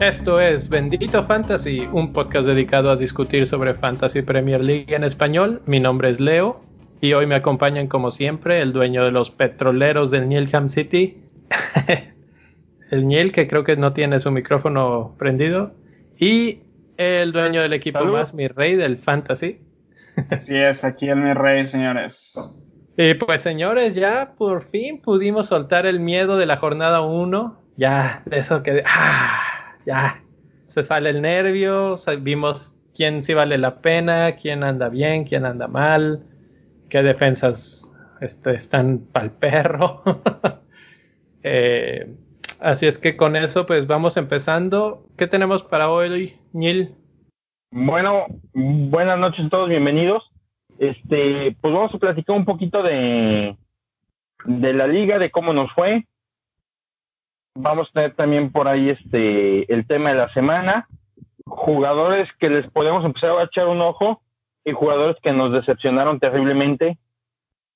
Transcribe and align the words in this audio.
Esto 0.00 0.40
es 0.40 0.68
Bendito 0.68 1.24
Fantasy, 1.24 1.88
un 1.92 2.12
podcast 2.12 2.46
dedicado 2.46 2.90
a 2.90 2.96
discutir 2.96 3.46
sobre 3.46 3.74
Fantasy 3.74 4.22
Premier 4.22 4.62
League 4.62 4.94
en 4.94 5.02
español. 5.02 5.62
Mi 5.66 5.80
nombre 5.80 6.10
es 6.10 6.20
Leo 6.20 6.60
y 7.00 7.12
hoy 7.14 7.26
me 7.26 7.34
acompañan 7.34 7.88
como 7.88 8.10
siempre 8.10 8.60
el 8.60 8.72
dueño 8.72 9.04
de 9.04 9.10
los 9.10 9.30
petroleros 9.30 10.10
del 10.10 10.28
Nilham 10.28 10.68
City, 10.68 11.22
el 12.90 13.08
Niel 13.08 13.32
que 13.32 13.48
creo 13.48 13.64
que 13.64 13.76
no 13.76 13.92
tiene 13.92 14.20
su 14.20 14.30
micrófono 14.30 15.14
prendido, 15.18 15.74
y 16.18 16.60
el 16.96 17.32
dueño 17.32 17.60
del 17.62 17.72
equipo 17.72 18.04
más, 18.04 18.32
mi 18.32 18.48
rey 18.48 18.76
del 18.76 18.96
Fantasy. 18.96 19.58
Así 20.30 20.56
es, 20.56 20.84
aquí 20.84 21.08
el 21.08 21.16
mi 21.16 21.32
rey, 21.32 21.66
señores. 21.66 22.74
Y 22.96 23.14
pues 23.14 23.42
señores, 23.42 23.94
ya 23.94 24.34
por 24.38 24.62
fin 24.62 25.00
pudimos 25.00 25.48
soltar 25.48 25.86
el 25.86 26.00
miedo 26.00 26.38
de 26.38 26.46
la 26.46 26.56
jornada 26.56 27.02
1. 27.02 27.62
Ya, 27.76 28.22
de 28.24 28.38
eso 28.38 28.62
que... 28.62 28.82
Ah, 28.86 29.76
ya, 29.84 30.22
se 30.66 30.82
sale 30.82 31.10
el 31.10 31.20
nervio, 31.20 31.96
vimos 32.20 32.74
quién 32.94 33.22
sí 33.22 33.34
vale 33.34 33.58
la 33.58 33.82
pena, 33.82 34.36
quién 34.36 34.64
anda 34.64 34.88
bien, 34.88 35.24
quién 35.24 35.44
anda 35.44 35.68
mal, 35.68 36.24
qué 36.88 37.02
defensas 37.02 37.90
este, 38.20 38.54
están 38.54 38.98
para 39.12 39.26
el 39.26 39.32
perro. 39.32 40.02
Eh, 41.48 42.12
así 42.58 42.88
es 42.88 42.98
que 42.98 43.16
con 43.16 43.36
eso 43.36 43.66
pues 43.66 43.86
vamos 43.86 44.16
empezando. 44.16 45.06
¿Qué 45.16 45.28
tenemos 45.28 45.62
para 45.62 45.88
hoy, 45.88 46.34
Neil? 46.52 46.96
Bueno, 47.78 48.24
buenas 48.54 49.18
noches 49.18 49.44
a 49.44 49.48
todos, 49.50 49.68
bienvenidos. 49.68 50.24
Este, 50.78 51.54
pues 51.60 51.74
vamos 51.74 51.94
a 51.94 51.98
platicar 51.98 52.34
un 52.34 52.46
poquito 52.46 52.82
de, 52.82 53.54
de 54.46 54.72
la 54.72 54.86
liga, 54.86 55.18
de 55.18 55.30
cómo 55.30 55.52
nos 55.52 55.70
fue. 55.74 56.06
Vamos 57.54 57.90
a 57.90 57.92
tener 57.92 58.14
también 58.14 58.50
por 58.50 58.66
ahí 58.66 58.88
este 58.88 59.70
el 59.70 59.86
tema 59.86 60.08
de 60.08 60.16
la 60.16 60.32
semana, 60.32 60.88
jugadores 61.44 62.30
que 62.40 62.48
les 62.48 62.66
podemos 62.70 63.04
empezar 63.04 63.32
a 63.32 63.44
echar 63.44 63.68
un 63.68 63.82
ojo 63.82 64.22
y 64.64 64.72
jugadores 64.72 65.16
que 65.22 65.32
nos 65.32 65.52
decepcionaron 65.52 66.18
terriblemente 66.18 66.96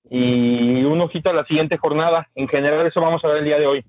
y 0.08 0.82
un 0.82 1.02
ojito 1.02 1.28
a 1.28 1.34
la 1.34 1.44
siguiente 1.44 1.76
jornada. 1.76 2.26
En 2.36 2.48
general 2.48 2.86
eso 2.86 3.02
vamos 3.02 3.22
a 3.22 3.28
ver 3.28 3.36
el 3.36 3.44
día 3.44 3.58
de 3.58 3.66
hoy. 3.66 3.84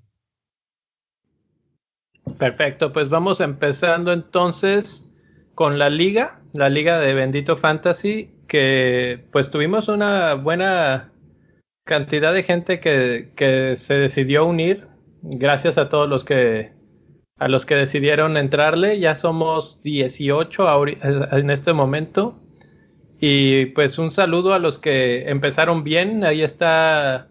Perfecto, 2.38 2.92
pues 2.92 3.08
vamos 3.08 3.40
empezando 3.40 4.12
entonces 4.12 5.08
con 5.54 5.78
la 5.78 5.90
liga, 5.90 6.40
la 6.52 6.68
liga 6.68 6.98
de 6.98 7.14
Bendito 7.14 7.56
Fantasy, 7.56 8.30
que 8.48 9.24
pues 9.32 9.50
tuvimos 9.50 9.88
una 9.88 10.34
buena 10.34 11.12
cantidad 11.84 12.32
de 12.32 12.42
gente 12.42 12.80
que, 12.80 13.32
que 13.36 13.76
se 13.76 13.94
decidió 13.94 14.46
unir, 14.46 14.88
gracias 15.22 15.78
a 15.78 15.88
todos 15.88 16.08
los 16.08 16.24
que 16.24 16.72
a 17.38 17.48
los 17.48 17.66
que 17.66 17.74
decidieron 17.74 18.36
entrarle, 18.36 19.00
ya 19.00 19.16
somos 19.16 19.82
18 19.82 20.86
en 21.32 21.50
este 21.50 21.72
momento. 21.72 22.38
Y 23.20 23.66
pues 23.66 23.98
un 23.98 24.12
saludo 24.12 24.54
a 24.54 24.60
los 24.60 24.78
que 24.78 25.28
empezaron 25.28 25.82
bien. 25.82 26.22
Ahí 26.22 26.42
está, 26.42 27.28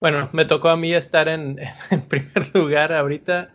bueno, 0.00 0.28
me 0.32 0.44
tocó 0.44 0.68
a 0.68 0.76
mí 0.76 0.94
estar 0.94 1.26
en, 1.26 1.58
en 1.90 2.02
primer 2.02 2.54
lugar 2.54 2.92
ahorita 2.92 3.52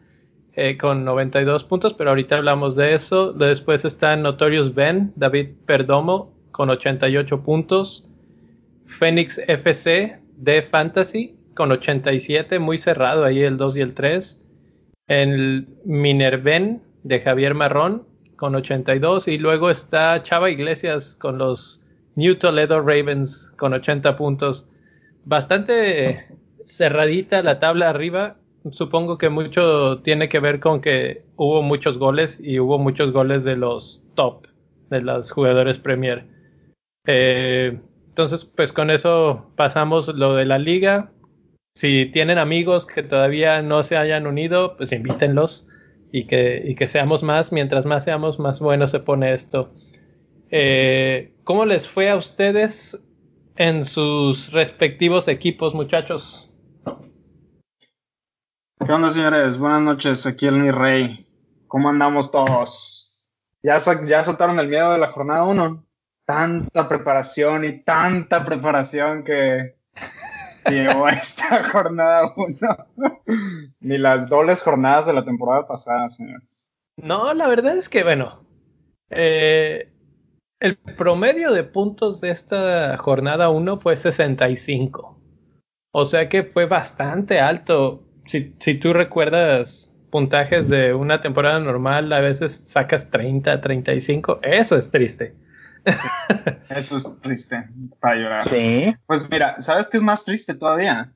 eh, 0.55 0.77
con 0.77 1.03
92 1.03 1.65
puntos, 1.65 1.93
pero 1.93 2.11
ahorita 2.11 2.37
hablamos 2.37 2.75
de 2.75 2.93
eso. 2.93 3.33
Después 3.33 3.83
está 3.83 4.15
Notorious 4.15 4.73
Ben, 4.73 5.11
David 5.15 5.49
Perdomo 5.65 6.33
con 6.51 6.69
88 6.69 7.43
puntos. 7.43 8.07
Phoenix 8.85 9.39
FC 9.47 10.19
de 10.37 10.61
Fantasy 10.61 11.35
con 11.55 11.71
87, 11.71 12.59
muy 12.59 12.77
cerrado 12.77 13.25
ahí 13.25 13.41
el 13.41 13.57
2 13.57 13.77
y 13.77 13.81
el 13.81 13.93
3. 13.93 14.41
El 15.07 15.67
Minerven 15.83 16.81
de 17.03 17.19
Javier 17.19 17.53
Marrón 17.53 18.07
con 18.35 18.55
82 18.55 19.27
y 19.27 19.37
luego 19.37 19.69
está 19.69 20.21
Chava 20.21 20.49
Iglesias 20.49 21.15
con 21.15 21.37
los 21.37 21.81
New 22.15 22.35
Toledo 22.35 22.79
Ravens 22.79 23.51
con 23.57 23.73
80 23.73 24.15
puntos. 24.15 24.67
Bastante 25.25 26.27
cerradita 26.65 27.43
la 27.43 27.59
tabla 27.59 27.89
arriba 27.89 28.37
supongo 28.71 29.17
que 29.17 29.29
mucho 29.29 29.99
tiene 29.99 30.29
que 30.29 30.39
ver 30.39 30.59
con 30.59 30.81
que 30.81 31.23
hubo 31.35 31.61
muchos 31.61 31.97
goles 31.97 32.39
y 32.41 32.59
hubo 32.59 32.77
muchos 32.77 33.11
goles 33.11 33.43
de 33.43 33.55
los 33.55 34.03
top, 34.15 34.47
de 34.89 35.01
los 35.01 35.31
jugadores 35.31 35.79
Premier. 35.79 36.25
Eh, 37.07 37.79
entonces, 38.07 38.45
pues 38.45 38.71
con 38.71 38.89
eso 38.89 39.51
pasamos 39.55 40.07
lo 40.07 40.35
de 40.35 40.45
la 40.45 40.57
liga. 40.57 41.11
Si 41.75 42.05
tienen 42.05 42.37
amigos 42.37 42.85
que 42.85 43.03
todavía 43.03 43.61
no 43.61 43.83
se 43.83 43.97
hayan 43.97 44.27
unido, 44.27 44.77
pues 44.77 44.91
invítenlos 44.91 45.67
y 46.11 46.23
que, 46.23 46.63
y 46.65 46.75
que 46.75 46.87
seamos 46.87 47.23
más. 47.23 47.51
Mientras 47.51 47.85
más 47.85 48.05
seamos, 48.05 48.39
más 48.39 48.59
bueno 48.59 48.87
se 48.87 49.01
pone 49.01 49.33
esto. 49.33 49.71
Eh, 50.49 51.33
¿Cómo 51.43 51.65
les 51.65 51.87
fue 51.87 52.09
a 52.09 52.15
ustedes 52.15 53.01
en 53.57 53.83
sus 53.83 54.53
respectivos 54.53 55.27
equipos, 55.27 55.73
muchachos? 55.73 56.49
¿Qué 58.85 58.91
onda, 58.91 59.09
señores? 59.09 59.57
Buenas 59.57 59.81
noches, 59.81 60.27
aquí 60.27 60.45
el 60.45 60.59
mi 60.59 60.69
rey. 60.69 61.25
¿Cómo 61.67 61.89
andamos 61.89 62.29
todos? 62.29 63.31
¿Ya, 63.63 63.79
ya 64.05 64.23
soltaron 64.23 64.59
el 64.59 64.67
miedo 64.67 64.91
de 64.91 64.99
la 64.99 65.07
jornada 65.07 65.43
1? 65.45 65.83
Tanta 66.23 66.87
preparación 66.87 67.65
y 67.65 67.81
tanta 67.81 68.45
preparación 68.45 69.23
que 69.23 69.75
llevó 70.69 71.07
esta 71.07 71.63
jornada 71.63 72.31
1. 72.37 72.57
Ni 73.79 73.97
las 73.97 74.29
dobles 74.29 74.61
jornadas 74.61 75.07
de 75.07 75.13
la 75.13 75.25
temporada 75.25 75.65
pasada, 75.65 76.07
señores. 76.09 76.71
No, 76.97 77.33
la 77.33 77.47
verdad 77.47 77.77
es 77.77 77.89
que, 77.89 78.03
bueno, 78.03 78.45
eh, 79.09 79.91
el 80.59 80.77
promedio 80.77 81.53
de 81.53 81.63
puntos 81.63 82.21
de 82.21 82.29
esta 82.29 82.95
jornada 82.97 83.49
1 83.49 83.79
fue 83.79 83.97
65. 83.97 85.19
O 85.91 86.05
sea 86.05 86.29
que 86.29 86.43
fue 86.43 86.67
bastante 86.67 87.39
alto 87.39 88.04
si, 88.25 88.53
si 88.59 88.75
tú 88.75 88.93
recuerdas 88.93 89.95
puntajes 90.09 90.69
de 90.69 90.93
una 90.93 91.21
temporada 91.21 91.59
normal, 91.59 92.11
a 92.13 92.19
veces 92.19 92.63
sacas 92.67 93.09
30, 93.09 93.59
35, 93.61 94.39
eso 94.43 94.77
es 94.77 94.89
triste. 94.91 95.35
Eso 96.69 96.97
es 96.97 97.19
triste 97.21 97.63
para 97.99 98.15
llorar. 98.15 98.49
Sí. 98.49 98.95
Pues 99.05 99.29
mira, 99.29 99.61
¿sabes 99.61 99.87
qué 99.87 99.97
es 99.97 100.03
más 100.03 100.25
triste 100.25 100.55
todavía? 100.55 101.13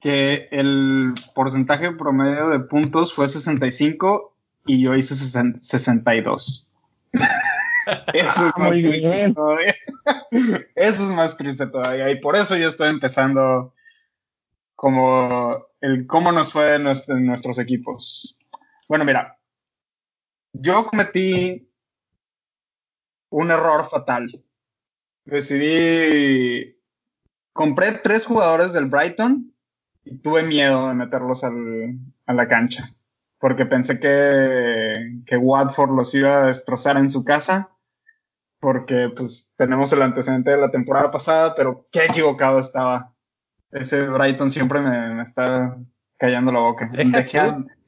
Que 0.00 0.48
el 0.50 1.12
porcentaje 1.34 1.92
promedio 1.92 2.48
de 2.48 2.60
puntos 2.60 3.12
fue 3.12 3.28
65 3.28 4.34
y 4.64 4.80
yo 4.82 4.94
hice 4.94 5.14
62. 5.14 6.70
Eso 8.14 8.48
es 8.48 8.56
más 8.56 8.70
Muy 8.70 8.82
triste 8.82 9.08
bien. 9.10 9.34
todavía. 9.34 9.74
Eso 10.74 11.04
es 11.04 11.10
más 11.10 11.36
triste 11.36 11.66
todavía. 11.66 12.10
Y 12.10 12.20
por 12.20 12.36
eso 12.36 12.56
yo 12.56 12.68
estoy 12.68 12.88
empezando 12.88 13.74
como 14.78 15.66
el 15.80 16.06
cómo 16.06 16.30
nos 16.30 16.52
fue 16.52 16.76
en, 16.76 16.84
nuestros 16.84 17.58
equipos. 17.58 18.38
Bueno, 18.88 19.04
mira, 19.04 19.36
yo 20.52 20.86
cometí 20.86 21.68
un 23.28 23.50
error 23.50 23.88
fatal. 23.90 24.40
Decidí, 25.24 26.80
compré 27.52 27.90
tres 27.90 28.24
jugadores 28.24 28.72
del 28.72 28.84
Brighton 28.84 29.52
y 30.04 30.18
tuve 30.18 30.44
miedo 30.44 30.86
de 30.86 30.94
meterlos 30.94 31.42
al, 31.42 31.98
a 32.26 32.32
la 32.32 32.46
cancha, 32.46 32.94
porque 33.40 33.66
pensé 33.66 33.98
que, 33.98 35.22
que 35.26 35.36
Watford 35.36 35.90
los 35.90 36.14
iba 36.14 36.44
a 36.44 36.46
destrozar 36.46 36.98
en 36.98 37.08
su 37.08 37.24
casa, 37.24 37.76
porque 38.60 39.08
pues 39.08 39.52
tenemos 39.56 39.92
el 39.92 40.02
antecedente 40.02 40.52
de 40.52 40.58
la 40.58 40.70
temporada 40.70 41.10
pasada, 41.10 41.56
pero 41.56 41.88
qué 41.90 42.04
equivocado 42.04 42.60
estaba 42.60 43.12
ese 43.72 44.02
Brighton 44.06 44.50
siempre 44.50 44.80
me, 44.80 45.22
está 45.22 45.76
callando 46.16 46.52
la 46.52 46.60
boca. 46.60 46.90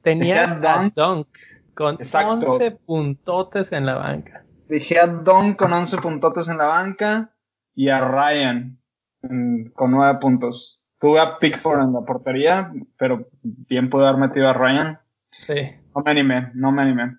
tenías 0.01 0.57
a 0.63 0.89
Dunk 0.89 1.37
con 1.73 1.97
11 2.01 2.71
puntotes 2.71 3.71
en 3.71 3.85
la 3.85 3.95
banca. 3.95 4.45
Dejé 4.67 4.99
a 4.99 5.07
Dunk 5.07 5.57
con 5.57 5.73
11 5.73 5.97
puntotes 5.97 6.47
en 6.47 6.57
la 6.57 6.65
banca 6.65 7.33
y 7.75 7.89
a 7.89 8.01
Ryan 8.01 8.77
con 9.21 9.91
9 9.91 10.19
puntos. 10.19 10.81
Tuve 10.99 11.19
a 11.19 11.39
Pickford 11.39 11.81
en 11.81 11.93
la 11.93 12.01
portería, 12.01 12.71
pero 12.97 13.27
bien 13.41 13.89
pude 13.89 14.07
haber 14.07 14.21
metido 14.21 14.49
a 14.49 14.53
Ryan. 14.53 14.99
Sí. 15.31 15.71
No 15.95 16.03
me 16.03 16.11
animé, 16.11 16.51
no 16.53 16.71
me 16.71 16.83
animé. 16.83 17.17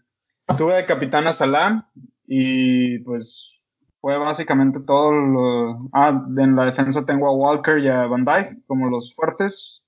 Tuve 0.56 0.76
de 0.76 0.86
capitán 0.86 1.26
a 1.26 1.32
Salah 1.32 1.88
y 2.26 2.98
pues 3.00 3.60
fue 4.02 4.18
básicamente 4.18 4.80
todo 4.80 5.12
lo... 5.12 5.88
Ah, 5.92 6.26
en 6.36 6.56
la 6.56 6.66
defensa 6.66 7.06
tengo 7.06 7.28
a 7.28 7.36
Walker 7.36 7.78
y 7.78 7.88
a 7.88 8.04
Van 8.06 8.24
Dyke 8.24 8.58
como 8.66 8.90
los 8.90 9.14
fuertes. 9.14 9.84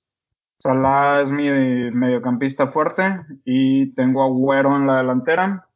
Salah 0.57 1.21
es 1.21 1.33
mi 1.33 1.51
mediocampista 1.51 2.69
fuerte 2.69 3.03
y 3.45 3.93
tengo 3.95 4.23
a 4.23 4.29
Güero 4.29 4.77
en 4.77 4.87
la 4.87 4.99
delantera. 4.99 5.69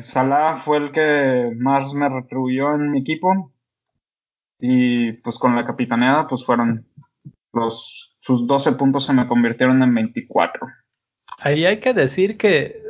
Salah 0.00 0.56
fue 0.64 0.76
el 0.78 0.92
que 0.92 1.52
más 1.58 1.92
me 1.92 2.08
retribuyó 2.08 2.72
en 2.72 2.92
mi 2.92 3.00
equipo. 3.00 3.52
Y 4.60 5.14
pues 5.24 5.40
con 5.40 5.56
la 5.56 5.66
capitaneada, 5.66 6.28
pues 6.28 6.44
fueron 6.44 6.86
los, 7.52 8.16
sus 8.20 8.46
12 8.46 8.72
puntos 8.72 9.06
se 9.06 9.12
me 9.12 9.26
convirtieron 9.26 9.82
en 9.82 9.92
24. 9.92 10.68
Ahí 11.42 11.64
hay 11.64 11.80
que 11.80 11.92
decir 11.92 12.38
que 12.38 12.80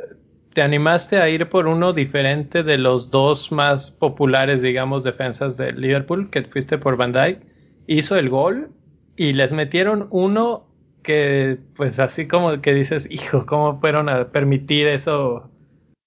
te 0.53 0.61
animaste 0.61 1.17
a 1.17 1.29
ir 1.29 1.49
por 1.49 1.67
uno 1.67 1.93
diferente 1.93 2.63
de 2.63 2.77
los 2.77 3.09
dos 3.09 3.51
más 3.51 3.91
populares, 3.91 4.61
digamos, 4.61 5.03
defensas 5.03 5.57
de 5.57 5.71
Liverpool, 5.71 6.29
que 6.29 6.43
fuiste 6.43 6.77
por 6.77 6.95
Van 6.95 7.11
Dijk. 7.11 7.41
Hizo 7.87 8.15
el 8.17 8.29
gol 8.29 8.71
y 9.15 9.33
les 9.33 9.51
metieron 9.51 10.07
uno 10.11 10.67
que, 11.01 11.59
pues 11.75 11.99
así 11.99 12.27
como 12.27 12.61
que 12.61 12.73
dices, 12.73 13.07
hijo, 13.11 13.45
¿cómo 13.45 13.79
fueron 13.79 14.09
a 14.09 14.31
permitir 14.31 14.87
eso 14.87 15.49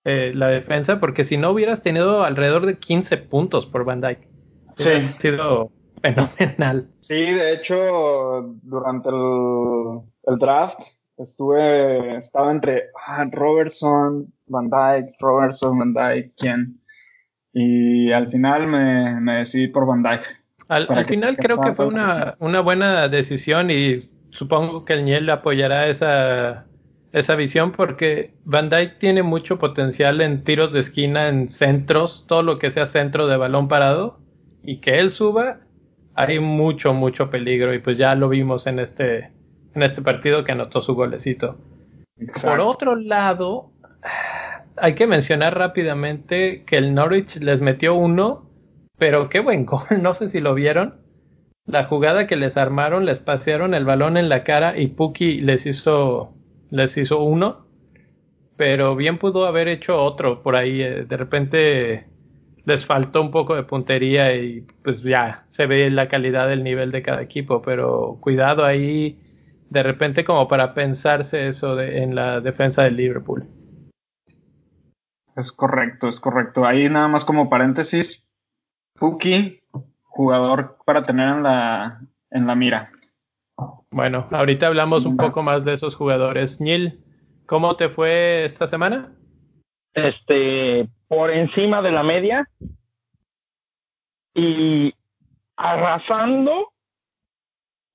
eh, 0.04 0.32
la 0.34 0.48
defensa? 0.48 1.00
Porque 1.00 1.25
si 1.25 1.37
no 1.37 1.50
hubieras 1.50 1.82
tenido 1.82 2.25
alrededor 2.25 2.66
de 2.66 2.78
15 2.78 3.16
puntos 3.19 3.66
por 3.66 3.84
Van 3.84 4.00
Dijk. 4.00 4.20
Sí. 4.76 4.90
Ha 4.90 5.00
sido 5.00 5.70
fenomenal. 6.02 6.88
Sí, 7.00 7.32
de 7.32 7.54
hecho, 7.54 8.54
durante 8.62 9.08
el, 9.08 10.38
draft 10.38 10.81
estuve, 11.16 12.16
estaba 12.16 12.52
entre 12.52 12.90
ah, 13.06 13.25
Robertson, 13.31 14.32
Van 14.48 14.70
Dyke, 14.70 15.14
Robertson, 15.20 15.78
Van 15.78 15.94
Dyke, 15.94 16.32
¿quién? 16.37 16.81
Y 17.52 18.12
al 18.12 18.31
final 18.31 18.66
me, 18.66 19.20
me 19.20 19.38
decidí 19.38 19.69
por 19.69 19.87
Van 19.87 20.02
Dyke. 20.02 20.26
Al, 20.69 21.04
final 21.04 21.37
creo 21.37 21.60
que 21.60 21.75
fue 21.75 21.87
una, 21.87 22.34
una, 22.40 22.60
buena 22.60 23.08
decisión 23.08 23.70
y 23.70 23.98
supongo 24.31 24.84
que 24.84 24.94
el 24.94 25.04
Niel 25.04 25.31
apoyará 25.31 25.87
esa, 25.87 26.66
esa 27.12 27.37
visión 27.37 27.70
porque 27.70 28.34
Van 28.44 28.69
Dyke 28.69 28.98
tiene 28.98 29.22
mucho 29.22 29.58
potencial 29.58 30.20
en 30.20 30.43
tiros 30.43 30.72
de 30.72 30.81
esquina, 30.81 31.28
en 31.28 31.48
centros, 31.48 32.25
todo 32.26 32.43
lo 32.43 32.58
que 32.58 32.70
sea 32.70 32.87
centro 32.87 33.28
de 33.28 33.37
balón 33.37 33.69
parado 33.69 34.19
y 34.62 34.78
que 34.78 34.98
él 34.98 35.12
suba, 35.12 35.60
hay 36.14 36.40
mucho, 36.40 36.93
mucho 36.94 37.31
peligro 37.31 37.72
y 37.72 37.78
pues 37.78 37.96
ya 37.96 38.16
lo 38.16 38.28
vimos 38.28 38.66
en 38.66 38.81
este, 38.81 39.31
en 39.75 39.82
este 39.82 40.02
partido 40.02 40.43
que 40.43 40.52
anotó 40.52 40.82
su 40.82 40.94
golecito. 40.94 41.56
Por 42.43 42.60
otro 42.60 42.96
lado, 42.96 43.70
hay 44.78 44.94
que 44.94 45.06
mencionar 45.06 45.56
rápidamente 45.58 46.64
que 46.64 46.76
el 46.76 46.94
Norwich 46.94 47.37
les 47.37 47.62
metió 47.62 47.94
uno, 47.94 48.50
pero 48.99 49.28
qué 49.28 49.40
buen 49.40 49.67
gol, 49.67 49.87
no 50.00 50.14
sé 50.14 50.28
si 50.28 50.40
lo 50.40 50.55
vieron. 50.55 51.00
La 51.67 51.84
jugada 51.84 52.26
que 52.26 52.37
les 52.37 52.56
armaron, 52.56 53.05
les 53.06 53.20
pasearon 53.20 53.75
el 53.75 53.84
balón 53.84 54.17
en 54.17 54.28
la 54.28 54.44
cara 54.44 54.78
y 54.78 54.88
Puki 54.88 55.40
les 55.40 55.67
hizo, 55.67 56.32
les 56.70 56.96
hizo 56.96 57.20
uno, 57.23 57.67
pero 58.56 58.96
bien 58.96 59.19
pudo 59.19 59.46
haber 59.46 59.69
hecho 59.69 60.02
otro 60.02 60.43
por 60.43 60.56
ahí. 60.56 60.82
Eh, 60.82 61.05
de 61.05 61.17
repente 61.17 62.06
les 62.64 62.87
faltó 62.87 63.22
un 63.22 63.31
poco 63.31 63.56
de 63.56 63.64
puntería 63.64 64.34
y 64.37 64.62
pues 64.82 65.02
ya 65.02 65.44
se 65.49 65.67
ve 65.67 65.90
la 65.90 66.08
calidad 66.08 66.49
del 66.49 66.64
nivel 66.64 66.93
de 66.93 67.02
cada 67.02 67.22
equipo, 67.22 67.62
pero 67.62 68.19
cuidado 68.20 68.64
ahí 68.64 69.20
de 69.70 69.82
repente 69.82 70.25
como 70.25 70.49
para 70.49 70.75
pensarse 70.75 71.49
eso 71.49 71.81
en 71.81 72.14
la 72.14 72.40
defensa 72.40 72.84
del 72.84 72.96
Liverpool. 72.96 73.49
Es 75.36 75.52
correcto, 75.52 76.08
es 76.08 76.18
correcto. 76.18 76.64
Ahí 76.64 76.88
nada 76.88 77.08
más 77.08 77.24
como 77.24 77.50
paréntesis, 77.50 78.26
Puki, 78.94 79.60
jugador 80.02 80.78
para 80.86 81.02
tener 81.02 81.28
en 81.28 81.42
la, 81.42 82.00
en 82.30 82.46
la 82.46 82.54
mira. 82.54 82.90
Bueno, 83.90 84.26
ahorita 84.30 84.66
hablamos 84.66 85.04
un 85.04 85.16
poco 85.16 85.42
más 85.42 85.64
de 85.64 85.74
esos 85.74 85.94
jugadores. 85.94 86.60
Nil, 86.60 87.04
¿cómo 87.44 87.76
te 87.76 87.90
fue 87.90 88.44
esta 88.44 88.66
semana? 88.66 89.12
Este, 89.92 90.88
por 91.06 91.30
encima 91.30 91.82
de 91.82 91.92
la 91.92 92.02
media 92.02 92.48
y 94.34 94.92
arrasando 95.56 96.72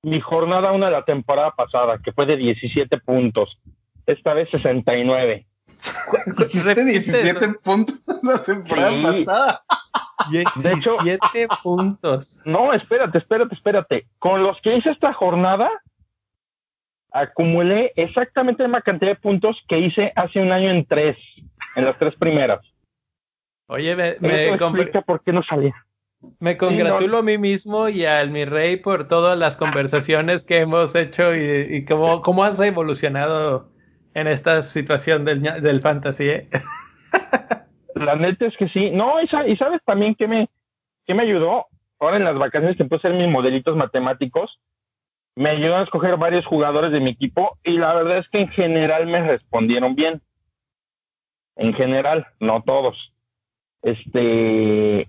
mi 0.02 0.20
jornada 0.20 0.72
una 0.72 0.86
de 0.86 0.92
la 0.92 1.04
temporada 1.04 1.52
pasada, 1.52 1.98
que 1.98 2.12
fue 2.12 2.26
de 2.26 2.36
17 2.36 2.98
puntos. 2.98 3.58
Esta 4.06 4.34
vez 4.34 4.48
69. 4.50 5.46
17 6.26 7.48
puntos 7.62 7.98
la 8.22 8.42
temporada 8.42 9.02
pasada. 9.02 9.62
17 10.30 11.48
puntos. 11.62 12.42
No, 12.44 12.72
espérate, 12.72 13.18
espérate, 13.18 13.54
espérate. 13.54 14.06
Con 14.18 14.42
los 14.42 14.60
que 14.62 14.76
hice 14.76 14.90
esta 14.90 15.12
jornada, 15.12 15.68
acumulé 17.10 17.92
exactamente 17.96 18.62
la 18.62 18.68
misma 18.68 18.82
cantidad 18.82 19.12
de 19.12 19.16
puntos 19.16 19.56
que 19.68 19.78
hice 19.78 20.12
hace 20.16 20.40
un 20.40 20.52
año 20.52 20.70
en 20.70 20.86
tres, 20.86 21.16
en 21.76 21.84
las 21.84 21.98
tres 21.98 22.14
primeras. 22.16 22.60
Oye, 23.66 23.96
me, 23.96 24.16
me 24.20 24.56
por 25.06 25.22
qué 25.22 25.32
no 25.32 25.42
salía. 25.42 25.74
Me 26.38 26.56
congratulo 26.56 27.18
a 27.18 27.22
mí 27.22 27.36
mismo 27.36 27.88
y 27.88 28.04
al 28.04 28.30
mi 28.30 28.44
rey 28.44 28.76
por 28.76 29.08
todas 29.08 29.36
las 29.36 29.56
conversaciones 29.56 30.44
que 30.44 30.58
hemos 30.58 30.94
hecho 30.94 31.34
y, 31.34 31.84
cómo, 31.84 32.22
cómo, 32.22 32.44
has 32.44 32.58
revolucionado 32.58 33.71
en 34.14 34.26
esta 34.26 34.62
situación 34.62 35.24
del, 35.24 35.42
del 35.42 35.80
fantasy. 35.80 36.28
¿eh? 36.28 36.48
La 37.94 38.16
neta 38.16 38.46
es 38.46 38.56
que 38.56 38.68
sí. 38.68 38.90
No, 38.90 39.20
y, 39.20 39.28
sabes 39.28 39.80
también 39.84 40.14
que 40.14 40.26
me, 40.26 40.48
que 41.06 41.14
me 41.14 41.22
ayudó. 41.22 41.66
Ahora 42.00 42.16
en 42.16 42.24
las 42.24 42.36
vacaciones 42.36 42.76
que 42.76 42.82
empecé 42.82 43.06
a 43.06 43.10
hacer 43.10 43.22
mis 43.22 43.32
modelitos 43.32 43.76
matemáticos. 43.76 44.58
Me 45.34 45.50
ayudó 45.50 45.76
a 45.76 45.82
escoger 45.82 46.16
varios 46.16 46.44
jugadores 46.44 46.92
de 46.92 47.00
mi 47.00 47.10
equipo 47.10 47.58
y 47.64 47.78
la 47.78 47.94
verdad 47.94 48.18
es 48.18 48.28
que 48.28 48.40
en 48.40 48.48
general 48.48 49.06
me 49.06 49.26
respondieron 49.26 49.94
bien. 49.94 50.20
En 51.56 51.72
general, 51.74 52.26
no 52.40 52.62
todos. 52.62 52.96
Este, 53.82 55.08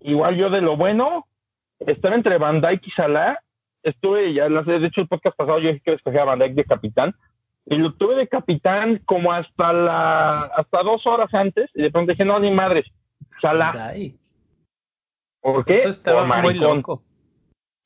igual 0.00 0.36
yo 0.36 0.50
de 0.50 0.60
lo 0.60 0.76
bueno, 0.76 1.26
estaba 1.78 2.14
entre 2.14 2.38
Van 2.38 2.60
Dyke 2.60 2.86
y 2.86 2.90
Salah. 2.90 3.38
Estuve, 3.82 4.34
ya 4.34 4.48
de 4.48 4.86
hecho 4.86 5.02
el 5.02 5.08
podcast 5.08 5.36
pasado 5.36 5.58
yo 5.60 5.68
dije 5.68 5.82
que 5.84 5.92
escogía 5.92 6.22
a 6.22 6.26
Van 6.26 6.38
Dyke 6.38 6.54
de 6.54 6.64
capitán. 6.64 7.14
Y 7.66 7.76
lo 7.76 7.94
tuve 7.94 8.16
de 8.16 8.28
capitán 8.28 9.00
como 9.06 9.32
hasta 9.32 9.72
la, 9.72 10.42
hasta 10.56 10.82
dos 10.82 11.06
horas 11.06 11.32
antes. 11.32 11.70
Y 11.74 11.82
de 11.82 11.90
pronto 11.90 12.12
dije, 12.12 12.24
no, 12.24 12.38
ni 12.38 12.50
madres, 12.50 12.86
Salah. 13.40 13.94
¿Por 15.40 15.64
qué? 15.64 15.74
Eso 15.74 15.88
estaba 15.90 16.26
muy 16.42 16.54
loco. 16.54 17.02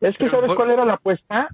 Es 0.00 0.16
que, 0.16 0.30
¿sabes 0.30 0.54
cuál 0.54 0.70
era 0.70 0.84
la 0.84 0.94
apuesta? 0.94 1.48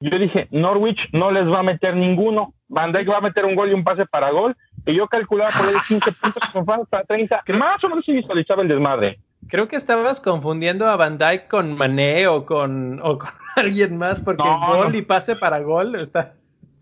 Yo 0.00 0.18
dije, 0.18 0.48
Norwich 0.50 1.00
no 1.12 1.30
les 1.30 1.46
va 1.46 1.60
a 1.60 1.62
meter 1.62 1.96
ninguno. 1.96 2.54
Van 2.68 2.92
Dyke 2.92 3.10
va 3.10 3.18
a 3.18 3.22
meter 3.22 3.44
un 3.44 3.54
gol 3.54 3.70
y 3.70 3.74
un 3.74 3.84
pase 3.84 4.06
para 4.06 4.30
gol 4.30 4.56
y 4.86 4.94
yo 4.94 5.06
calculaba 5.08 5.50
por 5.50 5.68
ahí 5.68 5.74
15 5.86 6.12
puntos 6.22 6.42
con 6.50 6.64
para 6.64 7.04
30. 7.04 7.42
más 7.58 7.82
o 7.84 7.88
menos 7.88 8.04
se 8.04 8.12
visualizaba 8.12 8.62
el 8.62 8.68
desmadre. 8.68 9.18
Creo 9.48 9.68
que 9.68 9.76
estabas 9.76 10.20
confundiendo 10.20 10.86
a 10.86 10.96
Van 10.96 11.18
Dyke 11.18 11.48
con 11.48 11.76
Mané 11.76 12.26
o 12.26 12.46
con, 12.46 13.00
o 13.02 13.18
con 13.18 13.30
alguien 13.56 13.96
más, 13.98 14.20
porque 14.20 14.42
gol 14.42 14.94
y 14.94 15.02
pase 15.02 15.36
para 15.36 15.60
gol 15.60 15.94
está, 15.96 16.34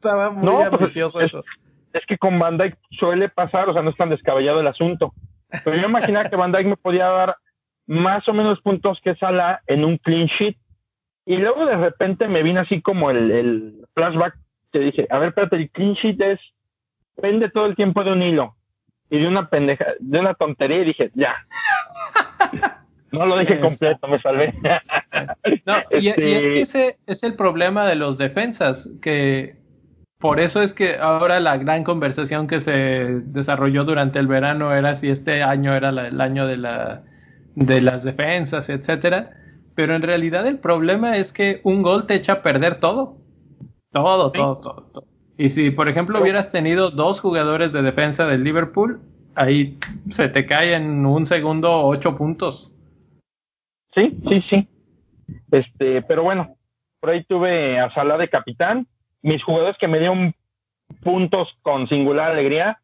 estaba 0.02 0.30
muy 0.30 0.44
no, 0.44 0.78
pues, 0.78 0.96
eso. 0.96 1.44
Es 1.92 2.06
que 2.06 2.18
con 2.18 2.38
Van 2.38 2.58
Dyke 2.58 2.78
suele 2.98 3.28
pasar, 3.28 3.68
o 3.68 3.72
sea, 3.72 3.82
no 3.82 3.90
es 3.90 3.96
tan 3.96 4.10
descabellado 4.10 4.60
el 4.60 4.66
asunto. 4.66 5.14
Pero 5.64 5.76
yo 5.76 5.86
imaginaba 5.86 6.28
que 6.28 6.36
Van 6.36 6.52
Dyke 6.52 6.68
me 6.68 6.76
podía 6.76 7.06
dar 7.06 7.36
más 7.86 8.26
o 8.28 8.32
menos 8.32 8.60
puntos 8.62 9.00
que 9.02 9.14
Sala 9.16 9.62
en 9.66 9.84
un 9.84 9.98
clean 9.98 10.26
sheet. 10.26 10.56
Y 11.26 11.36
luego 11.36 11.66
de 11.66 11.76
repente 11.76 12.26
me 12.26 12.42
vino 12.42 12.60
así 12.60 12.80
como 12.80 13.10
el, 13.10 13.30
el 13.30 13.86
flashback 13.94 14.36
que 14.72 14.78
dije, 14.80 15.06
a 15.10 15.18
ver, 15.18 15.28
espérate, 15.28 15.56
el 15.56 15.70
clean 15.70 15.94
sheet 15.94 16.20
es 16.20 16.40
pende 17.20 17.50
todo 17.50 17.66
el 17.66 17.76
tiempo 17.76 18.02
de 18.02 18.12
un 18.12 18.22
hilo 18.22 18.56
y 19.10 19.18
de 19.18 19.28
una 19.28 19.48
pendeja, 19.48 19.86
de 20.00 20.18
una 20.18 20.34
tontería 20.34 20.78
y 20.78 20.84
dije, 20.86 21.10
ya. 21.14 21.36
No 23.12 23.26
lo 23.26 23.36
dije 23.36 23.60
completo, 23.60 24.08
me 24.08 24.18
salvé. 24.22 24.54
no, 25.66 25.74
y, 26.00 26.08
es 26.08 26.14
que 26.14 26.38
este 26.38 26.60
ese 26.62 26.98
es 27.06 27.22
el 27.22 27.36
problema 27.36 27.86
de 27.86 27.94
los 27.94 28.16
defensas, 28.16 28.90
que 29.02 29.61
por 30.22 30.38
eso 30.38 30.62
es 30.62 30.72
que 30.72 30.98
ahora 30.98 31.40
la 31.40 31.56
gran 31.56 31.82
conversación 31.82 32.46
que 32.46 32.60
se 32.60 32.72
desarrolló 33.24 33.82
durante 33.82 34.20
el 34.20 34.28
verano 34.28 34.72
era 34.72 34.94
si 34.94 35.08
este 35.08 35.42
año 35.42 35.74
era 35.74 35.88
el 35.88 36.20
año 36.20 36.46
de, 36.46 36.58
la, 36.58 37.02
de 37.56 37.80
las 37.80 38.04
defensas, 38.04 38.68
etcétera. 38.68 39.32
Pero 39.74 39.96
en 39.96 40.02
realidad 40.02 40.46
el 40.46 40.60
problema 40.60 41.16
es 41.16 41.32
que 41.32 41.60
un 41.64 41.82
gol 41.82 42.06
te 42.06 42.14
echa 42.14 42.34
a 42.34 42.42
perder 42.42 42.76
todo. 42.76 43.16
Todo, 43.90 44.30
todo, 44.30 44.58
todo, 44.58 44.82
todo. 44.92 45.06
Y 45.36 45.48
si, 45.48 45.72
por 45.72 45.88
ejemplo, 45.88 46.22
hubieras 46.22 46.52
tenido 46.52 46.90
dos 46.90 47.18
jugadores 47.18 47.72
de 47.72 47.82
defensa 47.82 48.24
del 48.24 48.44
Liverpool, 48.44 49.00
ahí 49.34 49.76
se 50.08 50.28
te 50.28 50.46
cae 50.46 50.74
en 50.74 51.04
un 51.04 51.26
segundo 51.26 51.82
ocho 51.84 52.16
puntos. 52.16 52.72
Sí, 53.92 54.16
sí, 54.28 54.40
sí. 54.42 54.68
Este, 55.50 56.00
pero 56.02 56.22
bueno, 56.22 56.56
por 57.00 57.10
ahí 57.10 57.24
tuve 57.24 57.80
a 57.80 57.92
Salah 57.92 58.18
de 58.18 58.28
capitán. 58.28 58.86
Mis 59.22 59.42
jugadores 59.42 59.76
que 59.78 59.88
me 59.88 59.98
dieron 59.98 60.34
puntos 61.02 61.48
con 61.62 61.88
singular 61.88 62.32
alegría. 62.32 62.80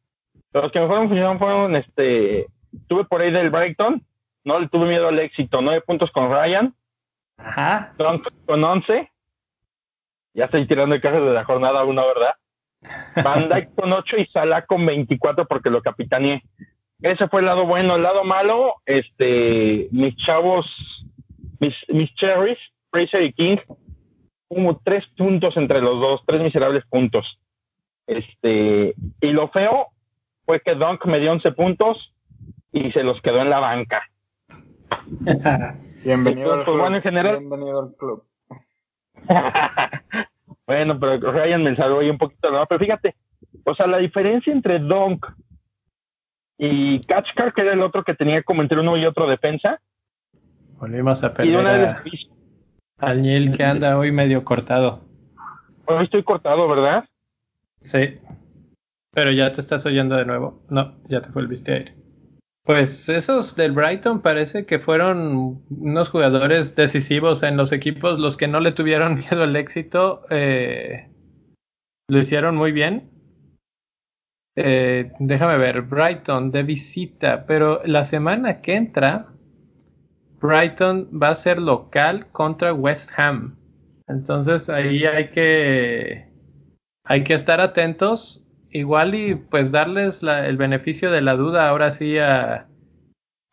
Los 0.53 0.73
que 0.73 0.81
mejor 0.81 1.07
funcionaron 1.09 1.39
fueron, 1.39 1.77
este, 1.77 2.47
tuve 2.89 3.05
por 3.05 3.21
ahí 3.21 3.31
del 3.31 3.51
Brighton, 3.51 4.03
no 4.45 4.59
le 4.59 4.69
tuve 4.69 4.87
miedo 4.87 5.09
al 5.09 5.19
éxito, 5.19 5.61
nueve 5.61 5.83
puntos 5.83 6.11
con 6.11 6.31
Ryan. 6.31 6.75
Ajá. 7.37 7.95
Con 8.47 8.65
once. 8.65 9.11
Ya 10.35 10.47
estoy 10.47 10.67
tirando 10.67 10.95
el 10.95 11.01
caso 11.01 11.25
de 11.25 11.33
la 11.33 11.45
jornada 11.45 11.85
uno, 11.85 12.07
¿verdad? 12.07 12.35
Van 13.23 13.49
Dyke 13.49 13.71
con 13.77 13.93
8 13.93 14.17
y 14.19 14.27
Salah 14.27 14.63
con 14.63 14.85
24 14.87 15.47
porque 15.47 15.71
lo 15.71 15.83
capitaneé. 15.83 16.43
Ese 17.01 17.29
fue 17.29 17.41
el 17.41 17.47
lado 17.47 17.67
bueno. 17.67 17.97
El 17.97 18.03
lado 18.03 18.25
malo, 18.25 18.75
este, 18.87 19.89
mis 19.91 20.17
chavos, 20.17 20.67
mis, 21.61 21.75
mis 21.89 22.13
cherries, 22.15 22.59
Fraser 22.91 23.23
y 23.23 23.33
King, 23.33 23.57
como 24.49 24.81
tres 24.83 25.05
puntos 25.17 25.57
entre 25.57 25.81
los 25.81 26.01
dos, 26.01 26.23
tres 26.27 26.41
miserables 26.41 26.85
puntos. 26.87 27.39
Este, 28.07 28.95
y 29.21 29.33
lo 29.33 29.49
feo 29.49 29.89
fue 30.47 30.61
que 30.61 30.75
Dunk 30.75 31.05
me 31.05 31.21
dio 31.21 31.31
11 31.33 31.53
puntos 31.53 32.15
y 32.73 32.91
se 32.93 33.03
los 33.03 33.21
quedó 33.21 33.41
en 33.41 33.51
la 33.51 33.61
banca. 33.61 34.03
Bienvenido, 36.05 36.53
al 36.53 36.59
pues, 36.61 36.65
club. 36.65 36.79
Bueno, 36.79 36.97
en 36.97 37.03
general, 37.03 37.39
Bienvenido 37.39 37.81
al 37.81 37.95
club. 37.97 38.25
bueno, 40.67 40.99
pero 40.99 41.33
Ryan 41.33 41.63
me 41.63 41.77
salvó 41.77 42.01
ahí 42.01 42.09
un 42.09 42.19
poquito, 42.19 42.51
¿no? 42.51 42.65
Pero 42.67 42.79
fíjate, 42.79 43.15
o 43.65 43.75
sea, 43.75 43.87
la 43.87 43.99
diferencia 43.99 44.53
entre 44.53 44.79
Donk 44.79 45.27
y 46.57 47.05
Kachkar, 47.05 47.53
que 47.53 47.61
era 47.61 47.73
el 47.73 47.83
otro 47.83 48.03
que 48.05 48.15
tenía 48.15 48.43
como 48.43 48.63
entre 48.63 48.81
uno 48.81 48.97
y 48.97 49.05
otro 49.05 49.27
defensa, 49.27 49.81
Volvimos 50.79 51.25
a 51.25 51.27
y 51.27 51.31
de 51.31 51.35
perder 51.35 51.59
una 51.59 51.75
a, 51.75 52.03
vez 52.03 52.29
al 52.99 53.23
Neil 53.23 53.53
que 53.53 53.65
anda 53.65 53.99
hoy 53.99 54.13
medio 54.13 54.45
cortado. 54.45 55.01
hoy 55.87 56.05
estoy 56.05 56.23
cortado, 56.23 56.69
¿verdad? 56.69 57.05
Sí. 57.81 58.19
Pero 59.13 59.31
ya 59.33 59.53
te 59.53 59.61
estás 59.61 59.87
oyendo 59.87 60.17
de 60.17 60.25
nuevo. 60.25 60.63
No, 60.69 60.95
ya 61.09 61.23
te 61.23 61.31
volviste 61.31 61.73
a 61.73 61.77
ir. 61.79 61.95
Pues 62.65 63.09
esos 63.09 63.57
del 63.57 63.73
Brighton 63.73 64.21
parece 64.21 64.67
que 64.67 64.79
fueron 64.79 65.65
unos 65.71 66.11
jugadores 66.11 66.77
decisivos 66.77 67.43
en 67.43 67.57
los 67.57 67.73
equipos, 67.73 68.19
los 68.19 68.37
que 68.37 68.47
no 68.47 68.61
le 68.61 68.73
tuvieron 68.73 69.15
miedo 69.31 69.43
al 69.43 69.57
éxito, 69.57 70.23
eh, 70.29 71.09
lo 72.09 72.19
hicieron 72.19 72.57
muy 72.57 72.73
bien. 72.73 73.11
Eh, 74.55 75.13
déjame 75.19 75.57
ver, 75.57 75.83
Brighton 75.83 76.51
de 76.51 76.65
visita, 76.65 77.47
pero 77.47 77.81
la 77.85 78.05
semana 78.05 78.61
que 78.61 78.75
entra, 78.75 79.29
Brighton 80.41 81.09
va 81.11 81.31
a 81.31 81.35
ser 81.35 81.59
local 81.59 82.27
contra 82.33 82.73
West 82.73 83.11
Ham. 83.17 83.57
Entonces 84.07 84.69
ahí 84.69 85.05
hay 85.05 85.31
que 85.31 86.29
hay 87.05 87.25
que 87.25 87.35
estar 87.35 87.61
atentos. 87.61 88.45
Igual 88.71 89.15
y 89.15 89.35
pues 89.35 89.73
darles 89.73 90.23
la, 90.23 90.47
el 90.47 90.59
beneficio 90.59 91.11
de 91.11 91.23
la 91.23 91.37
duda 91.37 91.69
ahora 91.69 91.91
sí 91.91 92.19
a 92.19 92.69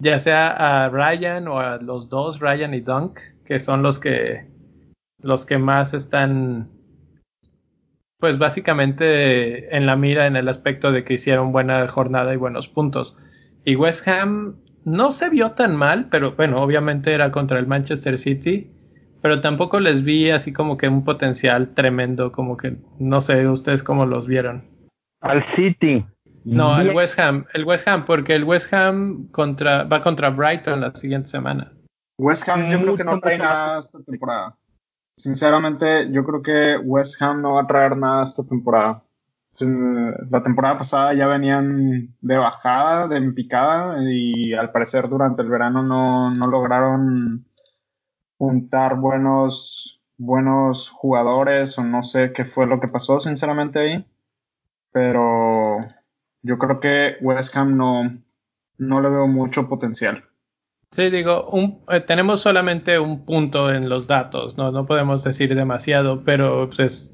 ya 0.01 0.19
sea 0.19 0.49
a 0.85 0.89
Ryan 0.89 1.47
o 1.47 1.59
a 1.59 1.77
los 1.77 2.09
dos 2.09 2.39
Ryan 2.41 2.73
y 2.73 2.81
Dunk 2.81 3.19
que 3.45 3.61
son 3.61 3.81
los 3.81 3.97
que 3.97 4.45
los 5.21 5.45
que 5.45 5.57
más 5.57 5.93
están 5.93 6.69
pues 8.19 8.37
básicamente 8.37 9.75
en 9.75 9.85
la 9.85 9.95
mira 9.95 10.25
en 10.27 10.35
el 10.35 10.49
aspecto 10.49 10.91
de 10.91 11.03
que 11.03 11.13
hicieron 11.13 11.51
buena 11.51 11.87
jornada 11.87 12.33
y 12.33 12.37
buenos 12.37 12.67
puntos. 12.67 13.15
Y 13.63 13.75
West 13.75 14.07
Ham 14.07 14.57
no 14.85 15.11
se 15.11 15.29
vio 15.29 15.51
tan 15.51 15.75
mal 15.75 16.07
pero 16.09 16.35
bueno 16.35 16.61
obviamente 16.61 17.13
era 17.13 17.31
contra 17.31 17.59
el 17.59 17.67
Manchester 17.67 18.17
City 18.17 18.71
pero 19.25 19.41
tampoco 19.41 19.79
les 19.79 20.03
vi 20.03 20.29
así 20.29 20.53
como 20.53 20.77
que 20.77 20.87
un 20.87 21.03
potencial 21.03 21.73
tremendo, 21.73 22.31
como 22.31 22.57
que 22.57 22.77
no 22.99 23.21
sé 23.21 23.47
ustedes 23.47 23.81
cómo 23.81 24.05
los 24.05 24.27
vieron. 24.27 24.63
Al 25.19 25.43
City. 25.55 26.05
No, 26.43 26.75
al 26.75 26.95
West 26.95 27.17
Ham, 27.17 27.43
el 27.55 27.65
West 27.65 27.87
Ham, 27.87 28.05
porque 28.05 28.35
el 28.35 28.43
West 28.43 28.71
Ham 28.71 29.29
contra, 29.31 29.83
va 29.85 29.99
contra 29.99 30.29
Brighton 30.29 30.79
la 30.79 30.93
siguiente 30.93 31.27
semana. 31.27 31.73
West 32.19 32.47
Ham 32.47 32.69
yo 32.69 32.79
creo 32.79 32.97
que 32.97 33.03
no 33.03 33.19
trae 33.19 33.39
nada 33.39 33.79
esta 33.79 33.99
temporada. 34.03 34.55
Sinceramente, 35.17 36.11
yo 36.11 36.23
creo 36.23 36.43
que 36.43 36.77
West 36.77 37.19
Ham 37.19 37.41
no 37.41 37.55
va 37.55 37.63
a 37.63 37.67
traer 37.67 37.97
nada 37.97 38.25
esta 38.25 38.45
temporada. 38.45 39.01
La 39.59 40.43
temporada 40.43 40.77
pasada 40.77 41.13
ya 41.13 41.27
venían 41.27 42.13
de 42.19 42.37
bajada, 42.37 43.07
de 43.07 43.21
picada, 43.31 43.95
y 44.03 44.53
al 44.53 44.71
parecer 44.71 45.07
durante 45.07 45.41
el 45.41 45.49
verano 45.49 45.81
no, 45.81 46.31
no 46.31 46.47
lograron 46.47 47.45
juntar 48.37 48.97
buenos, 48.97 50.01
buenos 50.17 50.89
jugadores, 50.89 51.77
o 51.77 51.83
no 51.83 52.03
sé 52.03 52.33
qué 52.33 52.43
fue 52.43 52.67
lo 52.67 52.79
que 52.79 52.89
pasó, 52.89 53.19
sinceramente, 53.19 53.79
ahí. 53.79 54.05
Pero 54.91 55.77
yo 56.41 56.57
creo 56.57 56.79
que 56.79 57.15
West 57.21 57.55
Ham 57.55 57.77
no, 57.77 58.17
no 58.77 59.01
le 59.01 59.09
veo 59.09 59.27
mucho 59.27 59.69
potencial. 59.69 60.25
Sí, 60.91 61.09
digo, 61.09 61.49
un, 61.49 61.81
eh, 61.89 62.01
tenemos 62.01 62.41
solamente 62.41 62.99
un 62.99 63.25
punto 63.25 63.71
en 63.73 63.89
los 63.89 64.07
datos, 64.07 64.57
no, 64.57 64.71
no 64.71 64.85
podemos 64.85 65.23
decir 65.23 65.53
demasiado, 65.55 66.23
pero 66.23 66.69
pues, 66.75 67.13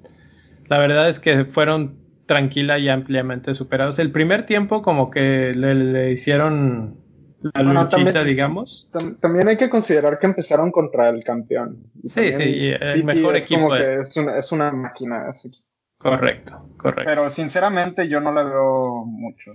la 0.67 0.77
verdad 0.77 1.09
es 1.09 1.19
que 1.19 1.45
fueron 1.45 2.00
tranquila 2.35 2.79
y 2.79 2.87
ampliamente 2.87 3.53
superados. 3.53 3.99
El 3.99 4.09
primer 4.11 4.45
tiempo 4.45 4.81
como 4.81 5.11
que 5.11 5.51
le, 5.53 5.75
le 5.75 6.11
hicieron 6.13 6.95
la 7.41 7.51
Bueno, 7.55 7.73
luchita, 7.83 7.89
también- 8.05 8.25
digamos. 8.25 8.89
Tam- 8.93 9.19
También 9.19 9.49
hay 9.49 9.57
que 9.57 9.69
considerar 9.69 10.17
que 10.17 10.27
empezaron 10.27 10.71
contra 10.71 11.09
el 11.09 11.25
campeón. 11.25 11.83
Y 12.01 12.07
Sí, 12.07 12.31
sí, 12.31 12.43
y 12.43 12.67
el 12.69 12.93
City 12.93 13.03
mejor 13.03 13.35
es 13.35 13.43
equipo 13.43 13.61
Como 13.63 13.73
de- 13.75 13.81
que 13.83 13.95
es 13.99 14.15
una, 14.15 14.37
es 14.37 14.51
una 14.53 14.71
máquina. 14.71 15.27
ese 15.29 15.49
Correcto, 15.97 16.65
correcto. 16.77 17.03
Pero 17.05 17.29
sinceramente 17.29 18.07
yo 18.07 18.21
no 18.21 18.33
le 18.33 18.43
veo 18.45 19.03
mucho. 19.05 19.51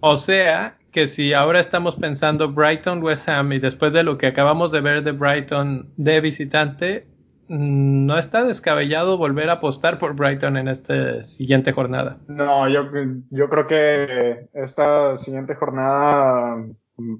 O 0.00 0.16
sea, 0.16 0.76
que 0.90 1.06
si 1.06 1.34
ahora 1.34 1.60
estamos 1.60 1.94
pensando 1.96 2.50
Brighton, 2.50 3.02
West 3.02 3.28
Ham 3.28 3.52
y 3.52 3.58
después 3.58 3.92
de 3.92 4.02
lo 4.02 4.16
que 4.16 4.26
acabamos 4.28 4.72
de 4.72 4.80
ver 4.80 5.04
de 5.04 5.12
Brighton 5.12 5.90
de 5.98 6.20
visitante, 6.22 7.06
no 7.48 8.18
está 8.18 8.44
descabellado 8.44 9.18
volver 9.18 9.50
a 9.50 9.54
apostar 9.54 9.98
por 9.98 10.14
Brighton 10.14 10.56
en 10.56 10.68
esta 10.68 11.22
siguiente 11.22 11.72
jornada. 11.72 12.18
No, 12.26 12.68
yo, 12.68 12.88
yo 13.30 13.48
creo 13.48 13.66
que 13.66 14.48
esta 14.54 15.16
siguiente 15.16 15.54
jornada 15.54 16.56
mm, 16.96 17.16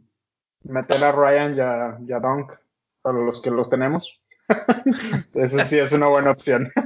meter 0.64 1.04
a 1.04 1.12
Ryan 1.12 1.54
y 1.54 1.60
a, 1.60 1.98
y 2.06 2.12
a 2.12 2.20
Dunk 2.20 2.52
para 3.02 3.18
los 3.18 3.40
que 3.40 3.50
los 3.50 3.68
tenemos. 3.68 4.20
Eso 5.34 5.58
sí 5.60 5.78
es 5.78 5.92
una 5.92 6.08
buena 6.08 6.30
opción. 6.30 6.70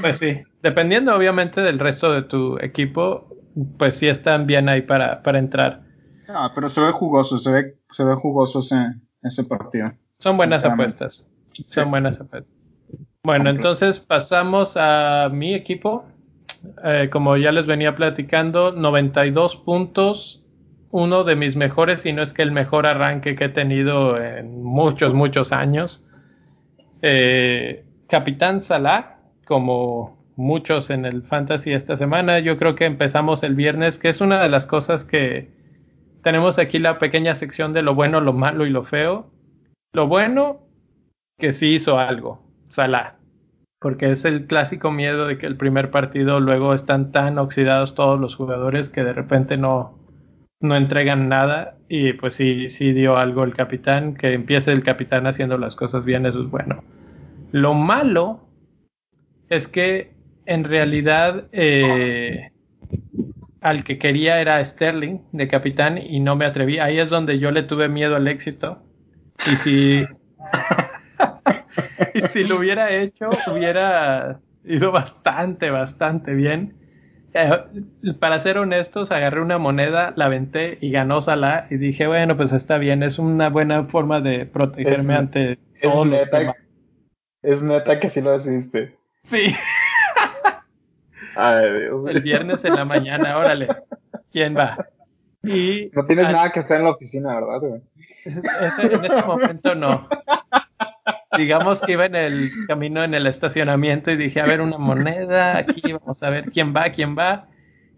Pues 0.00 0.18
sí, 0.18 0.40
dependiendo 0.62 1.16
obviamente 1.16 1.60
del 1.60 1.78
resto 1.78 2.12
de 2.12 2.22
tu 2.22 2.56
equipo, 2.58 3.34
pues 3.78 3.96
sí 3.96 4.06
están 4.06 4.46
bien 4.46 4.68
ahí 4.68 4.82
para, 4.82 5.22
para 5.22 5.38
entrar. 5.38 5.82
Ah, 6.28 6.52
pero 6.54 6.68
se 6.68 6.82
ve 6.82 6.92
jugoso, 6.92 7.38
se 7.38 7.50
ve, 7.50 7.78
se 7.90 8.04
ve 8.04 8.14
jugoso 8.14 8.60
ese, 8.60 8.76
ese 9.22 9.42
partido. 9.44 9.90
Son 10.18 10.36
buenas 10.36 10.64
apuestas. 10.64 11.26
Son 11.66 11.90
buenas 11.90 12.20
apuestas. 12.20 12.61
Bueno, 13.24 13.50
entonces 13.50 14.00
pasamos 14.00 14.76
a 14.76 15.30
mi 15.32 15.54
equipo. 15.54 16.04
Eh, 16.84 17.08
como 17.10 17.36
ya 17.36 17.52
les 17.52 17.66
venía 17.66 17.94
platicando, 17.94 18.72
92 18.72 19.56
puntos. 19.56 20.44
Uno 20.90 21.22
de 21.24 21.36
mis 21.36 21.56
mejores, 21.56 22.04
y 22.04 22.12
no 22.12 22.22
es 22.22 22.32
que 22.32 22.42
el 22.42 22.52
mejor 22.52 22.84
arranque 22.86 23.34
que 23.34 23.44
he 23.44 23.48
tenido 23.48 24.20
en 24.20 24.62
muchos, 24.62 25.14
muchos 25.14 25.52
años. 25.52 26.04
Eh, 27.00 27.84
Capitán 28.08 28.60
Salah, 28.60 29.20
como 29.46 30.22
muchos 30.36 30.90
en 30.90 31.04
el 31.04 31.22
Fantasy 31.22 31.72
esta 31.72 31.96
semana, 31.96 32.40
yo 32.40 32.58
creo 32.58 32.74
que 32.74 32.84
empezamos 32.84 33.42
el 33.42 33.54
viernes, 33.54 33.98
que 33.98 34.08
es 34.08 34.20
una 34.20 34.42
de 34.42 34.48
las 34.48 34.66
cosas 34.66 35.04
que 35.04 35.50
tenemos 36.22 36.58
aquí 36.58 36.78
la 36.78 36.98
pequeña 36.98 37.34
sección 37.34 37.72
de 37.72 37.82
lo 37.82 37.94
bueno, 37.94 38.20
lo 38.20 38.32
malo 38.32 38.66
y 38.66 38.70
lo 38.70 38.84
feo. 38.84 39.30
Lo 39.92 40.08
bueno, 40.08 40.60
que 41.38 41.52
sí 41.52 41.74
hizo 41.74 41.98
algo, 41.98 42.42
Salah. 42.72 43.16
Porque 43.80 44.10
es 44.10 44.24
el 44.24 44.46
clásico 44.46 44.90
miedo 44.90 45.26
de 45.26 45.36
que 45.36 45.46
el 45.46 45.56
primer 45.56 45.90
partido 45.90 46.40
luego 46.40 46.72
están 46.72 47.12
tan 47.12 47.38
oxidados 47.38 47.94
todos 47.94 48.18
los 48.18 48.34
jugadores 48.34 48.88
que 48.88 49.04
de 49.04 49.12
repente 49.12 49.58
no, 49.58 49.98
no 50.60 50.74
entregan 50.74 51.28
nada. 51.28 51.76
Y 51.88 52.14
pues 52.14 52.34
sí, 52.34 52.70
sí 52.70 52.92
dio 52.92 53.18
algo 53.18 53.44
el 53.44 53.52
capitán, 53.52 54.14
que 54.14 54.32
empiece 54.32 54.72
el 54.72 54.82
capitán 54.82 55.26
haciendo 55.26 55.58
las 55.58 55.76
cosas 55.76 56.06
bien, 56.06 56.24
eso 56.24 56.40
es 56.40 56.48
bueno. 56.48 56.82
Lo 57.50 57.74
malo 57.74 58.40
es 59.50 59.68
que 59.68 60.14
en 60.46 60.64
realidad 60.64 61.48
eh, 61.52 62.52
al 63.60 63.84
que 63.84 63.98
quería 63.98 64.40
era 64.40 64.64
Sterling 64.64 65.18
de 65.32 65.46
capitán 65.46 65.98
y 65.98 66.20
no 66.20 66.36
me 66.36 66.46
atreví. 66.46 66.78
Ahí 66.78 66.98
es 66.98 67.10
donde 67.10 67.38
yo 67.38 67.50
le 67.50 67.64
tuve 67.64 67.90
miedo 67.90 68.16
al 68.16 68.28
éxito. 68.28 68.82
Y 69.50 69.56
si, 69.56 70.06
y 72.14 72.20
si 72.22 72.44
lo 72.44 72.56
hubiera 72.56 72.90
hecho, 72.90 73.30
hubiera 73.52 74.40
ido 74.64 74.92
bastante, 74.92 75.70
bastante 75.70 76.34
bien. 76.34 76.74
Eh, 77.34 77.50
para 78.20 78.38
ser 78.38 78.58
honestos, 78.58 79.10
agarré 79.10 79.40
una 79.40 79.56
moneda, 79.58 80.12
la 80.16 80.26
aventé 80.26 80.76
y 80.82 80.90
ganó 80.90 81.22
Salah 81.22 81.66
y 81.70 81.76
dije, 81.76 82.06
bueno, 82.06 82.36
pues 82.36 82.52
está 82.52 82.76
bien, 82.78 83.02
es 83.02 83.18
una 83.18 83.48
buena 83.48 83.84
forma 83.84 84.20
de 84.20 84.44
protegerme 84.46 85.14
Es- 85.14 85.18
ante 85.18 85.52
Es 85.52 85.58
todos 85.82 86.06
los 86.06 86.30
demás. 86.30 86.56
es 87.42 87.62
neta 87.62 87.98
que 88.00 88.08
sí 88.10 88.20
lo 88.20 88.34
hiciste. 88.36 88.96
Sí, 89.22 89.54
Ay, 91.36 91.80
Dios 91.80 92.04
el 92.06 92.20
viernes 92.20 92.64
en 92.64 92.74
la 92.74 92.84
mañana, 92.84 93.38
órale, 93.38 93.68
¿quién 94.30 94.54
va? 94.56 94.86
Y 95.42 95.90
No 95.94 96.04
tienes 96.04 96.26
al- 96.26 96.32
nada 96.32 96.52
que 96.52 96.60
hacer 96.60 96.78
en 96.78 96.84
la 96.84 96.90
oficina, 96.90 97.34
¿verdad? 97.40 97.80
ese- 98.24 98.94
en 98.94 99.04
ese 99.04 99.22
momento 99.24 99.74
no. 99.74 100.06
Digamos 101.36 101.80
que 101.80 101.92
iba 101.92 102.06
en 102.06 102.14
el 102.14 102.50
camino 102.66 103.02
en 103.02 103.14
el 103.14 103.26
estacionamiento 103.26 104.10
y 104.10 104.16
dije, 104.16 104.40
a 104.40 104.46
ver, 104.46 104.60
una 104.60 104.78
moneda, 104.78 105.56
aquí 105.56 105.92
vamos 105.92 106.22
a 106.22 106.30
ver 106.30 106.50
quién 106.50 106.74
va, 106.74 106.90
quién 106.90 107.16
va. 107.16 107.48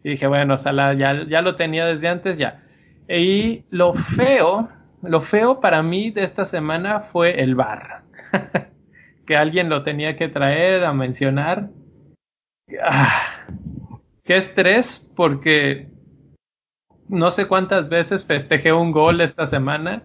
Y 0.03 0.11
dije, 0.11 0.27
bueno, 0.27 0.59
Salah 0.59 0.95
ya, 0.95 1.27
ya 1.27 1.43
lo 1.43 1.57
tenía 1.57 1.87
desde 1.87 2.09
antes, 2.09 2.39
ya. 2.39 2.63
Y 3.09 3.65
lo 3.71 3.95
feo, 3.95 4.69
lo 5.03 5.21
feo 5.21 5.61
para 5.61 5.83
mí 5.83 6.11
de 6.11 6.25
esta 6.25 6.45
semana 6.45 7.01
fue 7.01 7.43
el 7.43 7.55
bar. 7.55 8.03
que 9.27 9.37
alguien 9.37 9.69
lo 9.69 9.83
tenía 9.83 10.17
que 10.17 10.29
traer 10.29 10.85
a 10.85 10.93
mencionar. 10.93 11.71
Ah, 12.83 13.47
qué 14.23 14.37
estrés, 14.37 15.11
porque 15.15 15.89
no 17.09 17.31
sé 17.31 17.47
cuántas 17.47 17.89
veces 17.89 18.25
festejé 18.25 18.73
un 18.73 18.93
gol 18.93 19.21
esta 19.21 19.47
semana 19.47 20.05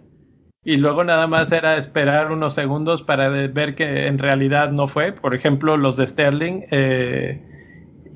y 0.63 0.78
luego 0.78 1.04
nada 1.04 1.28
más 1.28 1.51
era 1.51 1.78
esperar 1.78 2.32
unos 2.32 2.54
segundos 2.54 3.01
para 3.01 3.30
ver 3.30 3.75
que 3.75 4.08
en 4.08 4.18
realidad 4.18 4.72
no 4.72 4.88
fue. 4.88 5.13
Por 5.13 5.34
ejemplo, 5.34 5.78
los 5.78 5.96
de 5.96 6.06
Sterling 6.08 6.66
eh, 6.70 7.42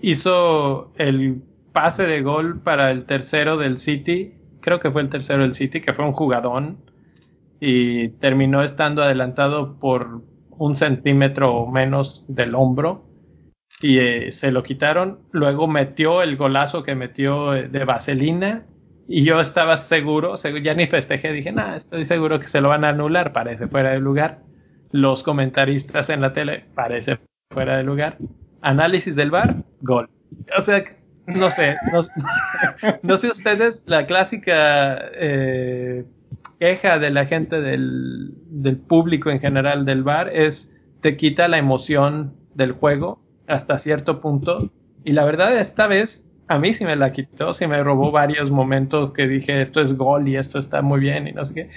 hizo 0.01 0.91
el 0.97 1.41
pase 1.71 2.05
de 2.05 2.21
gol 2.21 2.61
para 2.61 2.91
el 2.91 3.05
tercero 3.05 3.57
del 3.57 3.77
City, 3.77 4.35
creo 4.59 4.79
que 4.79 4.91
fue 4.91 5.01
el 5.01 5.09
tercero 5.09 5.41
del 5.41 5.53
City, 5.53 5.81
que 5.81 5.93
fue 5.93 6.05
un 6.05 6.11
jugadón 6.11 6.77
y 7.59 8.09
terminó 8.09 8.61
estando 8.61 9.03
adelantado 9.03 9.79
por 9.79 10.21
un 10.49 10.75
centímetro 10.75 11.53
o 11.55 11.71
menos 11.71 12.25
del 12.27 12.55
hombro 12.55 13.05
y 13.81 13.99
eh, 13.99 14.31
se 14.31 14.51
lo 14.51 14.63
quitaron. 14.63 15.19
Luego 15.31 15.67
metió 15.67 16.21
el 16.21 16.35
golazo 16.35 16.83
que 16.83 16.95
metió 16.95 17.51
de 17.51 17.85
vaselina 17.85 18.65
y 19.07 19.23
yo 19.23 19.39
estaba 19.41 19.77
seguro, 19.77 20.35
ya 20.35 20.73
ni 20.73 20.87
festejé, 20.87 21.31
dije, 21.31 21.51
nada, 21.51 21.75
estoy 21.75 22.05
seguro 22.05 22.39
que 22.39 22.47
se 22.47 22.61
lo 22.61 22.69
van 22.69 22.85
a 22.85 22.89
anular, 22.89 23.33
parece 23.33 23.67
fuera 23.67 23.91
de 23.91 23.99
lugar. 23.99 24.41
Los 24.91 25.23
comentaristas 25.23 26.09
en 26.09 26.21
la 26.21 26.33
tele, 26.33 26.65
parece 26.75 27.19
fuera 27.49 27.77
de 27.77 27.83
lugar. 27.83 28.17
Análisis 28.61 29.15
del 29.15 29.31
bar, 29.31 29.63
gol. 29.81 30.09
O 30.57 30.61
sea, 30.61 30.83
no 31.25 31.49
sé, 31.49 31.75
no, 33.01 33.17
sé 33.17 33.27
ustedes, 33.27 33.83
la 33.87 34.05
clásica 34.05 34.97
eh, 35.15 36.05
queja 36.59 36.99
de 36.99 37.09
la 37.09 37.25
gente 37.25 37.59
del, 37.59 38.33
del 38.47 38.77
público 38.77 39.29
en 39.29 39.39
general 39.39 39.85
del 39.85 40.03
bar 40.03 40.29
es 40.29 40.73
te 41.01 41.17
quita 41.17 41.47
la 41.49 41.57
emoción 41.57 42.35
del 42.53 42.71
juego 42.71 43.21
hasta 43.47 43.77
cierto 43.77 44.21
punto. 44.21 44.71
Y 45.03 45.11
la 45.11 45.25
verdad, 45.25 45.57
esta 45.57 45.87
vez 45.87 46.25
a 46.47 46.59
mí 46.59 46.73
sí 46.73 46.85
me 46.85 46.95
la 46.95 47.11
quitó, 47.11 47.53
sí 47.53 47.67
me 47.67 47.81
robó 47.83 48.11
varios 48.11 48.51
momentos 48.51 49.11
que 49.11 49.27
dije 49.27 49.61
esto 49.61 49.81
es 49.81 49.97
gol 49.97 50.27
y 50.27 50.35
esto 50.35 50.59
está 50.59 50.81
muy 50.81 50.99
bien 50.99 51.27
y 51.27 51.31
no 51.31 51.45
sé 51.45 51.53
qué. 51.53 51.69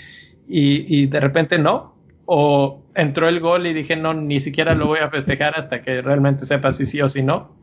Y, 0.49 1.07
de 1.07 1.21
repente 1.21 1.59
no. 1.59 1.95
O 2.25 2.83
entró 2.95 3.29
el 3.29 3.41
gol 3.41 3.67
y 3.67 3.73
dije 3.73 3.97
no, 3.97 4.15
ni 4.15 4.41
siquiera 4.41 4.75
lo 4.75 4.87
voy 4.87 4.99
a 4.99 5.11
festejar 5.11 5.55
hasta 5.57 5.83
que 5.83 6.03
realmente 6.03 6.45
sepa 6.45 6.73
si 6.73 6.85
sí 6.85 7.01
o 7.01 7.09
si 7.09 7.23
no. 7.23 7.57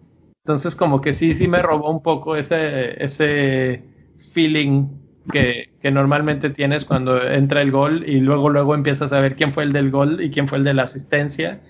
Entonces 0.45 0.75
como 0.75 1.01
que 1.01 1.13
sí, 1.13 1.33
sí 1.33 1.47
me 1.47 1.61
robó 1.61 1.89
un 1.89 2.01
poco 2.01 2.35
ese, 2.35 3.03
ese 3.03 3.83
feeling 4.15 4.87
que, 5.31 5.69
que, 5.81 5.91
normalmente 5.91 6.49
tienes 6.49 6.85
cuando 6.85 7.21
entra 7.25 7.61
el 7.61 7.71
gol 7.71 8.03
y 8.07 8.19
luego 8.19 8.49
luego 8.49 8.75
empiezas 8.75 9.13
a 9.13 9.21
ver 9.21 9.35
quién 9.35 9.53
fue 9.53 9.63
el 9.63 9.71
del 9.71 9.89
gol 9.89 10.21
y 10.21 10.31
quién 10.31 10.47
fue 10.47 10.57
el 10.57 10.65
de 10.65 10.73
la 10.73 10.83
asistencia 10.83 11.61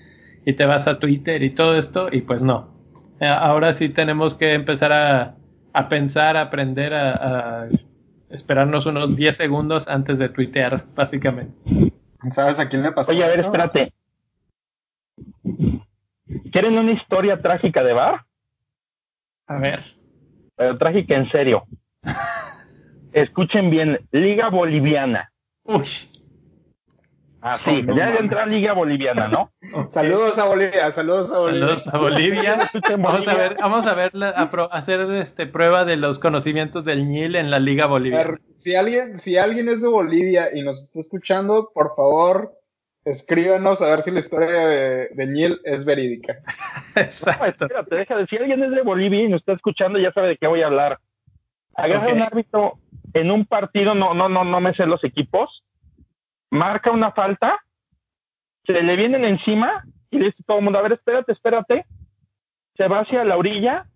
y 0.44 0.54
te 0.54 0.66
vas 0.66 0.88
a 0.88 0.98
Twitter 0.98 1.42
y 1.42 1.50
todo 1.50 1.76
esto 1.76 2.08
y 2.10 2.22
pues 2.22 2.42
no. 2.42 2.73
Eh, 3.20 3.26
ahora 3.26 3.74
sí 3.74 3.88
tenemos 3.88 4.34
que 4.34 4.52
empezar 4.52 4.92
a, 4.92 5.34
a 5.72 5.88
pensar, 5.88 6.36
a 6.36 6.42
aprender 6.42 6.94
a, 6.94 7.68
esperarnos 8.30 8.86
unos 8.86 9.14
10 9.14 9.36
segundos 9.36 9.86
antes 9.86 10.18
de 10.18 10.28
tuitear, 10.28 10.84
básicamente. 10.94 11.54
¿Sabes 12.30 12.58
a 12.58 12.68
quién 12.68 12.82
le 12.82 12.90
pasó? 12.90 13.12
Oye, 13.12 13.22
a 13.22 13.28
ver, 13.28 13.40
espérate. 13.40 13.92
¿Quieren 16.50 16.78
una 16.78 16.92
historia 16.92 17.40
trágica 17.40 17.84
de 17.84 17.92
bar? 17.92 18.24
A 19.46 19.58
ver. 19.58 19.84
Pero 20.56 20.76
trágica 20.76 21.14
en 21.14 21.30
serio. 21.30 21.64
Escuchen 23.12 23.70
bien, 23.70 24.00
Liga 24.10 24.48
Boliviana. 24.48 25.30
Uy. 25.64 25.84
Ah, 27.46 27.58
sí, 27.62 27.84
ya 27.94 28.14
entra 28.14 28.46
Liga 28.46 28.72
Boliviana, 28.72 29.28
¿no? 29.28 29.52
Saludos 29.90 30.38
a 30.38 30.46
Bolivia, 30.46 30.90
saludos 30.90 31.30
a 31.30 31.40
Bolivia. 31.40 31.78
Saludos 31.78 31.94
a 31.94 31.98
Bolivia. 31.98 32.70
vamos 32.98 33.28
a 33.28 33.34
ver, 33.34 33.56
vamos 33.60 33.86
a 33.86 33.94
ver, 33.94 34.12
a 34.14 34.48
hacer 34.72 35.00
este 35.10 35.46
prueba 35.46 35.84
de 35.84 35.98
los 35.98 36.18
conocimientos 36.18 36.84
del 36.84 37.06
ñil 37.06 37.36
en 37.36 37.50
la 37.50 37.58
Liga 37.58 37.84
Boliviana. 37.84 38.40
Si 38.56 38.74
alguien, 38.74 39.18
si 39.18 39.36
alguien 39.36 39.68
es 39.68 39.82
de 39.82 39.88
Bolivia 39.88 40.48
y 40.54 40.62
nos 40.62 40.84
está 40.84 41.00
escuchando, 41.00 41.70
por 41.74 41.94
favor, 41.94 42.54
escríbanos 43.04 43.82
a 43.82 43.90
ver 43.90 44.00
si 44.00 44.10
la 44.10 44.20
historia 44.20 44.66
de, 44.66 45.08
de 45.10 45.26
ñil 45.26 45.60
es 45.64 45.84
verídica. 45.84 46.38
Exacto. 46.96 47.66
espérate, 47.66 47.94
deja 47.94 48.16
de, 48.16 48.26
si 48.26 48.36
alguien 48.38 48.64
es 48.64 48.70
de 48.70 48.80
Bolivia 48.80 49.22
y 49.22 49.28
nos 49.28 49.40
está 49.40 49.52
escuchando, 49.52 49.98
ya 49.98 50.14
sabe 50.14 50.28
de 50.28 50.38
qué 50.38 50.46
voy 50.46 50.62
a 50.62 50.68
hablar. 50.68 50.98
Agarra 51.74 52.10
un 52.10 52.22
árbitro 52.22 52.78
en 53.12 53.30
un 53.30 53.44
partido, 53.44 53.94
no, 53.94 54.14
no, 54.14 54.30
no, 54.30 54.44
no 54.44 54.60
me 54.62 54.72
sé 54.72 54.86
los 54.86 55.04
equipos 55.04 55.63
marca 56.50 56.90
una 56.90 57.12
falta, 57.12 57.58
se 58.66 58.82
le 58.82 58.96
vienen 58.96 59.24
encima 59.24 59.84
y 60.10 60.18
le 60.18 60.26
dice 60.26 60.42
todo 60.46 60.58
el 60.58 60.64
mundo, 60.64 60.78
a 60.78 60.82
ver, 60.82 60.92
espérate, 60.92 61.32
espérate, 61.32 61.86
se 62.76 62.88
va 62.88 63.00
hacia 63.00 63.24
la 63.24 63.36
orilla, 63.36 63.86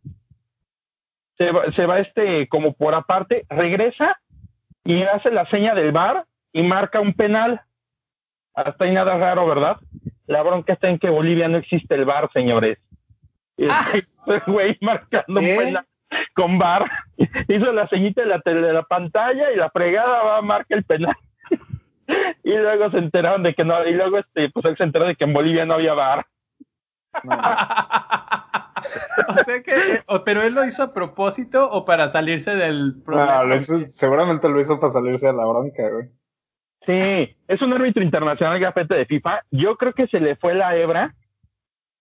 se 1.37 1.50
va, 1.50 1.72
se 1.72 1.87
va 1.87 2.00
este 2.00 2.48
como 2.48 2.72
por 2.74 2.94
aparte, 2.94 3.46
regresa 3.48 4.18
y 4.84 5.02
hace 5.02 5.30
la 5.30 5.48
seña 5.50 5.74
del 5.74 5.92
bar 5.92 6.24
y 6.52 6.62
marca 6.62 7.00
un 7.00 7.14
penal. 7.14 7.62
Hasta 8.54 8.84
ahí 8.84 8.92
nada 8.92 9.16
raro, 9.16 9.46
¿verdad? 9.46 9.76
La 10.26 10.42
bronca 10.42 10.72
está 10.72 10.88
en 10.88 10.98
que 10.98 11.11
Bolivia 11.11 11.48
no 11.48 11.58
existe 11.58 11.94
el 11.94 12.04
bar, 12.04 12.30
señores. 12.32 12.78
Ah. 13.68 13.87
güey 14.46 14.76
marcando 14.80 15.40
un 15.40 15.46
penal 15.46 15.87
con 16.34 16.58
bar, 16.58 16.90
hizo 17.48 17.72
la 17.72 17.87
señita 17.88 18.22
de 18.22 18.28
la, 18.28 18.38
de 18.44 18.72
la 18.72 18.82
pantalla 18.82 19.52
y 19.52 19.56
la 19.56 19.70
fregada 19.70 20.22
va 20.22 20.38
a 20.38 20.42
marcar 20.42 20.78
el 20.78 20.84
penal 20.84 21.16
y 22.44 22.57
luego 22.57 22.90
se 22.90 22.99
enteraron 22.99 23.42
de 23.42 23.55
que 23.55 23.64
no, 23.64 23.85
y 23.87 23.92
luego 23.92 24.18
este, 24.18 24.51
pues 24.51 24.64
él 24.66 24.77
se 24.77 24.85
enteró 24.85 25.07
de 25.07 25.16
que 25.16 25.25
en 25.25 25.33
Bolivia 25.33 25.66
no 25.66 25.75
había 25.75 25.94
bar. 25.94 26.27
o 29.29 29.35
sea 29.44 29.62
que, 29.62 30.03
pero 30.25 30.42
él 30.42 30.55
lo 30.55 30.64
hizo 30.64 30.83
a 30.83 30.94
propósito 30.94 31.71
o 31.71 31.85
para 31.85 32.09
salirse 32.09 32.55
del 32.55 33.03
problema. 33.05 33.59
seguramente 33.87 34.49
lo 34.49 34.61
hizo 34.61 34.79
para 34.79 34.92
salirse 34.92 35.27
de 35.27 35.35
la 35.35 35.47
bronca, 35.47 35.90
güey. 35.90 36.09
Sí, 36.87 37.37
es 37.49 37.61
un 37.61 37.73
árbitro 37.75 38.03
internacional 38.03 38.59
gafete 38.59 38.94
de 38.94 39.05
FIFA. 39.05 39.42
Yo 39.51 39.77
creo 39.77 39.92
que 39.92 40.07
se 40.07 40.21
le 40.21 40.37
fue 40.37 40.55
la 40.55 40.75
hebra. 40.77 41.14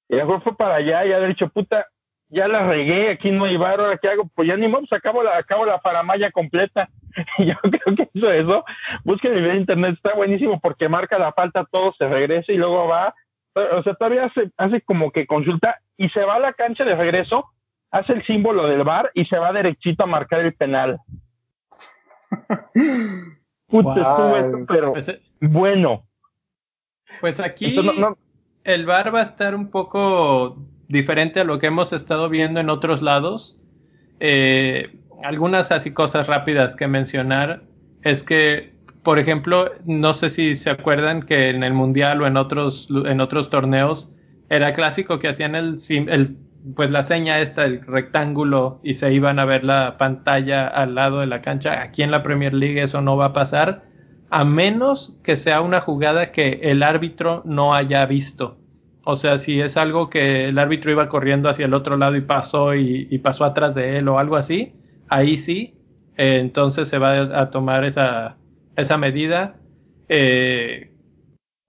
Y 0.07 0.15
luego 0.15 0.39
fue 0.39 0.55
para 0.55 0.75
allá 0.75 1.05
y 1.05 1.11
ha 1.11 1.19
dicho, 1.19 1.49
puta, 1.49 1.87
ya 2.29 2.47
la 2.47 2.67
regué, 2.67 3.09
aquí 3.11 3.31
no 3.31 3.45
hay 3.45 3.57
bar, 3.57 3.79
ahora 3.79 3.97
qué 3.97 4.09
hago, 4.09 4.29
pues 4.35 4.47
ya 4.47 4.57
ni 4.57 4.67
modo, 4.67 4.81
pues 4.81 4.93
acabo 4.93 5.23
la, 5.23 5.37
acabo 5.37 5.65
la 5.65 5.79
faramaya 5.79 6.31
completa. 6.31 6.89
Yo 7.37 7.55
creo 7.61 7.95
que 7.95 8.09
hizo 8.13 8.31
eso. 8.31 8.65
Busquen 9.03 9.33
el 9.33 9.39
video 9.39 9.53
de 9.53 9.59
internet, 9.59 9.95
está 9.95 10.13
buenísimo 10.13 10.59
porque 10.59 10.89
marca 10.89 11.17
la 11.17 11.31
falta, 11.31 11.65
todo 11.71 11.93
se 11.97 12.07
regresa 12.07 12.51
y 12.51 12.57
luego 12.57 12.87
va, 12.87 13.15
o 13.53 13.83
sea, 13.83 13.93
todavía 13.95 14.25
hace, 14.25 14.51
hace 14.57 14.81
como 14.81 15.11
que 15.11 15.25
consulta 15.25 15.79
y 15.95 16.09
se 16.09 16.23
va 16.23 16.35
a 16.35 16.39
la 16.39 16.53
cancha 16.53 16.83
de 16.83 16.95
regreso, 16.95 17.45
hace 17.91 18.13
el 18.13 18.25
símbolo 18.25 18.67
del 18.67 18.83
bar 18.83 19.11
y 19.13 19.25
se 19.25 19.37
va 19.37 19.53
derechito 19.53 20.03
a 20.03 20.07
marcar 20.07 20.41
el 20.41 20.53
penal. 20.53 20.99
Puta, 23.67 24.45
pero 24.67 24.93
pues, 24.93 25.09
eh, 25.09 25.21
bueno. 25.41 26.05
Pues 27.19 27.39
aquí 27.39 27.77
el 28.63 28.85
bar 28.85 29.13
va 29.13 29.19
a 29.19 29.23
estar 29.23 29.55
un 29.55 29.69
poco 29.69 30.57
diferente 30.87 31.39
a 31.39 31.43
lo 31.43 31.59
que 31.59 31.67
hemos 31.67 31.93
estado 31.93 32.29
viendo 32.29 32.59
en 32.59 32.69
otros 32.69 33.01
lados. 33.01 33.57
Eh, 34.19 34.95
algunas 35.23 35.71
así 35.71 35.91
cosas 35.91 36.27
rápidas 36.27 36.75
que 36.75 36.87
mencionar 36.87 37.63
es 38.03 38.23
que, 38.23 38.73
por 39.03 39.19
ejemplo, 39.19 39.71
no 39.85 40.13
sé 40.13 40.29
si 40.29 40.55
se 40.55 40.69
acuerdan 40.69 41.23
que 41.23 41.49
en 41.49 41.63
el 41.63 41.73
mundial 41.73 42.21
o 42.21 42.27
en 42.27 42.37
otros 42.37 42.87
en 43.05 43.21
otros 43.21 43.49
torneos 43.49 44.11
era 44.49 44.73
clásico 44.73 45.19
que 45.19 45.27
hacían 45.27 45.55
el, 45.55 45.77
el 45.89 46.37
pues 46.75 46.91
la 46.91 47.03
seña 47.03 47.39
esta 47.39 47.65
el 47.65 47.81
rectángulo 47.85 48.79
y 48.83 48.95
se 48.95 49.13
iban 49.13 49.39
a 49.39 49.45
ver 49.45 49.63
la 49.63 49.97
pantalla 49.97 50.67
al 50.67 50.95
lado 50.95 51.19
de 51.19 51.27
la 51.27 51.41
cancha. 51.41 51.81
Aquí 51.81 52.03
en 52.03 52.11
la 52.11 52.23
Premier 52.23 52.53
League 52.53 52.81
eso 52.81 53.01
no 53.01 53.17
va 53.17 53.25
a 53.27 53.33
pasar 53.33 53.83
a 54.29 54.43
menos 54.43 55.15
que 55.23 55.37
sea 55.37 55.61
una 55.61 55.81
jugada 55.81 56.31
que 56.31 56.59
el 56.63 56.83
árbitro 56.83 57.41
no 57.45 57.73
haya 57.73 58.05
visto. 58.05 58.57
O 59.09 59.15
sea, 59.15 59.37
si 59.37 59.61
es 59.61 59.77
algo 59.77 60.09
que 60.09 60.49
el 60.49 60.59
árbitro 60.59 60.91
iba 60.91 61.07
corriendo 61.07 61.47
hacia 61.47 61.65
el 61.65 61.73
otro 61.73 61.95
lado 61.95 62.17
y 62.17 62.21
pasó 62.21 62.75
y, 62.75 63.17
pasó 63.19 63.45
atrás 63.45 63.73
de 63.73 63.97
él 63.97 64.09
o 64.09 64.19
algo 64.19 64.35
así, 64.35 64.73
ahí 65.07 65.37
sí, 65.37 65.75
eh, 66.17 66.39
entonces 66.41 66.89
se 66.89 66.97
va 66.97 67.13
a 67.39 67.49
tomar 67.49 67.85
esa, 67.85 68.35
medida. 68.97 69.55
Eh, 70.09 70.91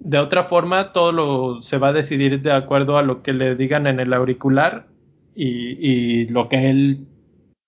de 0.00 0.18
otra 0.18 0.42
forma, 0.42 0.92
todo 0.92 1.12
lo 1.12 1.62
se 1.62 1.78
va 1.78 1.88
a 1.88 1.92
decidir 1.92 2.42
de 2.42 2.50
acuerdo 2.50 2.98
a 2.98 3.04
lo 3.04 3.22
que 3.22 3.32
le 3.32 3.54
digan 3.54 3.86
en 3.86 4.00
el 4.00 4.12
auricular 4.14 4.88
y 5.36 6.26
lo 6.30 6.48
que 6.48 6.70
él 6.70 7.06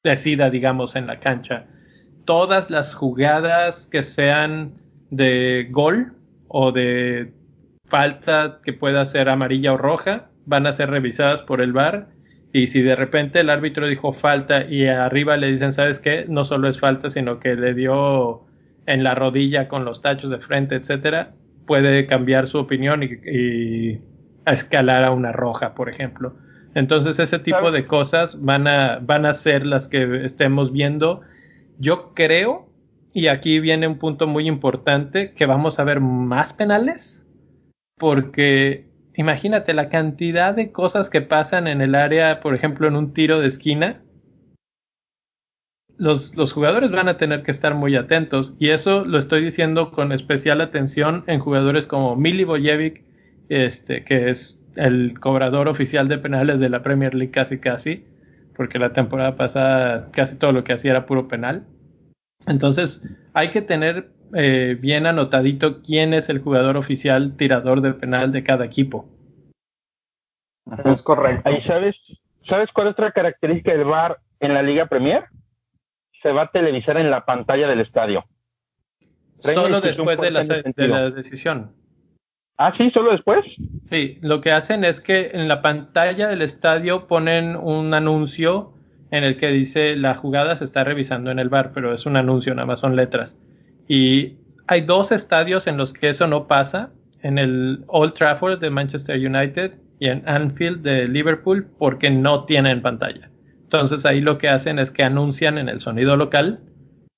decida, 0.03 0.51
digamos, 0.51 0.97
en 0.97 1.07
la 1.07 1.21
cancha. 1.21 1.69
Todas 2.25 2.71
las 2.71 2.93
jugadas 2.93 3.87
que 3.87 4.03
sean 4.03 4.75
de 5.11 5.69
gol 5.71 6.13
o 6.49 6.73
de 6.73 7.33
falta 7.91 8.61
que 8.65 8.73
pueda 8.73 9.05
ser 9.05 9.29
amarilla 9.29 9.75
o 9.75 9.77
roja, 9.77 10.31
van 10.47 10.67
a 10.67 10.73
ser 10.73 10.91
revisadas 10.91 11.43
por 11.43 11.61
el 11.61 11.73
VAR 11.73 12.09
y 12.53 12.67
si 12.67 12.83
de 12.83 12.97
repente 12.97 13.41
el 13.41 13.51
árbitro 13.51 13.87
dijo 13.87 14.13
falta 14.13 14.65
y 14.69 14.87
arriba 14.87 15.37
le 15.37 15.53
dicen, 15.53 15.73
¿sabes 15.73 16.01
qué? 16.01 16.25
No 16.29 16.45
solo 16.45 16.69
es 16.69 16.81
falta, 16.81 17.11
sino 17.11 17.39
que 17.39 17.55
le 17.55 17.75
dio 17.75 18.45
en 18.87 19.05
la 19.05 19.15
rodilla 19.15 19.69
con 19.69 19.85
los 19.85 20.03
tachos 20.03 20.31
de 20.31 20.39
frente, 20.39 20.75
etcétera, 20.75 21.33
puede 21.67 22.07
cambiar 22.07 22.49
su 22.49 22.59
opinión 22.59 23.03
y, 23.05 24.01
escalar 24.47 25.05
a 25.05 25.13
una 25.13 25.31
roja, 25.31 25.75
por 25.75 25.89
ejemplo. 25.89 26.35
Entonces 26.75 27.19
ese 27.19 27.39
tipo 27.39 27.71
de 27.71 27.87
cosas 27.87 28.41
van 28.43 28.67
a, 28.67 28.99
van 29.01 29.27
a 29.27 29.33
ser 29.33 29.67
las 29.67 29.87
que 29.87 30.25
estemos 30.25 30.73
viendo. 30.73 31.21
Yo 31.79 32.15
creo, 32.15 32.69
y 33.13 33.29
aquí 33.29 33.61
viene 33.61 33.87
un 33.87 33.99
punto 33.99 34.27
muy 34.27 34.49
importante, 34.49 35.33
que 35.35 35.47
vamos 35.47 35.79
a 35.79 35.85
ver 35.85 36.01
más 36.01 36.53
penales, 36.53 37.10
porque 38.01 38.87
imagínate 39.15 39.75
la 39.75 39.91
cantidad 39.91 40.55
de 40.55 40.73
cosas 40.73 41.11
que 41.11 41.21
pasan 41.21 41.69
en 41.69 41.83
el 41.83 41.95
área, 41.95 42.41
por 42.41 42.55
ejemplo, 42.55 42.89
en 42.89 42.97
un 42.97 43.13
tiro 43.13 43.39
de 43.39 43.47
esquina. 43.47 44.03
Los, 45.99 46.33
jugadores 46.55 46.91
van 46.91 47.11
a 47.11 47.19
tener 47.19 47.43
que 47.43 47.51
estar 47.51 47.75
muy 47.75 47.95
atentos 47.95 48.57
y 48.59 48.71
eso 48.71 49.05
lo 49.05 49.19
estoy 49.19 49.45
diciendo 49.45 49.93
con 49.93 50.13
especial 50.13 50.63
atención 50.63 51.25
en 51.27 51.41
jugadores 51.41 51.87
como 51.87 52.17
Milivojevic, 52.17 53.05
este, 53.51 54.03
que 54.03 54.31
es 54.31 54.65
el 54.77 55.21
cobrador 55.21 55.69
oficial 55.69 56.09
de 56.09 56.17
penales 56.17 56.59
de 56.59 56.71
la 56.71 56.83
Premier 56.83 57.15
League 57.15 57.33
casi 57.33 57.59
casi, 57.59 58.07
porque 58.57 58.79
la 58.79 58.95
temporada 58.95 59.37
pasada 59.37 60.11
casi 60.11 60.37
todo 60.37 60.53
lo 60.53 60.65
que 60.65 60.73
hacía 60.73 60.93
era 60.93 61.05
puro 61.05 61.29
penal. 61.29 61.67
Entonces 62.47 63.03
hay 63.35 63.51
que 63.51 63.61
tener 63.61 64.11
eh, 64.35 64.77
bien 64.81 65.07
anotadito 65.07 65.83
quién 65.83 66.15
es 66.15 66.29
el 66.29 66.41
jugador 66.41 66.77
oficial 66.77 67.37
tirador 67.37 67.81
de 67.81 67.93
penal 67.95 68.33
de 68.33 68.43
cada 68.43 68.65
equipo. 68.65 69.09
Es 70.85 71.03
correcto. 71.03 71.51
¿sabes 72.49 72.69
cuál 72.73 72.89
es 72.89 72.93
otra 72.93 73.13
característica 73.13 73.73
del 73.73 73.85
VAR 73.85 74.19
en 74.41 74.55
la 74.55 74.63
Liga 74.63 74.87
Premier? 74.87 75.25
Se 76.23 76.33
va 76.33 76.43
a 76.43 76.51
televisar 76.51 76.97
en 76.97 77.11
la 77.11 77.25
pantalla 77.25 77.69
del 77.69 77.81
estadio. 77.81 78.25
Solo 79.37 79.81
después 79.81 80.21
de 80.21 80.31
la, 80.31 80.43
de 80.43 80.89
la 80.89 81.11
decisión. 81.11 81.73
Ah, 82.59 82.75
sí, 82.77 82.91
solo 82.91 83.13
después. 83.13 83.41
Sí, 83.89 84.19
lo 84.21 84.43
que 84.43 84.53
hacen 84.53 84.85
es 84.85 85.01
que 85.01 85.31
en 85.33 85.49
la 85.49 85.63
pantalla 85.63 86.29
del 86.29 86.43
estadio 86.43 87.07
ponen 87.07 87.57
un 87.57 87.95
anuncio 87.95 88.75
en 89.11 89.25
el 89.25 89.37
que 89.37 89.49
dice 89.49 89.97
la 89.97 90.15
jugada 90.15 90.57
se 90.57 90.65
está 90.65 90.85
revisando 90.85 91.31
en 91.31 91.39
el 91.39 91.49
bar, 91.49 91.73
pero 91.73 91.95
es 91.95 92.07
un 92.07 92.17
anuncio, 92.17 92.55
nada 92.55 92.67
más 92.67 92.81
son 92.81 92.97
letras. 92.97 93.39
Y 93.91 94.37
hay 94.69 94.83
dos 94.83 95.11
estadios 95.11 95.67
en 95.67 95.77
los 95.77 95.93
que 95.93 96.11
eso 96.11 96.29
no 96.29 96.47
pasa, 96.47 96.93
en 97.23 97.39
el 97.39 97.83
Old 97.89 98.15
Trafford 98.15 98.61
de 98.61 98.71
Manchester 98.71 99.19
United 99.19 99.73
y 99.99 100.07
en 100.07 100.23
Anfield 100.29 100.83
de 100.83 101.09
Liverpool, 101.09 101.67
porque 101.77 102.09
no 102.09 102.45
tienen 102.45 102.83
pantalla. 102.83 103.29
Entonces 103.65 104.07
ahí 104.07 104.21
lo 104.21 104.39
que 104.39 104.49
hacen 104.49 104.79
es 104.79 104.93
que 104.93 105.03
anuncian 105.03 105.59
en 105.59 105.69
el 105.69 105.81
sonido 105.81 106.17
local 106.17 106.61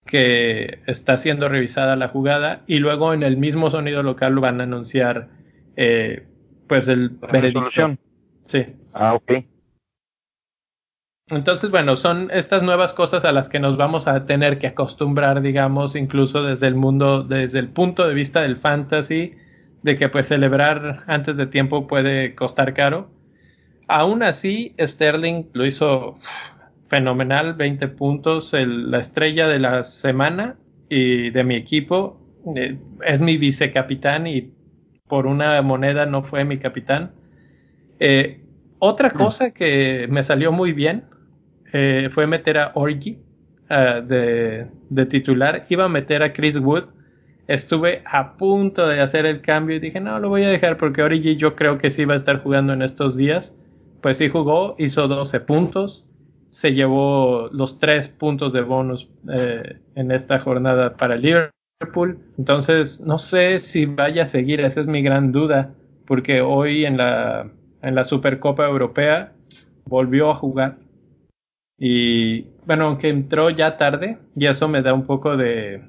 que 0.06 0.78
está 0.86 1.18
siendo 1.18 1.50
revisada 1.50 1.94
la 1.94 2.08
jugada 2.08 2.62
y 2.66 2.78
luego 2.78 3.12
en 3.12 3.22
el 3.22 3.36
mismo 3.36 3.70
sonido 3.70 4.02
local 4.02 4.34
lo 4.34 4.40
van 4.40 4.62
a 4.62 4.64
anunciar 4.64 5.28
eh, 5.76 6.24
pues 6.68 6.88
el 6.88 7.10
veredicto. 7.10 7.98
Sí. 8.46 8.64
Ah, 8.94 9.12
ok. 9.12 9.44
Entonces, 11.30 11.70
bueno, 11.70 11.96
son 11.96 12.30
estas 12.32 12.62
nuevas 12.62 12.92
cosas 12.92 13.24
a 13.24 13.32
las 13.32 13.48
que 13.48 13.60
nos 13.60 13.76
vamos 13.76 14.08
a 14.08 14.26
tener 14.26 14.58
que 14.58 14.66
acostumbrar, 14.66 15.40
digamos, 15.40 15.94
incluso 15.94 16.42
desde 16.42 16.66
el 16.66 16.74
mundo, 16.74 17.22
desde 17.22 17.58
el 17.60 17.68
punto 17.68 18.06
de 18.06 18.14
vista 18.14 18.42
del 18.42 18.56
fantasy, 18.56 19.34
de 19.82 19.96
que 19.96 20.08
pues 20.08 20.28
celebrar 20.28 21.04
antes 21.06 21.36
de 21.36 21.46
tiempo 21.46 21.86
puede 21.86 22.34
costar 22.34 22.74
caro. 22.74 23.10
Aún 23.88 24.22
así, 24.22 24.74
Sterling 24.78 25.50
lo 25.52 25.64
hizo 25.64 26.16
fenomenal, 26.86 27.54
20 27.54 27.88
puntos, 27.88 28.52
la 28.52 28.98
estrella 28.98 29.48
de 29.48 29.58
la 29.58 29.84
semana 29.84 30.58
y 30.88 31.30
de 31.30 31.44
mi 31.44 31.54
equipo. 31.54 32.20
Eh, 32.56 32.78
es 33.06 33.20
mi 33.20 33.36
vicecapitán 33.36 34.26
y 34.26 34.52
por 35.06 35.26
una 35.26 35.60
moneda 35.62 36.04
no 36.04 36.22
fue 36.22 36.44
mi 36.44 36.58
capitán. 36.58 37.12
Eh, 38.00 38.44
otra 38.78 39.08
mm. 39.08 39.12
cosa 39.12 39.54
que 39.54 40.06
me 40.10 40.24
salió 40.24 40.52
muy 40.52 40.72
bien 40.72 41.11
eh, 41.72 42.08
fue 42.10 42.26
meter 42.26 42.58
a 42.58 42.72
Origi 42.74 43.18
de, 43.68 45.06
titular. 45.08 45.64
Iba 45.68 45.84
a 45.84 45.88
meter 45.88 46.22
a 46.22 46.32
Chris 46.32 46.58
Wood. 46.58 46.84
Estuve 47.48 48.02
a 48.06 48.36
punto 48.36 48.86
de 48.86 49.00
hacer 49.00 49.26
el 49.26 49.40
cambio 49.40 49.76
y 49.76 49.80
dije, 49.80 50.00
no, 50.00 50.18
lo 50.20 50.28
voy 50.28 50.44
a 50.44 50.48
dejar 50.48 50.76
porque 50.76 51.02
Origi 51.02 51.36
yo 51.36 51.56
creo 51.56 51.78
que 51.78 51.90
sí 51.90 52.04
va 52.04 52.14
a 52.14 52.16
estar 52.16 52.42
jugando 52.42 52.72
en 52.72 52.82
estos 52.82 53.16
días. 53.16 53.56
Pues 54.00 54.18
sí 54.18 54.28
jugó, 54.28 54.74
hizo 54.78 55.08
12 55.08 55.40
puntos. 55.40 56.06
Se 56.50 56.74
llevó 56.74 57.48
los 57.52 57.78
3 57.78 58.08
puntos 58.08 58.52
de 58.52 58.60
bonus 58.60 59.08
eh, 59.32 59.78
en 59.94 60.12
esta 60.12 60.38
jornada 60.38 60.96
para 60.96 61.16
Liverpool. 61.16 62.18
Entonces, 62.38 63.00
no 63.00 63.18
sé 63.18 63.58
si 63.58 63.86
vaya 63.86 64.24
a 64.24 64.26
seguir, 64.26 64.60
esa 64.60 64.82
es 64.82 64.86
mi 64.86 65.02
gran 65.02 65.32
duda, 65.32 65.74
porque 66.06 66.42
hoy 66.42 66.84
en 66.84 66.98
la, 66.98 67.50
en 67.80 67.94
la 67.94 68.04
Supercopa 68.04 68.66
Europea 68.66 69.32
volvió 69.86 70.30
a 70.30 70.34
jugar 70.34 70.76
y 71.84 72.46
bueno, 72.64 72.84
aunque 72.84 73.08
entró 73.08 73.50
ya 73.50 73.76
tarde, 73.76 74.16
y 74.36 74.46
eso 74.46 74.68
me 74.68 74.82
da 74.82 74.94
un 74.94 75.04
poco 75.04 75.36
de 75.36 75.82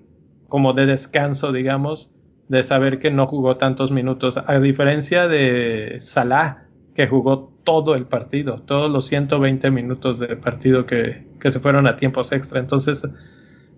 como 0.50 0.74
de 0.74 0.88
descanso, 0.88 1.52
digamos, 1.52 2.10
de 2.48 2.64
saber 2.64 2.98
que 2.98 3.12
no 3.12 3.28
jugó 3.28 3.58
tantos 3.58 3.92
minutos, 3.92 4.40
a 4.44 4.60
diferencia 4.60 5.28
de 5.28 5.98
Salah, 6.00 6.66
que 6.96 7.06
jugó 7.06 7.54
todo 7.64 7.94
el 7.94 8.08
partido, 8.08 8.64
todos 8.64 8.90
los 8.90 9.06
120 9.06 9.70
minutos 9.70 10.18
de 10.18 10.36
partido 10.36 10.88
que, 10.88 11.28
que 11.40 11.52
se 11.52 11.60
fueron 11.60 11.86
a 11.86 11.96
tiempos 11.96 12.32
extra. 12.32 12.60
Entonces, 12.60 13.08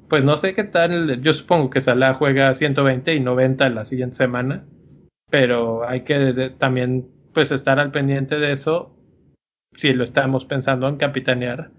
pues 0.08 0.23
no 0.23 0.38
sé 0.38 0.54
qué 0.54 0.63
tal, 0.63 1.21
yo 1.21 1.34
supongo 1.34 1.69
que 1.69 1.82
Salah 1.82 2.13
juega 2.13 2.56
120 2.56 3.13
y 3.13 3.19
90 3.19 3.69
la 3.71 3.84
siguiente 3.84 4.15
semana, 4.15 4.63
pero 5.30 5.86
hay 5.86 6.06
que 6.06 6.54
también 6.58 7.10
pues 7.34 7.51
estar 7.51 7.78
al 7.78 7.91
pendiente 7.91 8.39
de 8.39 8.54
eso 8.54 8.95
si 9.73 9.93
lo 9.93 10.06
estamos 10.06 10.45
pensando 10.45 10.88
en 10.88 10.95
capitanear 10.95 11.71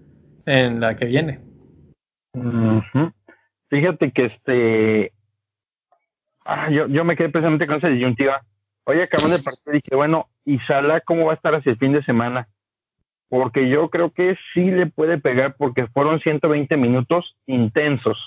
en 0.47 0.79
la 0.79 0.95
que 0.95 1.05
viene. 1.05 1.39
Fíjate 3.69 4.11
que 4.11 4.25
este. 4.25 5.11
Ah, 6.45 6.69
yo, 6.71 6.87
yo 6.87 7.03
me 7.03 7.15
quedé 7.15 7.29
precisamente 7.29 7.67
con 7.67 7.77
esa 7.77 7.89
disyuntiva. 7.89 8.41
Hoy 8.85 9.01
acabando 9.01 9.37
de 9.37 9.43
partir 9.43 9.73
dije, 9.73 9.95
bueno, 9.95 10.29
¿y 10.45 10.59
Sala 10.59 11.01
cómo 11.01 11.25
va 11.25 11.33
a 11.33 11.35
estar 11.35 11.53
hacia 11.53 11.73
el 11.73 11.77
fin 11.77 11.91
de 11.91 12.03
semana? 12.03 12.47
Porque 13.27 13.67
yo 13.67 13.89
creo 13.89 14.11
que 14.11 14.37
sí 14.53 14.71
le 14.71 14.87
puede 14.87 15.17
pegar 15.17 15.55
porque 15.57 15.87
fueron 15.87 16.21
120 16.21 16.77
minutos 16.77 17.35
intensos. 17.45 18.17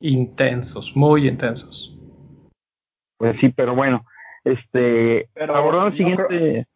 Intensos, 0.00 0.96
muy 0.96 1.28
intensos. 1.28 1.96
Pues 3.16 3.36
sí, 3.40 3.50
pero 3.50 3.76
bueno, 3.76 4.04
este, 4.42 5.28
pero 5.32 5.86
el 5.86 5.96
siguiente. 5.96 6.66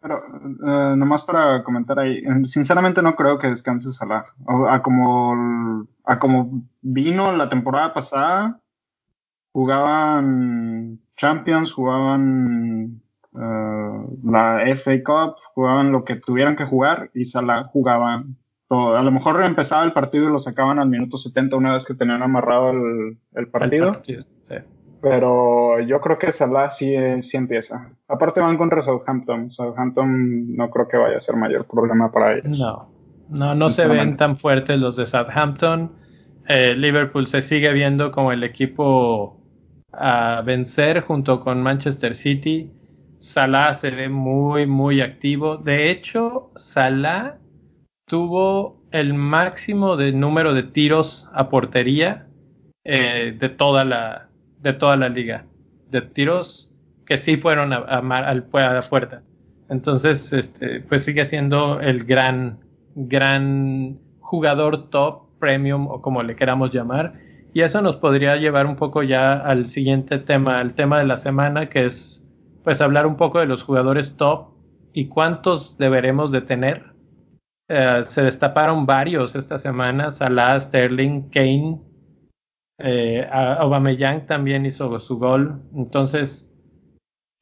Pero 0.00 0.22
uh, 0.24 0.96
nomás 0.96 1.24
para 1.24 1.62
comentar 1.62 1.98
ahí, 1.98 2.22
sinceramente 2.44 3.02
no 3.02 3.14
creo 3.16 3.38
que 3.38 3.48
descanse 3.48 3.92
Salah. 3.92 4.24
a 4.68 4.82
como 4.82 5.86
a 6.04 6.18
como 6.18 6.62
vino 6.80 7.32
la 7.32 7.48
temporada 7.48 7.92
pasada, 7.92 8.60
jugaban 9.52 11.00
Champions, 11.16 11.72
jugaban 11.72 13.02
uh, 13.32 14.30
la 14.30 14.64
FA 14.74 15.02
Cup, 15.04 15.36
jugaban 15.54 15.92
lo 15.92 16.04
que 16.04 16.16
tuvieran 16.16 16.56
que 16.56 16.64
jugar 16.64 17.10
y 17.12 17.26
Salah 17.26 17.64
jugaba 17.64 18.24
todo. 18.68 18.96
A 18.96 19.02
lo 19.02 19.10
mejor 19.10 19.44
empezaba 19.44 19.84
el 19.84 19.92
partido 19.92 20.28
y 20.28 20.32
lo 20.32 20.38
sacaban 20.38 20.78
al 20.78 20.88
minuto 20.88 21.18
70 21.18 21.56
una 21.56 21.74
vez 21.74 21.84
que 21.84 21.94
tenían 21.94 22.22
amarrado 22.22 22.70
el, 22.70 23.48
partido. 23.48 24.00
Pero 25.00 25.80
yo 25.80 26.00
creo 26.00 26.18
que 26.18 26.30
Salah 26.30 26.70
sí, 26.70 26.94
sí 27.22 27.36
empieza. 27.36 27.90
Aparte 28.08 28.40
van 28.40 28.58
contra 28.58 28.82
Southampton. 28.82 29.50
Southampton 29.50 30.56
no 30.56 30.70
creo 30.70 30.88
que 30.88 30.96
vaya 30.96 31.16
a 31.16 31.20
ser 31.20 31.36
mayor 31.36 31.66
problema 31.66 32.12
para 32.12 32.34
ellos. 32.34 32.58
No, 32.58 32.90
no, 33.28 33.54
no 33.54 33.70
se 33.70 33.86
ven 33.86 34.16
tan 34.16 34.36
fuertes 34.36 34.78
los 34.78 34.96
de 34.96 35.06
Southampton. 35.06 35.92
Eh, 36.48 36.74
Liverpool 36.76 37.26
se 37.28 37.42
sigue 37.42 37.72
viendo 37.72 38.10
como 38.10 38.32
el 38.32 38.44
equipo 38.44 39.40
a 39.92 40.42
vencer 40.44 41.00
junto 41.00 41.40
con 41.40 41.62
Manchester 41.62 42.14
City. 42.14 42.70
Salah 43.18 43.74
se 43.74 43.90
ve 43.90 44.08
muy, 44.08 44.66
muy 44.66 45.00
activo. 45.00 45.56
De 45.56 45.90
hecho, 45.90 46.50
Salah 46.56 47.38
tuvo 48.06 48.82
el 48.90 49.14
máximo 49.14 49.96
de 49.96 50.12
número 50.12 50.52
de 50.52 50.64
tiros 50.64 51.30
a 51.32 51.48
portería 51.48 52.26
eh, 52.84 53.36
de 53.38 53.48
toda 53.50 53.84
la, 53.84 54.29
de 54.60 54.72
toda 54.72 54.96
la 54.96 55.08
liga, 55.08 55.46
de 55.90 56.02
tiros 56.02 56.72
que 57.06 57.18
sí 57.18 57.36
fueron 57.36 57.72
a, 57.72 58.02
la 58.02 58.82
puerta. 58.88 59.22
Entonces, 59.68 60.32
este, 60.32 60.80
pues 60.80 61.04
sigue 61.04 61.24
siendo 61.26 61.80
el 61.80 62.04
gran, 62.04 62.60
gran 62.94 63.98
jugador 64.20 64.90
top, 64.90 65.22
premium 65.40 65.88
o 65.88 66.00
como 66.00 66.22
le 66.22 66.36
queramos 66.36 66.70
llamar. 66.70 67.14
Y 67.52 67.62
eso 67.62 67.82
nos 67.82 67.96
podría 67.96 68.36
llevar 68.36 68.66
un 68.66 68.76
poco 68.76 69.02
ya 69.02 69.32
al 69.32 69.66
siguiente 69.66 70.18
tema, 70.18 70.60
al 70.60 70.74
tema 70.74 71.00
de 71.00 71.06
la 71.06 71.16
semana, 71.16 71.68
que 71.68 71.86
es 71.86 72.24
pues 72.62 72.80
hablar 72.80 73.06
un 73.06 73.16
poco 73.16 73.40
de 73.40 73.46
los 73.46 73.62
jugadores 73.64 74.16
top 74.16 74.50
y 74.92 75.06
cuántos 75.06 75.78
deberemos 75.78 76.30
de 76.30 76.42
tener. 76.42 76.84
Eh, 77.68 78.02
se 78.04 78.22
destaparon 78.22 78.86
varios 78.86 79.34
esta 79.34 79.58
semana, 79.58 80.10
Salah, 80.10 80.60
Sterling, 80.60 81.30
Kane, 81.30 81.80
eh, 82.82 84.24
también 84.26 84.66
hizo 84.66 84.98
su 85.00 85.18
gol. 85.18 85.62
Entonces, 85.74 86.52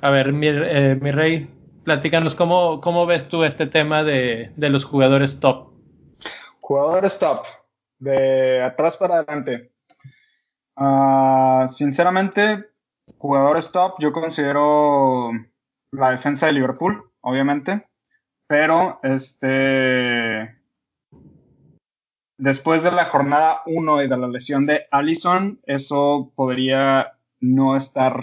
a 0.00 0.10
ver, 0.10 0.32
mi, 0.32 0.48
eh, 0.48 0.98
mi 1.00 1.10
rey, 1.10 1.50
platícanos 1.84 2.34
cómo, 2.34 2.80
cómo 2.80 3.06
ves 3.06 3.28
tú 3.28 3.44
este 3.44 3.66
tema 3.66 4.04
de, 4.04 4.52
de 4.56 4.70
los 4.70 4.84
jugadores 4.84 5.40
top. 5.40 5.72
Jugadores 6.60 7.18
top, 7.18 7.44
de 7.98 8.62
atrás 8.62 8.96
para 8.96 9.20
adelante. 9.20 9.72
Uh, 10.76 11.66
sinceramente, 11.66 12.66
jugadores 13.16 13.72
top, 13.72 13.94
yo 13.98 14.12
considero 14.12 15.30
la 15.92 16.10
defensa 16.10 16.46
de 16.46 16.52
Liverpool, 16.52 17.10
obviamente, 17.20 17.88
pero 18.46 19.00
este 19.02 20.57
después 22.38 22.82
de 22.82 22.92
la 22.92 23.04
jornada 23.04 23.62
1 23.66 24.02
y 24.04 24.08
de 24.08 24.16
la 24.16 24.28
lesión 24.28 24.64
de 24.64 24.86
Allison, 24.90 25.60
eso 25.66 26.32
podría 26.34 27.12
no 27.40 27.76
estar 27.76 28.22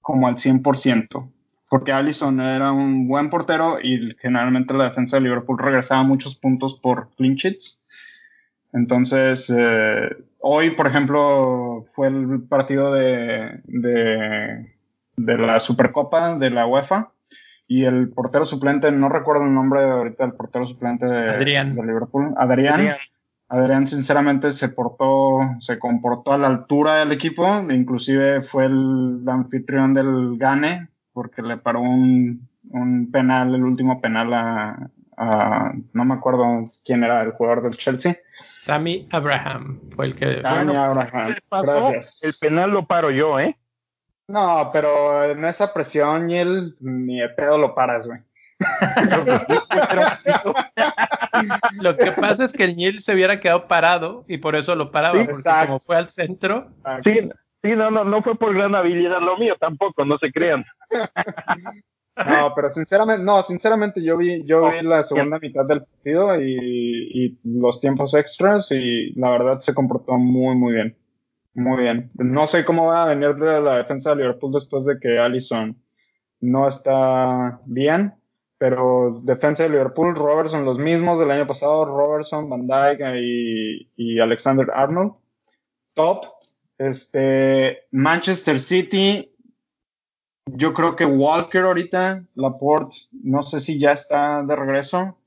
como 0.00 0.28
al 0.28 0.36
100%, 0.36 1.30
porque 1.68 1.92
Allison 1.92 2.40
era 2.40 2.72
un 2.72 3.08
buen 3.08 3.30
portero 3.30 3.78
y 3.82 4.14
generalmente 4.20 4.74
la 4.74 4.84
defensa 4.84 5.16
de 5.16 5.22
Liverpool 5.22 5.58
regresaba 5.58 6.02
muchos 6.02 6.36
puntos 6.36 6.74
por 6.74 7.10
clean 7.16 7.34
sheets. 7.34 7.80
Entonces, 8.74 9.52
eh, 9.56 10.10
hoy, 10.40 10.70
por 10.70 10.86
ejemplo, 10.86 11.86
fue 11.90 12.08
el 12.08 12.42
partido 12.42 12.92
de, 12.92 13.60
de, 13.64 14.68
la 15.16 15.58
Supercopa 15.60 16.36
de 16.36 16.50
la 16.50 16.66
UEFA 16.66 17.12
y 17.66 17.84
el 17.84 18.10
portero 18.10 18.44
suplente, 18.44 18.90
no 18.92 19.08
recuerdo 19.08 19.44
el 19.44 19.54
nombre 19.54 19.82
de 19.82 19.90
ahorita, 19.90 20.24
el 20.24 20.32
portero 20.32 20.66
suplente 20.66 21.06
de, 21.06 21.38
Liverpool, 21.82 22.34
Adrián, 22.36 22.74
Adrián. 22.74 22.96
Sinceramente 23.86 24.52
se 24.52 24.68
portó, 24.68 25.40
se 25.60 25.78
comportó 25.78 26.32
a 26.32 26.38
la 26.38 26.48
altura 26.48 26.96
del 26.96 27.12
equipo, 27.12 27.46
inclusive 27.70 28.40
fue 28.42 28.66
el 28.66 29.22
anfitrión 29.26 29.94
del 29.94 30.36
Gane, 30.38 30.88
porque 31.12 31.42
le 31.42 31.56
paró 31.56 31.80
un, 31.80 32.48
un 32.70 33.10
penal, 33.10 33.54
el 33.54 33.64
último 33.64 34.00
penal 34.00 34.32
a, 34.34 34.90
a, 35.16 35.72
no 35.92 36.04
me 36.04 36.14
acuerdo 36.14 36.72
quién 36.84 37.04
era 37.04 37.22
el 37.22 37.32
jugador 37.32 37.62
del 37.62 37.76
Chelsea, 37.76 38.16
Tammy 38.66 39.06
Abraham 39.10 39.80
fue 39.94 40.06
el 40.06 40.14
que. 40.14 40.36
Tammy 40.36 40.74
Abraham. 40.74 41.36
Gracias. 41.50 42.22
El 42.22 42.34
penal 42.40 42.70
lo 42.70 42.86
paro 42.86 43.10
yo, 43.10 43.38
¿eh? 43.38 43.56
No, 44.26 44.70
pero 44.72 45.30
en 45.30 45.44
esa 45.44 45.74
presión 45.74 46.26
ni 46.26 46.38
el 46.38 46.76
ni 46.80 47.20
el 47.20 47.34
pedo 47.34 47.58
lo 47.58 47.74
paras, 47.74 48.06
güey. 48.06 48.20
lo 51.80 51.96
que 51.96 52.12
pasa 52.12 52.44
es 52.44 52.52
que 52.52 52.64
el 52.64 52.76
Niel 52.76 53.00
se 53.00 53.14
hubiera 53.14 53.40
quedado 53.40 53.66
parado 53.68 54.24
y 54.28 54.38
por 54.38 54.56
eso 54.56 54.74
lo 54.74 54.90
paraba, 54.90 55.24
porque 55.24 55.42
como 55.66 55.80
fue 55.80 55.96
al 55.96 56.08
centro. 56.08 56.70
Sí, 57.04 57.30
sí, 57.62 57.76
no, 57.76 57.90
no, 57.90 58.04
no 58.04 58.22
fue 58.22 58.36
por 58.36 58.54
gran 58.54 58.74
habilidad 58.74 59.20
lo 59.20 59.38
mío 59.38 59.56
tampoco, 59.58 60.04
no 60.04 60.18
se 60.18 60.30
crean. 60.32 60.64
No, 62.16 62.52
pero 62.54 62.70
sinceramente, 62.70 63.24
no, 63.24 63.42
sinceramente 63.42 64.00
yo 64.00 64.16
vi, 64.16 64.44
yo 64.44 64.70
vi 64.70 64.86
la 64.86 65.02
segunda 65.02 65.40
mitad 65.40 65.64
del 65.64 65.82
partido 65.82 66.40
y, 66.40 67.10
y, 67.12 67.38
los 67.42 67.80
tiempos 67.80 68.14
extras 68.14 68.70
y 68.70 69.12
la 69.14 69.30
verdad 69.30 69.58
se 69.58 69.74
comportó 69.74 70.16
muy, 70.16 70.54
muy 70.54 70.74
bien. 70.74 70.96
Muy 71.54 71.82
bien. 71.82 72.10
No 72.14 72.46
sé 72.46 72.64
cómo 72.64 72.86
va 72.86 73.04
a 73.04 73.14
venir 73.14 73.34
de 73.36 73.60
la 73.60 73.78
defensa 73.78 74.10
de 74.10 74.16
Liverpool 74.16 74.52
después 74.52 74.84
de 74.84 74.98
que 74.98 75.18
Allison 75.18 75.76
no 76.40 76.68
está 76.68 77.60
bien, 77.64 78.14
pero 78.64 79.20
defensa 79.22 79.62
de 79.62 79.68
Liverpool, 79.68 80.14
Robertson 80.14 80.64
los 80.64 80.78
mismos 80.78 81.18
del 81.18 81.30
año 81.30 81.46
pasado, 81.46 81.84
Robertson, 81.84 82.48
Van 82.48 82.66
Dijk 82.66 82.98
y, 83.20 83.90
y 83.94 84.20
Alexander 84.20 84.70
Arnold. 84.74 85.12
Top. 85.92 86.24
Este, 86.78 87.82
Manchester 87.90 88.58
City, 88.58 89.30
yo 90.46 90.72
creo 90.72 90.96
que 90.96 91.04
Walker 91.04 91.64
ahorita, 91.64 92.24
Laporte, 92.36 92.96
no 93.12 93.42
sé 93.42 93.60
si 93.60 93.78
ya 93.78 93.92
está 93.92 94.42
de 94.42 94.56
regreso. 94.56 95.18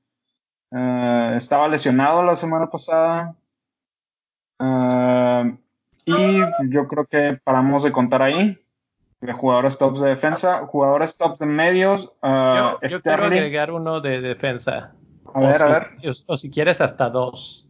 Eh, 0.71 1.33
estaba 1.35 1.67
lesionado 1.67 2.23
la 2.23 2.33
semana 2.33 2.71
pasada. 2.71 3.35
Eh, 4.59 5.57
y 6.05 6.39
yo 6.71 6.87
creo 6.87 7.05
que 7.05 7.39
paramos 7.43 7.83
de 7.83 7.91
contar 7.91 8.23
ahí. 8.23 8.57
De 9.21 9.33
jugadores 9.33 9.77
top 9.77 9.97
de 9.97 10.09
defensa, 10.09 10.65
jugadores 10.67 11.17
top 11.17 11.39
de 11.39 11.45
medios. 11.47 12.11
Uh, 12.21 12.79
yo, 12.87 13.01
quiero 13.01 13.25
agregar 13.25 13.71
uno 13.71 13.99
de 13.99 14.21
defensa. 14.21 14.93
A 15.33 15.39
ver, 15.39 15.61
a 15.61 15.67
ver. 15.67 15.87
O, 16.27 16.37
si 16.37 16.49
quieres, 16.51 16.81
hasta 16.81 17.09
dos. 17.09 17.67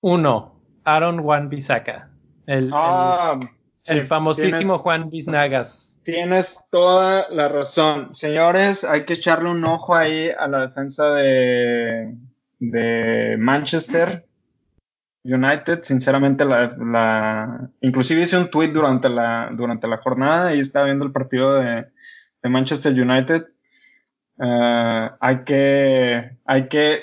Uno, 0.00 0.60
Aaron 0.84 1.22
Juan 1.22 1.48
Bisaca. 1.48 2.10
El, 2.46 2.70
ah, 2.72 3.38
el, 3.84 4.04
famosísimo 4.04 4.78
Juan 4.78 5.10
Biznagas 5.10 5.88
Tienes 6.08 6.58
toda 6.70 7.28
la 7.28 7.48
razón. 7.48 8.14
Señores, 8.14 8.82
hay 8.82 9.04
que 9.04 9.12
echarle 9.12 9.50
un 9.50 9.62
ojo 9.66 9.94
ahí 9.94 10.30
a 10.30 10.48
la 10.48 10.68
defensa 10.68 11.12
de, 11.12 12.14
de 12.60 13.36
Manchester 13.38 14.27
United. 15.24 15.82
Sinceramente, 15.82 16.44
la, 16.44 16.76
la, 16.78 17.70
inclusive 17.80 18.22
hice 18.22 18.38
un 18.38 18.50
tweet 18.50 18.68
durante 18.68 19.08
la, 19.08 19.50
durante 19.52 19.88
la 19.88 19.98
jornada 19.98 20.54
y 20.54 20.60
estaba 20.60 20.86
viendo 20.86 21.04
el 21.04 21.12
partido 21.12 21.54
de, 21.54 21.86
de 22.42 22.48
Manchester 22.48 22.92
United. 22.92 23.48
Uh, 24.36 25.10
hay 25.20 25.44
que, 25.44 26.38
hay 26.44 26.68
que 26.68 27.02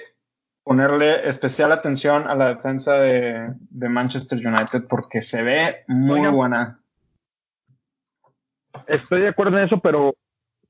ponerle 0.64 1.28
especial 1.28 1.72
atención 1.72 2.28
a 2.28 2.36
la 2.36 2.56
defensa 2.56 2.94
de, 2.94 3.54
de 3.70 3.90
Manchester 3.90 4.40
United 4.46 4.86
porque 4.88 5.22
se 5.22 5.44
ve 5.44 5.84
muy 5.88 6.26
buena 6.28 6.80
estoy 8.88 9.22
de 9.22 9.30
acuerdo 9.30 9.58
en 9.58 9.66
eso, 9.66 9.80
pero 9.80 10.16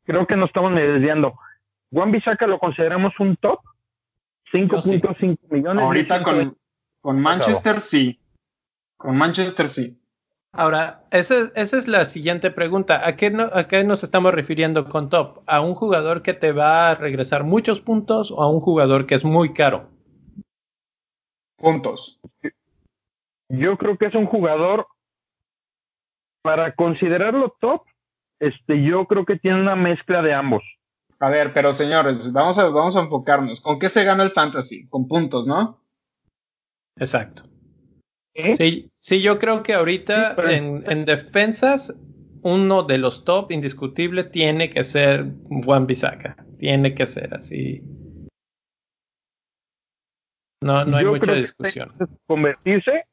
creo 0.03 0.25
que 0.27 0.35
no 0.35 0.45
estamos 0.45 0.73
desviando. 0.75 1.37
Juan 1.91 2.11
Bisaca 2.11 2.47
lo 2.47 2.59
consideramos 2.59 3.13
un 3.19 3.35
top, 3.37 3.59
5.5 4.53 5.37
millones. 5.49 5.83
Ahorita 5.83 6.23
con, 6.23 6.57
con 7.05 7.21
Manchester 7.21 7.81
sí. 7.81 8.19
Con 8.97 9.15
Manchester 9.15 9.69
sí. 9.69 10.01
Ahora, 10.51 11.05
esa, 11.11 11.51
esa, 11.55 11.77
es 11.77 11.87
la 11.87 12.07
siguiente 12.07 12.49
pregunta. 12.49 13.07
¿A 13.07 13.15
qué, 13.15 13.29
no, 13.29 13.43
¿A 13.53 13.67
qué 13.67 13.83
nos 13.83 14.03
estamos 14.03 14.33
refiriendo 14.33 14.89
con 14.89 15.11
top? 15.11 15.43
¿A 15.45 15.61
un 15.61 15.75
jugador 15.75 16.23
que 16.23 16.33
te 16.33 16.51
va 16.51 16.89
a 16.89 16.95
regresar 16.95 17.43
muchos 17.43 17.79
puntos 17.79 18.31
o 18.31 18.41
a 18.41 18.49
un 18.49 18.59
jugador 18.59 19.05
que 19.05 19.13
es 19.13 19.23
muy 19.23 19.53
caro? 19.53 19.87
Puntos. 21.57 22.19
Yo 23.49 23.77
creo 23.77 23.99
que 23.99 24.07
es 24.07 24.15
un 24.15 24.25
jugador, 24.25 24.87
para 26.41 26.73
considerarlo 26.73 27.55
top, 27.61 27.83
este, 28.39 28.83
yo 28.83 29.05
creo 29.05 29.25
que 29.25 29.37
tiene 29.37 29.61
una 29.61 29.75
mezcla 29.75 30.23
de 30.23 30.33
ambos. 30.33 30.63
A 31.19 31.29
ver, 31.29 31.53
pero 31.53 31.71
señores, 31.71 32.33
vamos 32.33 32.57
a, 32.57 32.67
vamos 32.69 32.95
a 32.95 33.01
enfocarnos. 33.01 33.61
¿Con 33.61 33.77
qué 33.77 33.89
se 33.89 34.03
gana 34.03 34.23
el 34.23 34.31
fantasy? 34.31 34.87
Con 34.87 35.07
puntos, 35.07 35.45
¿no? 35.45 35.84
Exacto. 36.97 37.43
Sí, 38.57 38.91
sí, 38.99 39.21
yo 39.21 39.39
creo 39.39 39.63
que 39.63 39.73
ahorita 39.73 40.35
en, 40.49 41.05
defensas, 41.05 41.97
uno 42.41 42.83
de 42.83 42.97
los 42.97 43.23
top 43.23 43.51
indiscutible 43.51 44.25
tiene 44.25 44.69
que 44.69 44.83
ser 44.83 45.31
Juan 45.63 45.87
Bisaca. 45.87 46.35
Tiene 46.59 46.93
que 46.93 47.07
ser 47.07 47.33
así. 47.33 47.81
No, 50.61 50.83
no 50.83 50.97
hay 50.97 51.05
mucha 51.05 51.33
discusión. 51.33 51.93
convertirse, 52.25 53.05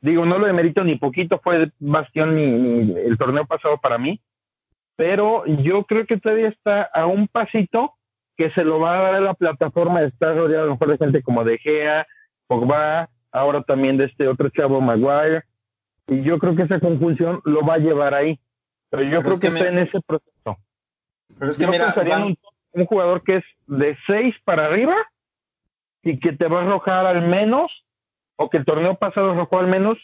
digo, 0.00 0.24
no 0.26 0.38
lo 0.38 0.46
demerito 0.46 0.84
ni 0.84 0.96
poquito, 0.96 1.40
fue 1.42 1.72
bastión 1.80 2.36
ni 2.36 2.92
el 3.00 3.18
torneo 3.18 3.46
pasado 3.46 3.78
para 3.78 3.98
mí 3.98 4.20
pero 4.98 5.46
yo 5.46 5.84
creo 5.84 6.06
que 6.06 6.16
todavía 6.16 6.48
está 6.48 6.82
a 6.82 7.06
un 7.06 7.28
pasito 7.28 7.94
que 8.36 8.50
se 8.50 8.64
lo 8.64 8.80
va 8.80 8.98
a 8.98 9.02
dar 9.02 9.14
a 9.14 9.20
la 9.20 9.34
plataforma 9.34 10.00
de 10.00 10.08
estar 10.08 10.36
rodeado 10.36 10.64
a 10.64 10.66
lo 10.66 10.72
mejor 10.72 10.88
de 10.90 10.98
gente 10.98 11.22
como 11.22 11.44
De 11.44 11.56
Gea, 11.58 12.04
Pogba, 12.48 13.08
ahora 13.32 13.62
también 13.62 13.96
de 13.96 14.04
este 14.04 14.28
otro 14.28 14.48
chavo 14.50 14.80
Maguire, 14.80 15.44
y 16.06 16.22
yo 16.22 16.38
creo 16.38 16.56
que 16.56 16.62
esa 16.62 16.80
conjunción 16.80 17.40
lo 17.44 17.64
va 17.64 17.74
a 17.74 17.78
llevar 17.78 18.14
ahí, 18.14 18.38
pero 18.90 19.02
yo 19.02 19.22
creo 19.22 19.38
que, 19.38 19.48
está 19.48 19.68
en 19.68 19.78
ese 19.78 20.00
proceso. 20.00 20.56
Pero 21.38 21.50
es 21.50 21.58
que 21.58 21.66
mira, 21.66 21.94
un, 22.24 22.36
un, 22.72 22.86
jugador 22.86 23.22
que 23.22 23.36
es 23.36 23.44
de 23.66 23.96
6 24.06 24.34
para 24.44 24.66
arriba 24.66 24.96
y 26.02 26.18
que 26.18 26.32
te 26.32 26.48
va 26.48 26.60
a 26.60 26.62
arrojar 26.64 27.06
al 27.06 27.28
menos, 27.28 27.70
o 28.36 28.48
que 28.48 28.56
el 28.56 28.64
torneo 28.64 28.96
pasado 28.96 29.32
arrojó 29.32 29.58
al 29.58 29.66
menos 29.66 29.98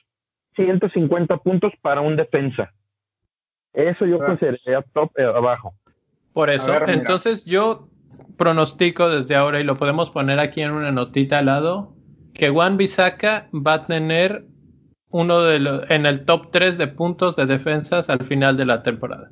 150 0.56 1.38
puntos 1.38 1.72
para 1.80 2.00
un 2.00 2.16
defensa. 2.16 2.72
Eso 3.72 4.06
yo 4.06 4.18
consideraría 4.18 4.82
top 4.92 5.10
eh, 5.16 5.24
abajo. 5.24 5.74
Por 6.32 6.50
eso, 6.50 6.72
entonces 6.86 7.44
yo 7.44 7.88
pronostico 8.36 9.08
desde 9.08 9.34
ahora, 9.34 9.60
y 9.60 9.64
lo 9.64 9.76
podemos 9.76 10.10
poner 10.10 10.38
aquí 10.38 10.62
en 10.62 10.72
una 10.72 10.90
notita 10.90 11.38
al 11.38 11.46
lado, 11.46 11.94
que 12.34 12.50
Juan 12.50 12.76
Bisaca 12.76 13.48
va 13.52 13.74
a 13.74 13.86
tener 13.86 14.46
uno 15.08 15.42
de 15.42 15.60
los, 15.60 15.88
en 15.90 16.06
el 16.06 16.24
top 16.24 16.50
3 16.50 16.76
de 16.76 16.88
puntos 16.88 17.36
de 17.36 17.46
defensas 17.46 18.10
al 18.10 18.24
final 18.24 18.56
de 18.56 18.66
la 18.66 18.82
temporada. 18.82 19.30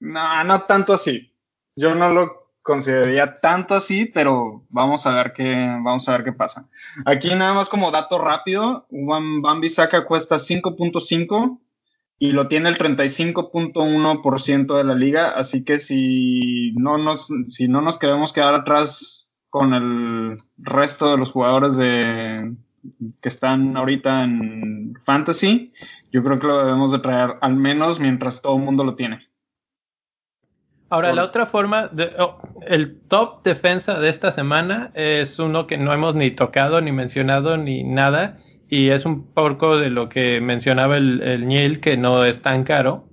No, 0.00 0.44
no 0.44 0.62
tanto 0.62 0.94
así. 0.94 1.36
Yo 1.76 1.94
no 1.94 2.08
lo 2.08 2.40
consideraría 2.62 3.34
tanto 3.34 3.74
así, 3.74 4.06
pero 4.06 4.64
vamos 4.70 5.04
a 5.04 5.14
ver 5.14 5.32
qué, 5.34 5.44
vamos 5.82 6.08
a 6.08 6.12
ver 6.12 6.24
qué 6.24 6.32
pasa. 6.32 6.68
Aquí 7.04 7.28
nada 7.34 7.52
más 7.52 7.68
como 7.68 7.90
dato 7.90 8.18
rápido, 8.18 8.86
Bambi 8.90 9.68
Saca 9.68 10.06
cuesta 10.06 10.36
5.5 10.36 11.60
y 12.18 12.32
lo 12.32 12.48
tiene 12.48 12.68
el 12.68 12.78
35.1% 12.78 14.76
de 14.76 14.84
la 14.84 14.94
liga, 14.94 15.30
así 15.30 15.64
que 15.64 15.78
si 15.78 16.72
no 16.76 16.98
nos, 16.98 17.28
si 17.48 17.66
no 17.66 17.80
nos 17.80 17.98
queremos 17.98 18.32
quedar 18.32 18.54
atrás 18.54 19.19
con 19.50 19.74
el 19.74 20.42
resto 20.58 21.10
de 21.10 21.18
los 21.18 21.32
jugadores 21.32 21.76
de, 21.76 22.54
que 23.20 23.28
están 23.28 23.76
ahorita 23.76 24.24
en 24.24 24.94
Fantasy, 25.04 25.72
yo 26.12 26.22
creo 26.22 26.38
que 26.38 26.46
lo 26.46 26.64
debemos 26.64 26.92
de 26.92 27.00
traer 27.00 27.36
al 27.40 27.56
menos 27.56 28.00
mientras 28.00 28.40
todo 28.40 28.56
el 28.56 28.62
mundo 28.62 28.84
lo 28.84 28.94
tiene. 28.94 29.28
Ahora, 30.88 31.12
la 31.12 31.22
otra 31.22 31.46
forma, 31.46 31.86
de, 31.86 32.12
oh, 32.18 32.40
el 32.66 32.98
top 33.02 33.44
defensa 33.44 34.00
de 34.00 34.08
esta 34.08 34.32
semana 34.32 34.90
es 34.94 35.38
uno 35.38 35.68
que 35.68 35.78
no 35.78 35.92
hemos 35.92 36.16
ni 36.16 36.32
tocado, 36.32 36.80
ni 36.80 36.90
mencionado, 36.90 37.56
ni 37.56 37.84
nada, 37.84 38.38
y 38.68 38.88
es 38.88 39.04
un 39.04 39.32
poco 39.32 39.78
de 39.78 39.90
lo 39.90 40.08
que 40.08 40.40
mencionaba 40.40 40.96
el, 40.96 41.22
el 41.22 41.46
Neil, 41.46 41.78
que 41.78 41.96
no 41.96 42.24
es 42.24 42.42
tan 42.42 42.64
caro, 42.64 43.08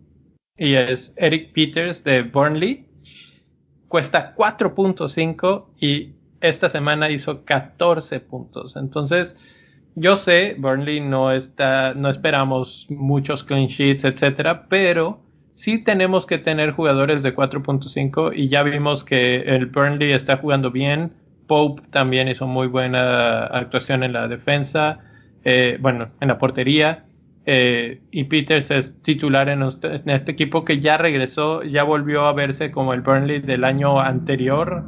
y 0.57 0.73
es 0.73 1.13
Eric 1.17 1.53
Peters 1.53 2.03
de 2.03 2.23
Burnley. 2.23 2.87
Cuesta 3.87 4.33
4.5 4.35 5.67
y 5.79 6.16
esta 6.41 6.69
semana 6.69 7.09
hizo 7.09 7.43
14 7.45 8.19
puntos. 8.19 8.75
Entonces, 8.75 9.57
yo 9.95 10.15
sé, 10.15 10.55
Burnley 10.59 11.01
no 11.01 11.31
está, 11.31 11.93
no 11.95 12.09
esperamos 12.09 12.85
muchos 12.89 13.43
clean 13.43 13.65
sheets, 13.65 14.03
etcétera, 14.03 14.67
pero 14.69 15.21
sí 15.53 15.79
tenemos 15.79 16.27
que 16.27 16.37
tener 16.37 16.71
jugadores 16.71 17.23
de 17.23 17.35
4.5 17.35 18.31
y 18.35 18.47
ya 18.47 18.61
vimos 18.61 19.03
que 19.03 19.37
el 19.37 19.65
Burnley 19.65 20.11
está 20.11 20.37
jugando 20.37 20.69
bien. 20.69 21.13
Pope 21.47 21.81
también 21.89 22.27
hizo 22.27 22.45
muy 22.45 22.67
buena 22.67 23.45
actuación 23.45 24.03
en 24.03 24.13
la 24.13 24.27
defensa, 24.27 24.99
eh, 25.43 25.77
bueno, 25.81 26.09
en 26.19 26.27
la 26.27 26.37
portería. 26.37 27.05
Eh, 27.47 28.01
y 28.11 28.25
Peters 28.25 28.69
es 28.71 29.01
titular 29.01 29.49
en, 29.49 29.63
este 29.63 30.31
equipo 30.31 30.63
que 30.65 30.79
ya 30.79 30.97
regresó, 30.97 31.63
ya 31.63 31.83
volvió 31.83 32.25
a 32.25 32.33
verse 32.33 32.69
como 32.71 32.93
el 32.93 33.01
Burnley 33.01 33.39
del 33.39 33.63
año 33.63 33.99
anterior 33.99 34.83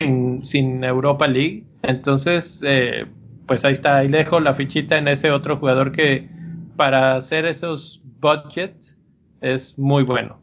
sin, 0.00 0.84
Europa 0.84 1.26
League. 1.26 1.64
Entonces, 1.82 2.62
eh, 2.64 3.06
pues 3.46 3.64
ahí 3.64 3.72
está, 3.72 3.98
ahí 3.98 4.08
dejo 4.08 4.40
la 4.40 4.54
fichita 4.54 4.98
en 4.98 5.08
ese 5.08 5.30
otro 5.30 5.56
jugador 5.56 5.92
que 5.92 6.28
para 6.76 7.16
hacer 7.16 7.44
esos 7.44 8.02
budgets 8.20 8.96
es 9.40 9.78
muy 9.78 10.04
bueno. 10.04 10.40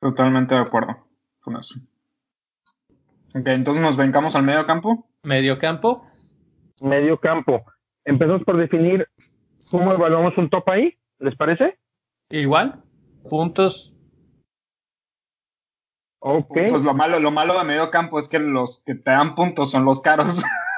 Totalmente 0.00 0.54
de 0.54 0.60
acuerdo 0.62 0.96
con 1.40 1.56
eso. 1.56 1.78
Ok, 3.34 3.46
entonces 3.46 3.82
nos 3.82 3.96
vencamos 3.96 4.34
al 4.34 4.42
medio 4.42 4.66
campo. 4.66 5.08
Medio 5.22 5.58
campo. 5.58 6.06
Medio 6.82 7.18
campo. 7.20 7.62
Empezamos 8.04 8.42
por 8.44 8.56
definir 8.56 9.06
cómo 9.70 9.92
evaluamos 9.92 10.36
un 10.38 10.48
top 10.48 10.68
ahí, 10.70 10.96
¿les 11.18 11.36
parece? 11.36 11.78
Igual, 12.30 12.82
puntos. 13.28 13.94
Ok. 16.20 16.58
Pues 16.68 16.82
lo 16.82 16.94
malo, 16.94 17.18
lo 17.18 17.30
malo 17.30 17.58
de 17.58 17.64
medio 17.64 17.90
campo 17.90 18.18
es 18.18 18.28
que 18.28 18.38
los 18.38 18.82
que 18.86 18.94
te 18.94 19.10
dan 19.10 19.34
puntos 19.34 19.70
son 19.70 19.84
los 19.84 20.00
caros. 20.00 20.42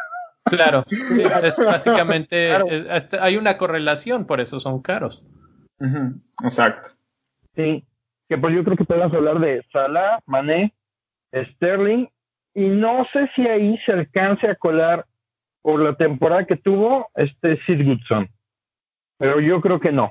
Claro, 0.50 0.84
es 0.90 1.56
básicamente, 1.56 2.52
hay 3.20 3.36
una 3.36 3.56
correlación, 3.56 4.26
por 4.26 4.40
eso 4.40 4.58
son 4.60 4.82
caros. 4.82 5.22
Exacto. 6.42 6.90
Sí, 7.54 7.84
que 8.28 8.38
pues 8.38 8.54
yo 8.54 8.64
creo 8.64 8.76
que 8.76 8.84
podemos 8.84 9.12
hablar 9.14 9.38
de 9.38 9.64
Salah, 9.72 10.20
Mané, 10.26 10.74
Sterling, 11.32 12.06
y 12.54 12.68
no 12.68 13.06
sé 13.12 13.30
si 13.34 13.46
ahí 13.46 13.78
se 13.86 13.92
alcance 13.92 14.48
a 14.48 14.56
colar 14.56 15.06
por 15.62 15.80
la 15.80 15.94
temporada 15.94 16.44
que 16.44 16.56
tuvo 16.56 17.08
este 17.14 17.58
Sid 17.64 17.86
Goodson, 17.86 18.28
pero 19.18 19.40
yo 19.40 19.60
creo 19.60 19.80
que 19.80 19.92
no. 19.92 20.10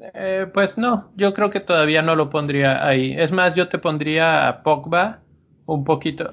Eh, 0.00 0.46
pues 0.52 0.78
no, 0.78 1.10
yo 1.16 1.34
creo 1.34 1.50
que 1.50 1.60
todavía 1.60 2.02
no 2.02 2.14
lo 2.14 2.30
pondría 2.30 2.86
ahí. 2.86 3.14
Es 3.16 3.32
más, 3.32 3.54
yo 3.54 3.68
te 3.68 3.78
pondría 3.78 4.48
a 4.48 4.62
Pogba 4.62 5.20
un 5.66 5.84
poquito. 5.84 6.30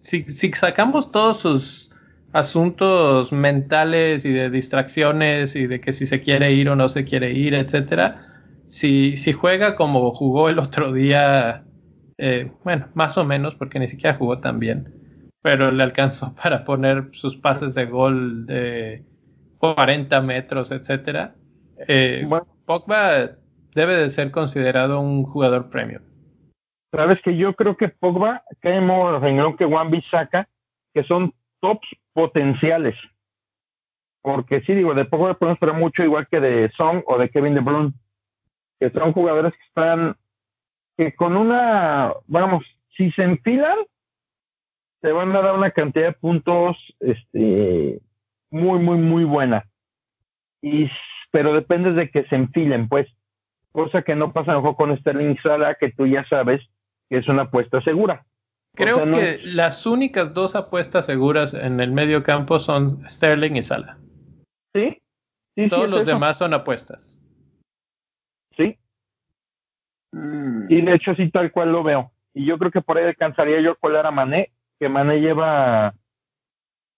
Si, 0.00 0.24
sacamos 0.52 1.10
todos 1.10 1.38
sus 1.38 1.90
asuntos 2.32 3.32
mentales 3.32 4.24
y 4.24 4.32
de 4.32 4.50
distracciones 4.50 5.54
y 5.54 5.66
de 5.66 5.80
que 5.80 5.92
si 5.92 6.06
se 6.06 6.20
quiere 6.20 6.52
ir 6.52 6.68
o 6.68 6.76
no 6.76 6.88
se 6.88 7.04
quiere 7.04 7.32
ir, 7.32 7.54
etcétera, 7.54 8.26
si, 8.66 9.16
si 9.16 9.32
juega 9.32 9.76
como 9.76 10.12
jugó 10.12 10.48
el 10.48 10.58
otro 10.58 10.92
día, 10.92 11.64
eh, 12.18 12.50
bueno, 12.64 12.88
más 12.94 13.16
o 13.18 13.24
menos, 13.24 13.54
porque 13.54 13.78
ni 13.78 13.86
siquiera 13.86 14.16
jugó 14.16 14.38
tan 14.38 14.58
bien, 14.58 14.92
pero 15.42 15.70
le 15.70 15.82
alcanzó 15.82 16.34
para 16.42 16.64
poner 16.64 17.10
sus 17.12 17.36
pases 17.36 17.74
de 17.74 17.86
gol 17.86 18.46
de 18.46 19.04
40 19.58 20.20
metros, 20.22 20.72
etcétera. 20.72 21.34
Eh, 21.86 22.26
Pogba 22.66 23.36
debe 23.74 23.96
de 23.96 24.10
ser 24.10 24.30
considerado 24.30 25.00
un 25.00 25.24
jugador 25.24 25.70
premium. 25.70 26.02
Sabes 26.92 27.20
que 27.22 27.36
yo 27.36 27.54
creo 27.54 27.76
que 27.76 27.88
Pogba 27.88 28.42
cae 28.60 28.76
en 28.76 28.86
modo 28.86 29.18
renglón 29.18 29.56
que 29.56 29.64
Juan 29.64 29.90
saca, 30.10 30.48
que 30.94 31.02
son 31.04 31.34
tops 31.60 31.88
potenciales. 32.12 32.94
Porque 34.22 34.62
sí, 34.62 34.74
digo, 34.74 34.94
de 34.94 35.04
Pogba 35.04 35.34
podemos 35.34 35.56
esperar 35.56 35.76
mucho, 35.76 36.02
igual 36.02 36.26
que 36.28 36.40
de 36.40 36.70
Song 36.76 37.02
o 37.06 37.18
de 37.18 37.28
Kevin 37.28 37.54
De 37.54 37.60
Bruyne, 37.60 37.92
que 38.80 38.90
son 38.90 39.12
jugadores 39.12 39.52
que 39.52 39.64
están, 39.64 40.16
que 40.96 41.14
con 41.14 41.36
una, 41.36 42.12
vamos, 42.26 42.64
si 42.96 43.10
se 43.12 43.24
enfilan, 43.24 43.78
te 45.02 45.12
van 45.12 45.34
a 45.36 45.42
dar 45.42 45.54
una 45.54 45.70
cantidad 45.72 46.06
de 46.06 46.12
puntos 46.12 46.76
este, 47.00 48.00
muy, 48.50 48.78
muy, 48.78 48.96
muy 48.96 49.24
buena. 49.24 49.64
Y 50.62 50.88
pero 51.34 51.52
depende 51.52 51.92
de 51.94 52.10
que 52.10 52.22
se 52.26 52.36
enfilen, 52.36 52.88
pues, 52.88 53.08
cosa 53.72 54.02
que 54.02 54.14
no 54.14 54.32
pasa 54.32 54.54
mejor 54.54 54.76
con 54.76 54.96
Sterling 54.96 55.36
Sala, 55.42 55.74
que 55.74 55.90
tú 55.90 56.06
ya 56.06 56.24
sabes 56.28 56.62
que 57.10 57.18
es 57.18 57.26
una 57.28 57.42
apuesta 57.42 57.82
segura. 57.82 58.24
Creo 58.76 59.04
que 59.10 59.40
las 59.42 59.84
únicas 59.84 60.32
dos 60.32 60.54
apuestas 60.54 61.06
seguras 61.06 61.52
en 61.52 61.80
el 61.80 61.90
medio 61.90 62.22
campo 62.22 62.60
son 62.60 63.02
Sterling 63.08 63.56
y 63.56 63.62
Sala. 63.64 63.98
Sí. 64.72 65.02
Todos 65.68 65.90
los 65.90 66.06
demás 66.06 66.38
son 66.38 66.54
apuestas. 66.54 67.20
Sí. 68.56 68.78
Mm. 70.12 70.66
Y 70.68 70.82
de 70.82 70.94
hecho 70.94 71.16
sí 71.16 71.32
tal 71.32 71.50
cual 71.50 71.72
lo 71.72 71.82
veo. 71.82 72.12
Y 72.32 72.46
yo 72.46 72.58
creo 72.58 72.70
que 72.70 72.80
por 72.80 72.96
ahí 72.96 73.06
alcanzaría 73.06 73.60
yo 73.60 73.72
a 73.72 73.76
colar 73.80 74.06
a 74.06 74.12
Mané, 74.12 74.52
que 74.78 74.88
Mané 74.88 75.20
lleva 75.20 75.94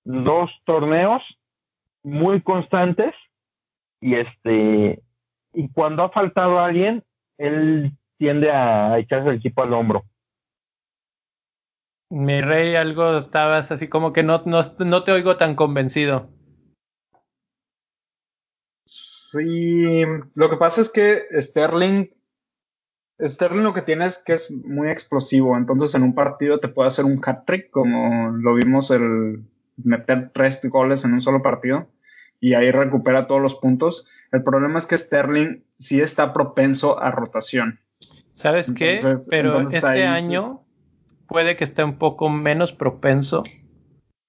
dos 0.05 0.51
torneos 0.67 1.23
muy 2.03 2.43
constantes 2.43 3.15
y 4.01 4.15
este 4.15 5.03
y 5.53 5.69
cuando 5.73 6.05
ha 6.05 6.11
faltado 6.11 6.59
alguien 6.59 7.03
él 7.39 7.93
tiende 8.19 8.51
a 8.51 8.99
echarse 8.99 9.31
el 9.31 9.37
equipo 9.37 9.63
al 9.63 9.73
hombro. 9.73 10.05
Mi 12.11 12.41
rey 12.41 12.77
algo 12.77 13.19
estabas 13.19 13.73
así 13.73 13.89
como 13.89 14.13
que 14.13 14.23
no, 14.23 14.43
no, 14.47 14.61
no 14.79 15.05
te 15.05 15.13
oigo 15.13 15.37
tan 15.37 15.55
convencido. 15.55 16.31
Sí 18.87 20.03
lo 20.35 20.51
que 20.51 20.57
pasa 20.57 20.81
es 20.81 20.91
que 20.91 21.25
Sterling 21.41 22.11
Sterling 23.21 23.63
lo 23.63 23.75
que 23.75 23.83
tiene 23.83 24.05
es 24.05 24.19
que 24.19 24.35
es 24.35 24.51
muy 24.51 24.91
explosivo, 24.91 25.57
entonces 25.57 25.95
en 25.95 26.03
un 26.03 26.15
partido 26.15 26.61
te 26.61 26.69
puede 26.69 26.89
hacer 26.89 27.07
un 27.07 27.21
hat-trick, 27.25 27.71
como 27.71 28.31
lo 28.37 28.55
vimos 28.55 28.91
el 28.91 29.43
meter 29.83 30.31
tres 30.35 30.61
goles 30.71 31.05
en 31.05 31.15
un 31.15 31.23
solo 31.23 31.43
partido 31.43 31.89
y 32.41 32.55
ahí 32.55 32.71
recupera 32.71 33.27
todos 33.27 33.41
los 33.41 33.55
puntos. 33.55 34.07
El 34.33 34.43
problema 34.43 34.79
es 34.79 34.87
que 34.87 34.99
Sterling 34.99 35.63
sí 35.79 36.01
está 36.01 36.33
propenso 36.33 37.01
a 37.01 37.11
rotación. 37.11 37.81
¿Sabes 38.33 38.73
qué? 38.73 39.01
Pero 39.31 39.61
este 39.71 40.05
año 40.05 40.63
puede 41.27 41.57
que 41.57 41.65
esté 41.65 41.83
un 41.85 41.99
poco 41.99 42.29
menos 42.29 42.73
propenso 42.73 43.45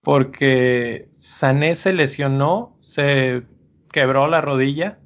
porque 0.01 1.10
Sané 1.12 1.76
se 1.76 1.91
lesionó, 1.91 2.78
se 2.80 3.43
quebró 3.91 4.28
la 4.28 4.39
rodilla 4.39 4.99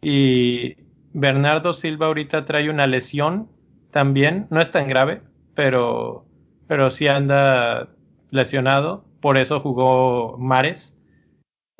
y 0.00 0.76
Bernardo 1.12 1.72
Silva 1.72 2.06
ahorita 2.06 2.44
trae 2.44 2.70
una 2.70 2.86
lesión 2.86 3.48
también, 3.90 4.46
no 4.50 4.60
es 4.60 4.70
tan 4.70 4.86
grave, 4.86 5.22
pero, 5.54 6.24
pero 6.68 6.90
sí 6.90 7.08
anda 7.08 7.88
lesionado, 8.30 9.04
por 9.20 9.36
eso 9.36 9.58
jugó 9.58 10.38
Mares 10.38 10.96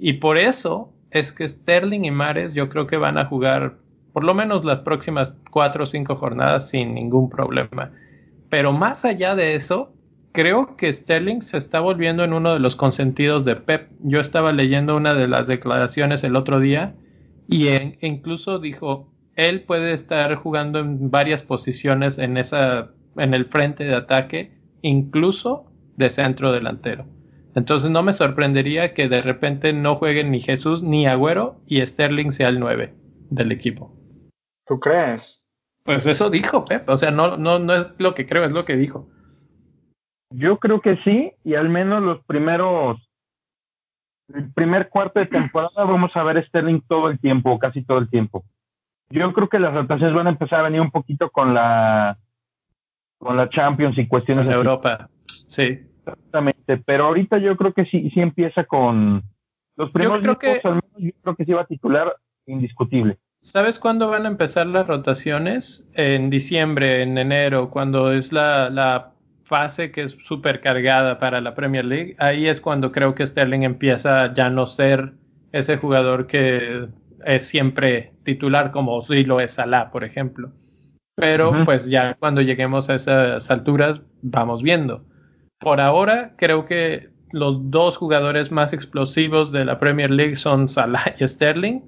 y 0.05 0.15
por 0.15 0.37
eso 0.37 0.93
es 1.13 1.31
que 1.31 1.49
Sterling 1.49 2.05
y 2.05 2.11
Mares 2.11 2.55
yo 2.55 2.69
creo 2.69 2.89
que 2.89 2.97
van 2.97 3.19
a 3.19 3.25
jugar 3.25 3.77
por 4.13 4.25
lo 4.25 4.35
menos 4.35 4.65
las 4.65 4.81
próximas 4.81 5.37
cuatro 5.53 5.85
o 5.85 5.87
cinco 5.87 6.17
jornadas 6.17 6.71
sin 6.71 6.93
ningún 6.93 7.31
problema. 7.31 7.93
Pero 8.49 8.73
más 8.73 9.05
allá 9.05 9.37
de 9.37 9.55
eso, 9.55 9.95
creo 10.33 10.77
que 10.77 10.93
Sterling 10.93 11.41
se 11.41 11.57
está 11.57 11.79
volviendo 11.79 12.25
en 12.25 12.33
uno 12.33 12.53
de 12.53 12.59
los 12.59 12.75
consentidos 12.75 13.45
de 13.45 13.55
Pep. 13.55 13.93
Yo 14.01 14.21
estaba 14.21 14.53
leyendo 14.53 14.97
una 14.97 15.15
de 15.15 15.29
las 15.29 15.47
declaraciones 15.47 16.25
el 16.25 16.35
otro 16.35 16.59
día 16.59 16.97
Y 17.49 17.69
incluso 18.01 18.59
dijo, 18.59 19.09
él 19.37 19.63
puede 19.63 19.93
estar 19.95 20.35
jugando 20.35 20.81
en 20.81 21.13
varias 21.13 21.43
posiciones 21.45 22.19
en 22.19 22.39
esa, 22.39 22.91
en 23.17 23.35
el 23.35 23.45
frente 23.45 23.85
de 23.85 23.95
ataque, 23.95 24.51
incluso 24.83 25.65
de 25.97 26.11
centro 26.11 26.51
delantero. 26.51 27.07
Entonces 27.55 27.91
no 27.91 28.03
me 28.03 28.13
sorprendería 28.13 28.95
que 28.95 29.09
de 29.09 29.23
repente 29.23 29.73
no 29.73 29.97
jueguen 29.97 30.31
ni 30.31 30.41
Jesús 30.41 30.83
ni 30.83 31.07
Agüero 31.07 31.61
y 31.67 31.85
Sterling 31.85 32.31
sea 32.33 32.49
el 32.49 32.61
9 32.61 32.95
del 33.31 33.53
equipo. 33.53 33.95
¿Tú 34.67 34.81
crees? 34.81 35.45
Pues 35.85 36.07
eso 36.07 36.31
dijo 36.31 36.65
Pep, 36.65 36.89
o 36.89 36.97
sea, 36.97 37.11
no, 37.11 37.37
no, 37.37 37.59
no 37.59 37.75
es 37.75 37.93
lo 37.99 38.15
que 38.15 38.27
creo, 38.27 38.45
es 38.45 38.53
lo 38.53 38.65
que 38.65 38.77
dijo. 38.77 39.09
Yo 40.31 40.59
creo 40.59 40.81
que 40.81 40.97
sí, 41.05 41.33
y 41.45 41.55
al 41.55 41.69
menos 41.69 42.03
los 42.03 42.25
primeros, 42.25 42.99
el 44.33 44.51
primer 44.53 44.89
cuarto 44.89 45.21
de 45.21 45.27
temporada 45.27 45.85
vamos 45.85 46.13
a 46.15 46.23
ver 46.23 46.47
Sterling 46.47 46.81
todo 46.89 47.11
el 47.11 47.19
tiempo, 47.19 47.59
casi 47.59 47.85
todo 47.85 47.99
el 47.99 48.09
tiempo. 48.09 48.45
Yo 49.11 49.33
creo 49.35 49.49
que 49.49 49.59
las 49.59 49.75
rotaciones 49.75 50.15
van 50.15 50.29
a 50.29 50.31
empezar 50.31 50.61
a 50.61 50.63
venir 50.63 50.81
un 50.81 50.91
poquito 50.91 51.29
con 51.31 51.53
la 51.53 52.19
con 53.19 53.37
la 53.37 53.49
Champions 53.51 53.97
y 53.99 54.09
cuestiones 54.09 54.47
de 54.47 54.55
Europa. 54.55 55.09
Sí. 55.47 55.81
Exactamente, 56.05 56.79
pero 56.79 57.07
ahorita 57.07 57.39
yo 57.39 57.57
creo 57.57 57.73
que 57.73 57.85
sí 57.87 58.11
sí 58.11 58.21
empieza 58.21 58.65
con 58.65 59.23
los 59.77 59.91
primeros 59.91 60.19
yo 60.19 60.37
creo 60.37 60.39
que, 60.39 60.69
al 60.69 60.75
menos 60.75 60.99
yo 60.99 61.11
creo 61.23 61.37
que 61.37 61.45
sí 61.45 61.53
va 61.53 61.63
a 61.63 61.67
titular 61.67 62.17
indiscutible. 62.47 63.19
¿Sabes 63.41 63.79
cuándo 63.79 64.09
van 64.09 64.25
a 64.25 64.29
empezar 64.29 64.67
las 64.67 64.87
rotaciones? 64.87 65.89
En 65.95 66.31
diciembre, 66.31 67.03
en 67.03 67.19
enero, 67.19 67.71
cuando 67.71 68.13
es 68.13 68.33
la, 68.33 68.71
la 68.71 69.13
fase 69.53 69.91
que 69.91 70.03
es 70.03 70.13
súper 70.13 70.61
cargada 70.61 71.19
para 71.19 71.41
la 71.41 71.55
Premier 71.55 71.85
League. 71.85 72.15
Ahí 72.19 72.47
es 72.47 72.61
cuando 72.61 72.93
creo 72.93 73.15
que 73.15 73.27
Sterling 73.27 73.63
empieza 73.63 74.33
ya 74.33 74.49
no 74.49 74.67
ser 74.67 75.13
ese 75.53 75.77
jugador 75.77 76.27
que 76.27 76.89
es 77.25 77.47
siempre 77.47 78.13
titular 78.23 78.71
como 78.71 79.01
si 79.01 79.25
lo 79.25 79.41
es 79.41 79.53
Salah, 79.53 79.91
por 79.91 80.05
ejemplo. 80.05 80.53
Pero 81.17 81.53
pues 81.67 81.91
ya 81.91 82.15
cuando 82.15 82.41
lleguemos 82.41 82.89
a 82.89 82.95
esas 82.95 83.51
alturas 83.51 84.01
vamos 84.23 84.63
viendo. 84.63 85.05
Por 85.63 85.81
ahora 85.81 86.35
creo 86.37 86.67
que 86.67 87.11
los 87.31 87.71
dos 87.71 87.97
jugadores 87.97 88.51
más 88.51 88.73
explosivos 88.73 89.53
de 89.53 89.65
la 89.65 89.79
Premier 89.79 90.11
League 90.11 90.35
son 90.35 90.69
Salah 90.69 91.15
y 91.21 91.29
Sterling. 91.29 91.83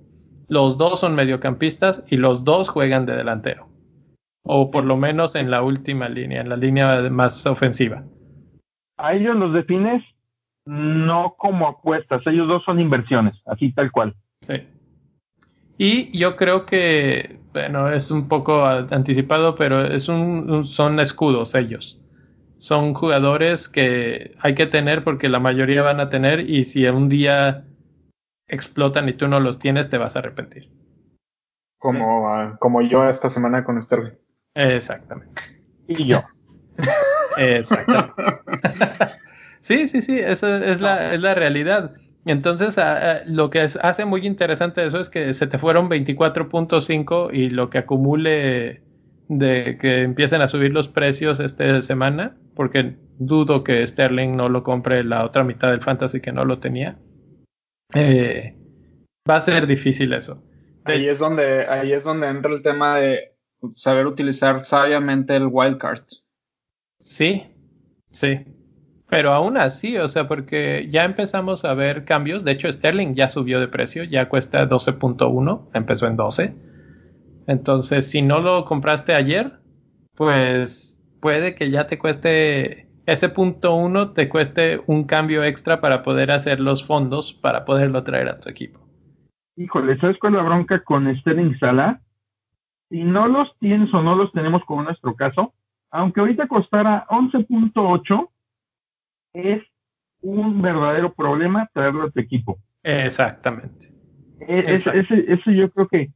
Los 0.47 0.79
dos 0.79 1.01
son 1.01 1.17
mediocampistas 1.17 2.05
y 2.09 2.17
los 2.17 2.45
dos 2.45 2.69
juegan 2.69 3.05
de 3.05 3.17
delantero. 3.17 3.69
O 4.45 4.71
por 4.71 4.85
lo 4.85 4.97
menos 4.97 5.35
en 5.35 5.51
la 5.51 5.63
última 5.63 6.09
línea, 6.09 6.41
en 6.41 6.51
la 6.51 6.57
línea 6.57 7.01
más 7.11 7.45
ofensiva. 7.47 8.05
A 8.97 9.15
ellos 9.15 9.35
los 9.35 9.53
defines 9.53 10.05
no 10.67 11.35
como 11.37 11.67
apuestas, 11.67 12.23
ellos 12.27 12.47
dos 12.47 12.63
son 12.65 12.79
inversiones, 12.79 13.35
así 13.47 13.73
tal 13.73 13.91
cual. 13.91 14.15
Sí. 14.43 14.55
Y 15.79 16.17
yo 16.17 16.37
creo 16.37 16.65
que, 16.65 17.41
bueno, 17.53 17.89
es 17.89 18.13
un 18.13 18.29
poco 18.29 18.65
anticipado, 18.65 19.57
pero 19.57 19.81
es 19.81 20.09
un, 20.09 20.65
son 20.65 21.01
escudos 21.01 21.57
ellos. 21.57 22.01
Son 22.65 22.95
jugadores 22.95 23.69
que 23.69 24.35
hay 24.41 24.55
que 24.55 24.65
tener 24.65 25.05
porque 25.05 25.29
la 25.29 25.39
mayoría 25.39 25.83
van 25.83 26.01
a 26.01 26.09
tener 26.09 26.49
y 26.49 26.65
si 26.65 26.87
un 26.87 27.11
día 27.11 27.67
explotan 28.49 29.07
y 29.07 29.13
tú 29.13 29.29
no 29.29 29.39
los 29.39 29.59
tienes, 29.59 29.91
te 29.91 29.99
vas 29.99 30.17
a 30.17 30.21
arrepentir. 30.21 30.71
Como, 31.79 32.57
como 32.61 32.81
yo 32.81 33.07
esta 33.07 33.29
semana 33.29 33.65
con 33.65 33.83
Sterling. 33.83 34.15
Exactamente. 34.55 35.43
Y 35.89 36.07
yo. 36.07 36.23
Exactamente. 37.37 38.15
sí, 39.61 39.87
sí, 39.87 40.01
sí, 40.01 40.19
esa 40.19 40.65
es 40.65 40.81
la, 40.81 41.13
es 41.13 41.21
la 41.21 41.35
realidad. 41.35 41.93
Entonces, 42.25 42.81
lo 43.27 43.51
que 43.51 43.61
hace 43.61 44.07
muy 44.07 44.27
interesante 44.27 44.87
eso 44.87 45.01
es 45.01 45.11
que 45.11 45.35
se 45.35 45.47
te 45.47 45.59
fueron 45.59 45.91
24.5 45.91 47.29
y 47.31 47.51
lo 47.51 47.69
que 47.69 47.77
acumule 47.77 48.81
de 49.29 49.77
que 49.79 50.01
empiecen 50.01 50.41
a 50.41 50.49
subir 50.49 50.73
los 50.73 50.89
precios 50.89 51.41
esta 51.41 51.83
semana, 51.83 52.39
porque 52.55 52.97
dudo 53.19 53.65
que 53.65 53.87
Sterling 53.87 54.37
no 54.37 54.49
lo 54.49 54.63
compre 54.63 55.05
la 55.05 55.25
otra 55.25 55.45
mitad 55.45 55.71
del 55.71 55.83
Fantasy 55.83 56.21
que 56.21 56.33
no 56.33 56.45
lo 56.45 56.59
tenía. 56.59 56.99
Eh, 57.95 58.57
va 59.29 59.37
a 59.37 59.41
ser 59.41 59.67
difícil 59.67 60.13
eso. 60.13 60.43
ahí 60.85 61.09
es 61.09 61.19
donde 61.19 61.67
ahí 61.67 61.93
es 61.93 62.05
donde 62.05 62.29
entra 62.29 62.53
el 62.53 62.63
tema 62.63 62.97
de 62.97 63.37
saber 63.77 64.07
utilizar 64.07 64.65
sabiamente 64.65 65.37
el 65.37 65.49
wildcard. 65.51 66.05
Sí, 66.99 67.45
sí. 68.11 68.45
Pero 69.09 69.33
aún 69.33 69.57
así, 69.59 69.97
o 69.99 70.09
sea, 70.09 70.27
porque 70.27 70.89
ya 70.91 71.05
empezamos 71.05 71.65
a 71.65 71.75
ver 71.75 72.05
cambios. 72.05 72.45
De 72.45 72.53
hecho, 72.53 72.73
Sterling 72.73 73.15
ya 73.15 73.29
subió 73.29 73.61
de 73.61 73.69
precio, 73.69 74.03
ya 74.05 74.29
cuesta 74.29 74.69
12.1, 74.69 75.69
empezó 75.75 76.07
en 76.07 76.17
12. 76.17 76.55
Entonces, 77.47 78.11
si 78.11 78.23
no 78.23 78.41
lo 78.41 78.65
compraste 78.65 79.15
ayer, 79.15 79.61
pues 80.17 80.94
puede 81.25 81.55
que 81.55 81.71
ya 81.71 81.87
te 81.87 81.99
cueste 81.99 82.87
ese 83.07 83.31
punto 83.31 83.75
uno, 83.75 84.11
te 84.11 84.29
cueste 84.29 84.83
un 84.87 85.05
cambio 85.05 85.43
extra 85.43 85.81
para 85.81 86.03
poder 86.03 86.31
hacer 86.31 86.61
los 86.61 86.87
fondos 86.87 87.33
para 87.33 87.65
poderlo 87.65 88.05
traer 88.05 88.29
a 88.29 88.39
tu 88.39 88.51
equipo. 88.51 88.87
Híjole, 89.57 89.99
¿sabes 90.01 90.19
cuál 90.19 90.35
es 90.35 90.37
la 90.41 90.45
bronca 90.45 90.85
con 90.85 91.11
Sterling 91.17 91.59
Sala? 91.59 92.03
Si 92.91 93.03
no 93.03 93.27
los 93.27 93.49
tienes 93.59 93.93
o 93.95 94.03
no 94.03 94.15
los 94.17 94.33
tenemos 94.33 94.63
como 94.67 94.83
nuestro 94.83 95.17
caso, 95.17 95.55
aunque 95.91 96.21
ahorita 96.21 96.47
costara 96.47 97.07
11.8, 97.09 98.29
es 99.33 99.63
un 100.21 100.61
verdadero 100.61 101.15
problema 101.15 101.71
traerlo 101.73 102.03
a 102.03 102.11
tu 102.11 102.21
equipo. 102.21 102.59
Exactamente. 102.83 103.87
E, 104.41 104.59
ese, 104.59 105.57
yo 105.57 105.71
creo 105.71 105.89
que, 105.89 106.11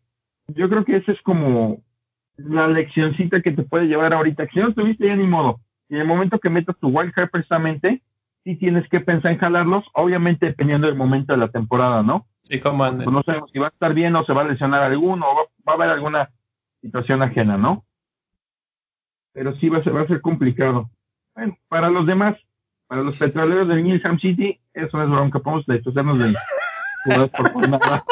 yo 0.48 0.68
creo 0.68 0.84
que 0.84 0.96
ese 0.96 1.12
es 1.12 1.22
como 1.22 1.82
la 2.38 2.68
leccioncita 2.68 3.42
que 3.42 3.52
te 3.52 3.62
puede 3.64 3.86
llevar 3.86 4.14
ahorita. 4.14 4.46
Si 4.52 4.58
no 4.60 4.72
tuviste 4.72 5.06
ya 5.06 5.16
ni 5.16 5.26
modo, 5.26 5.60
y 5.88 5.94
en 5.94 6.02
el 6.02 6.06
momento 6.06 6.38
que 6.38 6.50
metas 6.50 6.76
tu 6.78 6.88
wildcard 6.88 7.30
precisamente, 7.30 8.02
sí 8.44 8.56
tienes 8.56 8.88
que 8.88 9.00
pensar 9.00 9.32
en 9.32 9.38
jalarlos, 9.38 9.84
obviamente 9.94 10.46
dependiendo 10.46 10.86
del 10.86 10.96
momento 10.96 11.32
de 11.32 11.38
la 11.38 11.48
temporada, 11.48 12.02
¿no? 12.02 12.26
Sí, 12.42 12.60
como 12.60 12.90
pues 12.94 13.10
no 13.10 13.22
sabemos 13.22 13.50
si 13.50 13.58
va 13.58 13.66
a 13.66 13.70
estar 13.70 13.92
bien 13.92 14.14
o 14.16 14.24
se 14.24 14.32
va 14.32 14.42
a 14.42 14.48
lesionar 14.48 14.82
alguno, 14.82 15.26
o 15.28 15.34
va, 15.66 15.72
a 15.72 15.76
haber 15.76 15.90
alguna 15.90 16.30
situación 16.80 17.22
ajena, 17.22 17.58
¿no? 17.58 17.84
Pero 19.32 19.54
sí 19.56 19.68
va 19.68 19.78
a 19.78 19.84
ser, 19.84 19.94
va 19.94 20.02
a 20.02 20.06
ser 20.06 20.20
complicado. 20.20 20.88
Bueno, 21.34 21.56
para 21.68 21.90
los 21.90 22.06
demás, 22.06 22.36
para 22.86 23.02
los 23.02 23.18
petroleros 23.18 23.68
del 23.68 23.84
Newham 23.84 24.18
City, 24.18 24.58
eso 24.72 25.02
es 25.02 25.10
bronca. 25.10 25.40
Podemos 25.40 25.66
deshacernos 25.66 26.18
de 26.18 26.34
por 27.52 27.68
nada. 27.68 28.04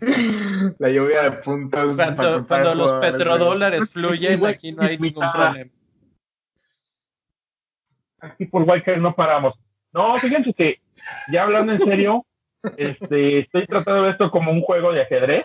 La 0.78 0.90
lluvia 0.90 1.22
de 1.22 1.32
puntos. 1.32 1.96
Cuando, 1.96 2.74
los 2.74 2.92
petrodólares 2.94 3.90
fluyen, 3.90 4.44
aquí 4.46 4.72
no 4.72 4.82
hay 4.82 4.98
ningún 4.98 5.30
problema. 5.30 5.70
Aquí 8.20 8.44
por 8.46 8.62
Wildcard 8.62 8.98
no 8.98 9.14
paramos. 9.14 9.54
No, 9.92 10.18
fíjense 10.18 10.52
que, 10.52 10.80
ya 11.32 11.44
hablando 11.44 11.72
en 11.72 11.80
serio, 11.80 12.26
este, 12.76 13.40
estoy 13.40 13.66
tratando 13.66 14.04
de 14.04 14.10
esto 14.10 14.30
como 14.30 14.52
un 14.52 14.60
juego 14.60 14.92
de 14.92 15.02
ajedrez 15.02 15.44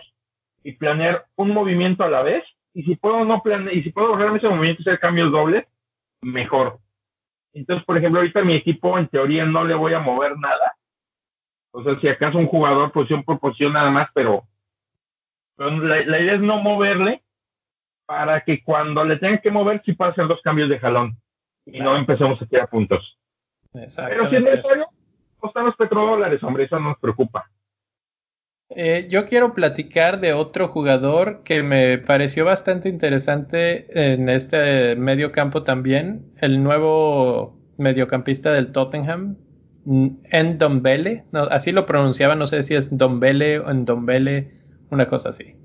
y 0.63 0.73
planear 0.73 1.25
un 1.35 1.51
movimiento 1.51 2.03
a 2.03 2.09
la 2.09 2.21
vez. 2.21 2.43
Y 2.73 2.83
si 2.83 2.95
puedo 2.95 3.23
no 3.23 3.41
planear, 3.41 3.73
y 3.73 3.83
si 3.83 3.91
puedo 3.91 4.07
ahorrarme 4.07 4.37
ese 4.37 4.49
movimiento 4.49 4.81
y 4.81 4.89
hacer 4.89 4.99
cambios 4.99 5.31
dobles, 5.31 5.65
mejor. 6.21 6.79
Entonces, 7.53 7.85
por 7.85 7.97
ejemplo, 7.97 8.19
ahorita 8.19 8.43
mi 8.43 8.55
equipo 8.55 8.99
en 8.99 9.07
teoría 9.07 9.45
no 9.45 9.63
le 9.63 9.75
voy 9.75 9.93
a 9.93 9.99
mover 9.99 10.37
nada. 10.37 10.75
O 11.71 11.83
sea, 11.83 11.99
si 11.99 12.07
acaso 12.07 12.37
un 12.37 12.47
jugador 12.47 12.91
posición 12.91 13.23
por 13.23 13.39
posición 13.39 13.73
nada 13.73 13.89
más, 13.91 14.09
pero, 14.13 14.43
la, 15.57 16.01
idea 16.01 16.33
es 16.33 16.41
no 16.41 16.61
moverle 16.61 17.23
para 18.05 18.41
que 18.41 18.63
cuando 18.63 19.03
le 19.03 19.17
tengan 19.17 19.39
que 19.39 19.51
mover 19.51 19.81
sí 19.85 19.95
hacer 19.97 20.27
dos 20.27 20.41
cambios 20.43 20.69
de 20.69 20.79
jalón 20.79 21.17
y 21.65 21.79
no 21.79 21.95
empecemos 21.95 22.41
a 22.41 22.45
tirar 22.45 22.69
puntos. 22.69 23.17
Pero 23.71 24.29
si 24.29 24.35
es 24.35 24.43
necesario, 24.43 24.87
costan 25.37 25.65
los 25.65 25.75
petrodólares, 25.75 26.41
hombre, 26.43 26.65
eso 26.65 26.79
no 26.79 26.89
nos 26.89 26.99
preocupa. 26.99 27.49
Eh, 28.69 29.07
yo 29.09 29.27
quiero 29.27 29.53
platicar 29.53 30.19
de 30.19 30.33
otro 30.33 30.67
jugador 30.69 31.43
que 31.43 31.61
me 31.61 31.99
pareció 31.99 32.45
bastante 32.45 32.89
interesante 32.89 34.13
en 34.13 34.27
este 34.27 34.95
medio 34.95 35.31
campo 35.31 35.63
también, 35.63 36.31
el 36.41 36.63
nuevo 36.63 37.59
mediocampista 37.77 38.51
del 38.51 38.71
Tottenham, 38.71 39.37
Ndombele, 39.85 41.25
no, 41.31 41.43
así 41.43 41.71
lo 41.71 41.85
pronunciaba, 41.85 42.35
no 42.35 42.47
sé 42.47 42.63
si 42.63 42.73
es 42.73 42.97
Dombele 42.97 43.59
o 43.59 43.71
Ndombele, 43.71 44.64
una 44.95 45.07
cosa 45.07 45.29
así. 45.29 45.55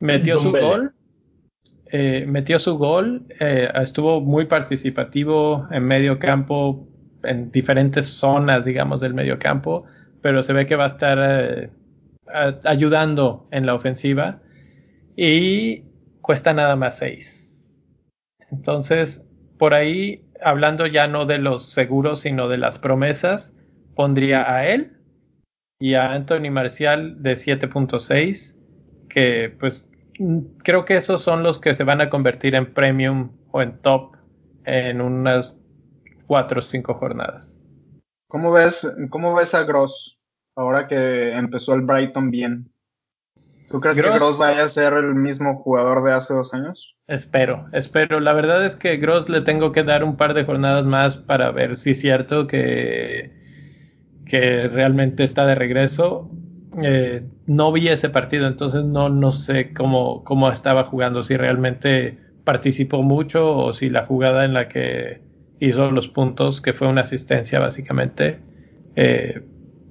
Metió 0.00 0.38
su 0.38 0.50
gol, 0.50 0.92
eh, 1.86 2.24
metió 2.26 2.58
su 2.58 2.76
gol, 2.76 3.24
eh, 3.38 3.70
estuvo 3.74 4.20
muy 4.20 4.46
participativo 4.46 5.68
en 5.70 5.84
medio 5.84 6.18
campo, 6.18 6.88
en 7.22 7.52
diferentes 7.52 8.06
zonas, 8.06 8.64
digamos, 8.64 9.00
del 9.00 9.14
medio 9.14 9.38
campo, 9.38 9.84
pero 10.20 10.42
se 10.42 10.52
ve 10.52 10.66
que 10.66 10.76
va 10.76 10.84
a 10.84 10.88
estar 10.88 11.70
ayudando 12.64 13.46
en 13.50 13.66
la 13.66 13.74
ofensiva 13.74 14.40
y 15.16 15.84
cuesta 16.20 16.52
nada 16.52 16.76
más 16.76 16.98
6. 16.98 17.82
Entonces, 18.50 19.26
por 19.58 19.74
ahí, 19.74 20.24
hablando 20.42 20.86
ya 20.86 21.06
no 21.08 21.26
de 21.26 21.38
los 21.38 21.66
seguros, 21.66 22.20
sino 22.20 22.48
de 22.48 22.58
las 22.58 22.78
promesas, 22.78 23.54
pondría 23.94 24.52
a 24.52 24.66
él 24.66 24.96
y 25.78 25.94
a 25.94 26.12
Anthony 26.12 26.50
Marcial 26.50 27.22
de 27.22 27.32
7.6, 27.32 28.56
que 29.12 29.54
pues 29.60 29.88
creo 30.64 30.84
que 30.84 30.96
esos 30.96 31.20
son 31.22 31.42
los 31.42 31.60
que 31.60 31.74
se 31.74 31.84
van 31.84 32.00
a 32.00 32.08
convertir 32.08 32.54
en 32.54 32.72
premium 32.72 33.30
o 33.50 33.60
en 33.62 33.78
top 33.82 34.16
en 34.64 35.00
unas 35.00 35.60
4 36.26 36.58
o 36.58 36.62
5 36.62 36.94
jornadas. 36.94 37.58
¿Cómo 38.28 38.50
ves, 38.52 38.90
cómo 39.10 39.34
ves 39.34 39.54
a 39.54 39.64
Gross 39.64 40.18
ahora 40.56 40.88
que 40.88 41.32
empezó 41.32 41.74
el 41.74 41.82
Brighton 41.82 42.30
bien? 42.30 42.72
¿Tú 43.68 43.80
crees 43.80 44.00
que 44.00 44.10
Gross 44.10 44.38
vaya 44.38 44.64
a 44.64 44.68
ser 44.68 44.94
el 44.94 45.14
mismo 45.14 45.56
jugador 45.62 46.02
de 46.02 46.12
hace 46.12 46.34
dos 46.34 46.54
años? 46.54 46.96
Espero, 47.06 47.68
espero. 47.72 48.20
La 48.20 48.32
verdad 48.32 48.64
es 48.64 48.76
que 48.76 48.96
Gross 48.96 49.28
le 49.28 49.42
tengo 49.42 49.72
que 49.72 49.82
dar 49.82 50.04
un 50.04 50.16
par 50.16 50.34
de 50.34 50.44
jornadas 50.44 50.84
más 50.84 51.16
para 51.16 51.50
ver 51.50 51.76
si 51.76 51.90
es 51.90 52.00
cierto 52.00 52.46
que, 52.46 53.32
que 54.24 54.68
realmente 54.68 55.24
está 55.24 55.46
de 55.46 55.54
regreso. 55.54 56.30
Eh, 56.82 57.22
no 57.46 57.72
vi 57.72 57.88
ese 57.88 58.08
partido, 58.08 58.46
entonces 58.46 58.84
no, 58.84 59.08
no 59.08 59.32
sé 59.32 59.72
cómo, 59.74 60.24
cómo 60.24 60.50
estaba 60.50 60.84
jugando, 60.84 61.22
si 61.22 61.36
realmente 61.36 62.18
participó 62.44 63.02
mucho 63.02 63.56
o 63.56 63.74
si 63.74 63.90
la 63.90 64.04
jugada 64.04 64.44
en 64.44 64.54
la 64.54 64.68
que 64.68 65.20
hizo 65.60 65.90
los 65.90 66.08
puntos, 66.08 66.60
que 66.60 66.72
fue 66.72 66.88
una 66.88 67.02
asistencia 67.02 67.58
básicamente, 67.60 68.40
eh, 68.96 69.42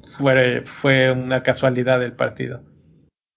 fue, 0.04 0.64
fue 0.66 1.12
una 1.12 1.44
casualidad 1.44 2.00
del 2.00 2.14
partido. 2.14 2.62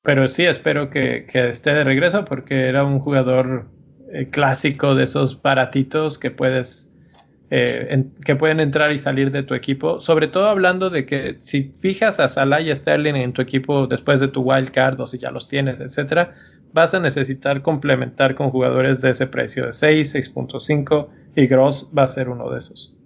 Pero 0.03 0.29
sí, 0.29 0.45
espero 0.45 0.91
que, 0.91 1.27
esté 1.33 1.75
de 1.75 1.85
regreso 1.85 2.25
porque 2.25 2.69
era 2.69 2.85
un 2.85 2.99
jugador 2.99 3.69
eh, 4.13 4.29
clásico 4.31 4.95
de 4.95 5.05
esos 5.05 5.41
baratitos 5.41 6.19
que 6.19 6.31
puedes 6.31 6.94
eh, 7.51 8.05
que 8.25 8.37
pueden 8.37 8.61
entrar 8.61 8.93
y 8.93 8.99
salir 8.99 9.31
de 9.31 9.43
tu 9.43 9.55
equipo. 9.55 10.01
Sobre 10.01 10.29
todo 10.29 10.49
hablando 10.49 10.91
de 10.91 11.07
que 11.07 11.39
si 11.41 11.65
fijas 11.65 12.21
a 12.21 12.29
Salah 12.29 12.61
y 12.61 12.71
a 12.71 12.77
Sterling 12.77 13.15
en 13.15 13.33
tu 13.33 13.43
equipo 13.43 13.87
después 13.87 14.21
de 14.21 14.29
tu 14.29 14.43
wild 14.43 14.71
card 14.71 15.01
o 15.01 15.07
si 15.07 15.19
ya 15.19 15.31
los 15.31 15.49
tienes, 15.49 15.81
etcétera, 15.81 16.35
vas 16.73 16.95
a 16.95 17.01
necesitar 17.01 17.63
complementar 17.63 18.35
con 18.35 18.51
jugadores 18.51 19.01
de 19.01 19.11
ese 19.11 19.27
precio 19.27 19.67
de 19.67 19.73
6, 19.73 20.15
6.5 20.15 21.09
y 21.37 21.47
Gross 21.47 21.91
va 21.97 22.05
a 22.05 22.09
ser 22.09 22.29
uno 22.29 22.51
de 22.51 22.59
esos. 22.59 22.97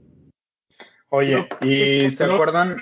Oye, 1.11 1.49
¿y 1.63 2.11
se 2.11 2.25
acuerdan? 2.25 2.77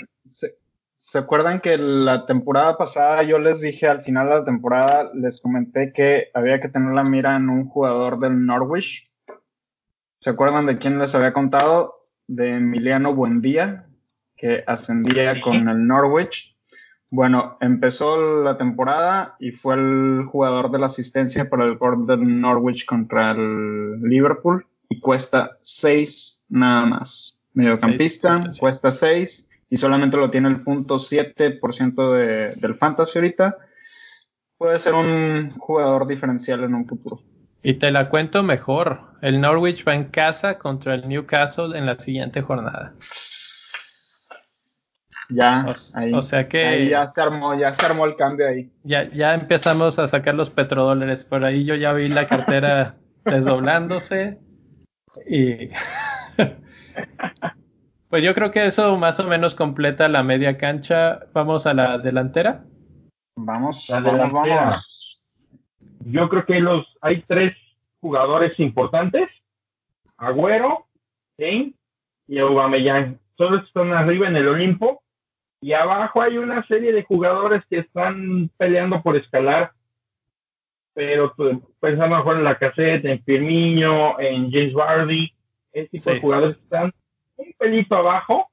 ¿Se 1.07 1.19
acuerdan 1.19 1.61
que 1.61 1.79
la 1.79 2.27
temporada 2.27 2.77
pasada 2.77 3.23
yo 3.23 3.39
les 3.39 3.61
dije 3.61 3.87
al 3.87 4.03
final 4.03 4.29
de 4.29 4.35
la 4.35 4.45
temporada, 4.45 5.11
les 5.15 5.41
comenté 5.41 5.93
que 5.93 6.31
había 6.35 6.61
que 6.61 6.69
tener 6.69 6.93
la 6.95 7.05
mira 7.05 7.37
en 7.37 7.49
un 7.49 7.69
jugador 7.69 8.19
del 8.19 8.45
Norwich? 8.45 9.09
¿Se 10.19 10.31
acuerdan 10.31 10.67
de 10.67 10.79
quién 10.79 10.99
les 10.99 11.15
había 11.15 11.33
contado? 11.33 12.07
De 12.27 12.51
Emiliano 12.51 13.15
Buendía, 13.15 13.87
que 14.37 14.65
ascendía 14.67 15.41
con 15.41 15.69
el 15.69 15.87
Norwich. 15.87 16.57
Bueno, 17.11 17.57
empezó 17.61 18.43
la 18.43 18.57
temporada 18.57 19.37
y 19.39 19.53
fue 19.53 19.75
el 19.75 20.25
jugador 20.27 20.71
de 20.71 20.79
la 20.79 20.87
asistencia 20.87 21.49
para 21.49 21.65
el 21.65 21.77
gol 21.77 22.07
del 22.07 22.41
Norwich 22.41 22.85
contra 22.85 23.33
el 23.33 24.01
Liverpool 24.03 24.67
y 24.89 25.01
cuesta 25.01 25.59
6 25.63 26.43
nada 26.49 26.87
más. 26.87 27.39
Mediocampista, 27.53 28.51
cuesta 28.59 28.91
6 28.91 29.49
y 29.71 29.77
solamente 29.77 30.17
lo 30.17 30.31
tiene 30.31 30.49
el 30.49 30.63
punto 30.63 30.97
7% 30.97 32.13
de, 32.13 32.51
del 32.61 32.75
fantasy 32.75 33.19
ahorita, 33.19 33.57
puede 34.59 34.79
ser 34.79 34.95
un 34.95 35.51
jugador 35.59 36.07
diferencial 36.07 36.65
en 36.65 36.75
un 36.75 36.87
futuro. 36.87 37.23
Y 37.69 37.75
te 37.75 37.91
la 37.91 38.09
cuento 38.09 38.45
mejor. 38.45 39.01
El 39.23 39.41
Norwich 39.41 39.85
va 39.85 39.93
en 39.93 40.05
casa 40.05 40.57
contra 40.57 40.95
el 40.95 41.09
Newcastle 41.09 41.77
en 41.77 41.85
la 41.85 41.97
siguiente 41.97 42.41
jornada. 42.41 42.95
Ya, 45.31 45.67
ahí, 45.95 46.15
o 46.15 46.23
sea 46.23 46.47
que 46.47 46.89
ya 46.89 47.09
se 47.09 47.21
armó, 47.21 47.59
ya 47.59 47.75
se 47.75 47.85
armó 47.85 48.07
el 48.07 48.15
cambio 48.15 48.47
ahí. 48.47 48.71
Ya, 48.85 49.11
ya 49.13 49.35
empezamos 49.35 49.99
a 49.99 50.07
sacar 50.07 50.37
los 50.37 50.49
petrodólares. 50.49 51.25
Por 51.25 51.45
ahí 51.45 51.65
yo 51.65 51.75
ya 51.75 51.93
vi 51.93 52.07
la 52.07 52.29
cartera 52.29 52.95
desdoblándose. 53.25 54.39
Y 55.29 55.71
Pues 58.09 58.23
yo 58.23 58.33
creo 58.33 58.53
que 58.53 58.65
eso 58.65 58.97
más 58.97 59.19
o 59.19 59.25
menos 59.25 59.57
completa 59.57 60.09
la 60.09 60.23
media 60.23 60.57
cancha. 60.57 61.27
Vamos 61.33 61.67
a 61.67 61.75
la 61.75 61.99
delantera. 61.99 62.65
Vamos, 63.37 63.89
vamos, 63.91 64.33
vamos. 64.33 64.96
Yo 66.09 66.29
creo 66.29 66.47
que 66.47 66.61
los 66.61 66.87
hay 67.01 67.23
tres 67.23 67.57
jugadores 68.01 68.59
importantes: 68.61 69.29
Agüero, 70.17 70.87
Kane 71.37 71.73
y 72.29 72.39
Aubameyang. 72.39 73.19
Todos 73.35 73.65
están 73.65 73.93
arriba 73.93 74.29
en 74.29 74.37
el 74.37 74.47
Olimpo 74.47 75.03
y 75.61 75.73
abajo 75.73 76.23
hay 76.23 76.39
una 76.39 76.65
serie 76.69 76.93
de 76.93 77.03
jugadores 77.03 77.65
que 77.69 77.79
están 77.79 78.49
peleando 78.57 79.03
por 79.03 79.17
escalar. 79.17 79.73
Pero 80.95 81.35
pues, 81.35 81.59
pensando 81.81 82.17
mejor 82.17 82.37
en 82.37 82.45
la 82.45 82.57
caseta, 82.57 83.11
en 83.11 83.23
Firmino, 83.25 84.19
en 84.21 84.51
James 84.53 84.75
Vardy, 84.75 85.33
ese 85.73 85.89
tipo 85.89 86.11
de 86.11 86.21
jugadores 86.21 86.57
están 86.57 86.93
un 87.35 87.53
pelito 87.59 87.97
abajo, 87.97 88.49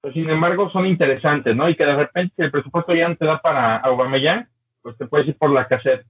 pero 0.00 0.14
sin 0.14 0.30
embargo 0.30 0.70
son 0.70 0.86
interesantes, 0.86 1.54
¿no? 1.54 1.68
Y 1.68 1.76
que 1.76 1.84
de 1.84 1.96
repente 1.96 2.42
el 2.42 2.50
presupuesto 2.50 2.94
ya 2.94 3.10
no 3.10 3.16
te 3.16 3.26
da 3.26 3.42
para 3.42 3.76
Aubameyang, 3.76 4.48
pues 4.80 4.96
te 4.96 5.06
puedes 5.06 5.28
ir 5.28 5.36
por 5.36 5.50
la 5.50 5.68
cassette. 5.68 6.06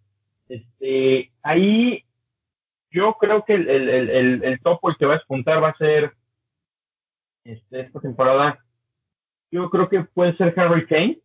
Este, 0.48 1.32
ahí 1.42 2.04
yo 2.90 3.14
creo 3.14 3.44
que 3.44 3.54
el, 3.54 3.68
el, 3.68 4.10
el, 4.10 4.44
el 4.44 4.60
topo 4.60 4.88
el 4.88 4.96
que 4.96 5.06
va 5.06 5.14
a 5.14 5.16
despuntar 5.18 5.62
va 5.62 5.70
a 5.70 5.76
ser 5.76 6.14
este, 7.44 7.80
esta 7.80 8.00
temporada. 8.00 8.64
Yo 9.50 9.70
creo 9.70 9.88
que 9.88 10.00
puede 10.02 10.36
ser 10.36 10.54
Harry 10.58 10.86
Kane. 10.86 11.20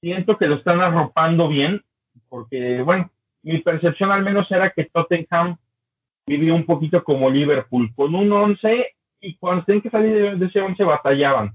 Siento 0.00 0.38
que 0.38 0.46
lo 0.46 0.56
están 0.56 0.80
arropando 0.80 1.48
bien, 1.48 1.82
porque, 2.28 2.82
bueno, 2.82 3.10
mi 3.42 3.58
percepción 3.58 4.12
al 4.12 4.22
menos 4.22 4.50
era 4.50 4.70
que 4.70 4.84
Tottenham 4.84 5.56
vivía 6.26 6.54
un 6.54 6.64
poquito 6.64 7.02
como 7.02 7.30
Liverpool, 7.30 7.92
con 7.96 8.14
un 8.14 8.30
11 8.30 8.94
y 9.20 9.36
cuando 9.36 9.64
tienen 9.64 9.82
que 9.82 9.90
salir 9.90 10.38
de, 10.38 10.46
ese 10.46 10.60
11 10.60 10.84
batallaban. 10.84 11.52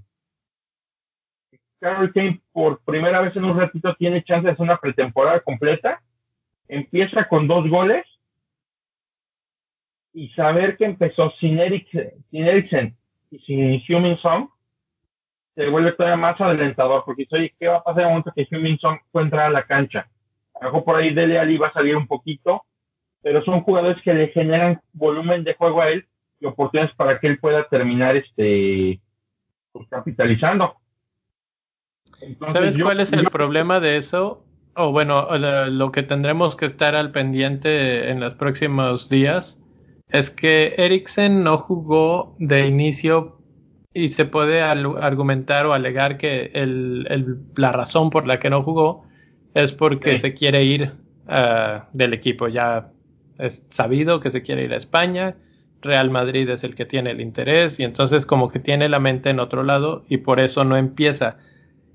Carol 1.79 2.11
Kane 2.11 2.41
por 2.51 2.81
primera 2.83 3.21
vez 3.21 3.35
en 3.35 3.45
un 3.45 3.57
ratito 3.57 3.95
tiene 3.95 4.23
chance 4.23 4.45
de 4.45 4.53
hacer 4.53 4.63
una 4.63 4.77
pretemporada 4.77 5.39
completa, 5.41 6.01
empieza 6.67 7.27
con 7.27 7.47
dos 7.47 7.69
goles 7.69 8.05
y 10.13 10.29
saber 10.29 10.77
que 10.77 10.85
empezó 10.85 11.31
sin 11.39 11.59
Eriksen, 11.59 12.95
y 13.31 13.39
sin 13.39 13.81
Human 13.89 14.17
Song 14.19 14.47
se 15.55 15.67
vuelve 15.69 15.91
todavía 15.93 16.17
más 16.17 16.39
adelantador 16.39 17.03
porque 17.05 17.27
oye, 17.31 17.53
¿qué 17.59 17.67
va 17.67 17.77
a 17.77 17.83
pasar 17.83 18.01
en 18.01 18.07
el 18.07 18.11
momento 18.11 18.33
que 18.35 18.47
Human 18.51 18.77
Song 18.79 18.97
pueda 19.11 19.25
entrar 19.25 19.45
a 19.47 19.51
la 19.51 19.65
cancha? 19.65 20.07
Algo 20.59 20.83
por 20.83 20.95
ahí 20.95 21.13
Dele 21.13 21.39
Ali 21.39 21.57
va 21.57 21.67
a 21.67 21.73
salir 21.73 21.95
un 21.95 22.07
poquito, 22.07 22.63
pero 23.21 23.43
son 23.43 23.61
jugadores 23.61 24.01
que 24.03 24.13
le 24.13 24.27
generan 24.29 24.81
volumen 24.93 25.43
de 25.43 25.53
juego 25.55 25.81
a 25.81 25.89
él 25.89 26.07
oportunidades 26.45 26.95
para 26.95 27.19
que 27.19 27.27
él 27.27 27.39
pueda 27.39 27.67
terminar 27.67 28.15
este 28.15 28.99
pues, 29.71 29.87
capitalizando. 29.89 30.75
¿Sabes 32.47 32.77
cuál 32.77 32.99
es 32.99 33.11
el 33.11 33.25
problema 33.29 33.79
de 33.79 33.97
eso? 33.97 34.45
O 34.75 34.91
bueno, 34.91 35.27
lo 35.37 35.91
que 35.91 36.03
tendremos 36.03 36.55
que 36.55 36.65
estar 36.65 36.95
al 36.95 37.11
pendiente 37.11 38.09
en 38.09 38.19
los 38.19 38.33
próximos 38.33 39.09
días 39.09 39.59
es 40.09 40.29
que 40.29 40.75
Eriksen 40.77 41.43
no 41.43 41.57
jugó 41.57 42.35
de 42.39 42.65
inicio 42.65 43.39
y 43.93 44.09
se 44.09 44.25
puede 44.25 44.61
argumentar 44.61 45.67
o 45.67 45.73
alegar 45.73 46.17
que 46.17 46.51
el, 46.53 47.37
la 47.55 47.71
razón 47.71 48.09
por 48.09 48.25
la 48.25 48.39
que 48.39 48.49
no 48.49 48.63
jugó 48.63 49.05
es 49.53 49.71
porque 49.71 50.17
se 50.17 50.33
quiere 50.33 50.63
ir 50.63 50.93
ah, 51.27 51.87
del 51.93 52.13
equipo. 52.13 52.47
Ya 52.47 52.91
es 53.37 53.65
sabido 53.69 54.19
que 54.19 54.31
se 54.31 54.41
quiere 54.41 54.63
ir 54.63 54.73
a 54.73 54.77
España 54.77 55.35
Real 55.83 56.09
Madrid 56.09 56.49
es 56.49 56.63
el 56.63 56.75
que 56.75 56.85
tiene 56.85 57.11
el 57.11 57.21
interés 57.21 57.79
y 57.79 57.83
entonces 57.83 58.25
como 58.25 58.49
que 58.49 58.59
tiene 58.59 58.87
la 58.87 58.99
mente 58.99 59.29
en 59.29 59.39
otro 59.39 59.63
lado 59.63 60.05
y 60.07 60.17
por 60.17 60.39
eso 60.39 60.63
no 60.63 60.77
empieza. 60.77 61.37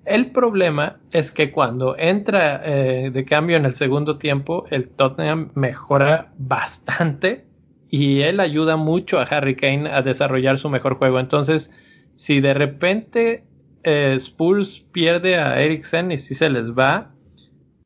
El 0.09 0.31
problema 0.31 0.97
es 1.13 1.31
que 1.31 1.53
cuando 1.53 1.95
entra 1.99 2.63
eh, 2.65 3.11
de 3.11 3.25
cambio 3.27 3.59
en 3.59 3.67
el 3.67 3.75
segundo 3.75 4.17
tiempo, 4.17 4.65
el 4.71 4.89
Tottenham 4.89 5.51
mejora 5.55 6.33
bastante 6.39 7.45
y 7.91 8.23
él 8.23 8.41
ayuda 8.41 8.79
mucho 8.79 9.21
a 9.21 9.25
Harry 9.25 9.55
Kane 9.55 9.91
a 9.91 10.01
desarrollar 10.01 10.57
su 10.57 10.71
mejor 10.71 10.95
juego. 10.95 11.21
Entonces, 11.21 11.75
si 12.15 12.41
de 12.41 12.55
repente 12.55 13.45
eh, 13.85 14.15
Spurs 14.17 14.81
pierde 14.81 15.37
a 15.37 15.61
Eriksen 15.61 16.11
y 16.11 16.17
si 16.17 16.35
se 16.35 16.49
les 16.49 16.73
va, 16.73 17.11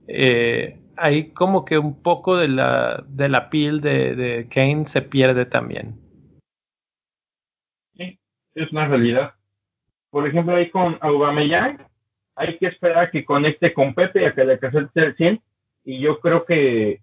eh, 0.07 0.79
ahí 0.97 1.31
como 1.31 1.65
que 1.65 1.77
un 1.77 2.01
poco 2.05 2.37
de 2.37 2.47
la, 2.47 3.05
de 3.09 3.29
la 3.29 3.51
piel 3.51 3.81
de, 3.81 4.47
Kane 4.49 4.87
se 4.87 5.03
pierde 5.03 5.45
también. 5.45 5.99
Sí, 7.97 8.17
es 8.55 8.71
una 8.71 8.87
realidad. 8.87 9.35
Por 10.11 10.29
ejemplo, 10.29 10.55
ahí 10.55 10.71
con 10.71 10.99
Aubameyang, 11.01 11.91
hay 12.37 12.59
que 12.59 12.67
esperar 12.67 13.05
a 13.05 13.11
que 13.11 13.25
conecte 13.25 13.73
con 13.73 13.95
Pepe, 13.95 14.27
a 14.27 14.35
que 14.35 14.45
le 14.45 14.59
casete 14.59 15.01
el 15.01 15.17
100, 15.17 15.43
y 15.85 16.01
yo 16.01 16.21
creo 16.21 16.45
que 16.45 17.01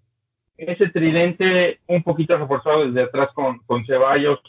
ese 0.56 0.88
tridente 0.88 1.80
un 1.86 2.02
poquito 2.02 2.36
reforzado 2.36 2.86
desde 2.86 3.02
atrás 3.02 3.30
con, 3.34 3.58
con 3.60 3.84
Ceballos, 3.86 4.40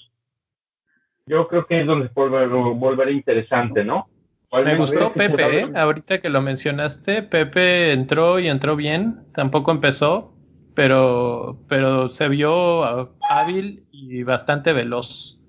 yo 1.25 1.47
creo 1.47 1.65
que 1.65 1.82
es 1.82 1.88
donde 1.88 2.07
se 2.07 2.13
puede 2.13 2.47
volver 2.47 3.09
interesante, 3.09 3.84
¿no? 3.84 4.07
Me 4.51 4.75
gustó 4.75 5.13
Pepe, 5.13 5.59
¿eh? 5.59 5.71
ahorita 5.73 6.19
que 6.19 6.29
lo 6.29 6.41
mencionaste, 6.41 7.23
Pepe 7.23 7.93
entró 7.93 8.38
y 8.38 8.49
entró 8.49 8.75
bien, 8.75 9.23
tampoco 9.34 9.71
empezó, 9.71 10.34
pero, 10.75 11.57
pero 11.69 12.09
se 12.09 12.27
vio 12.27 12.84
hábil 13.29 13.86
y 13.91 14.23
bastante 14.23 14.73
veloz 14.73 15.39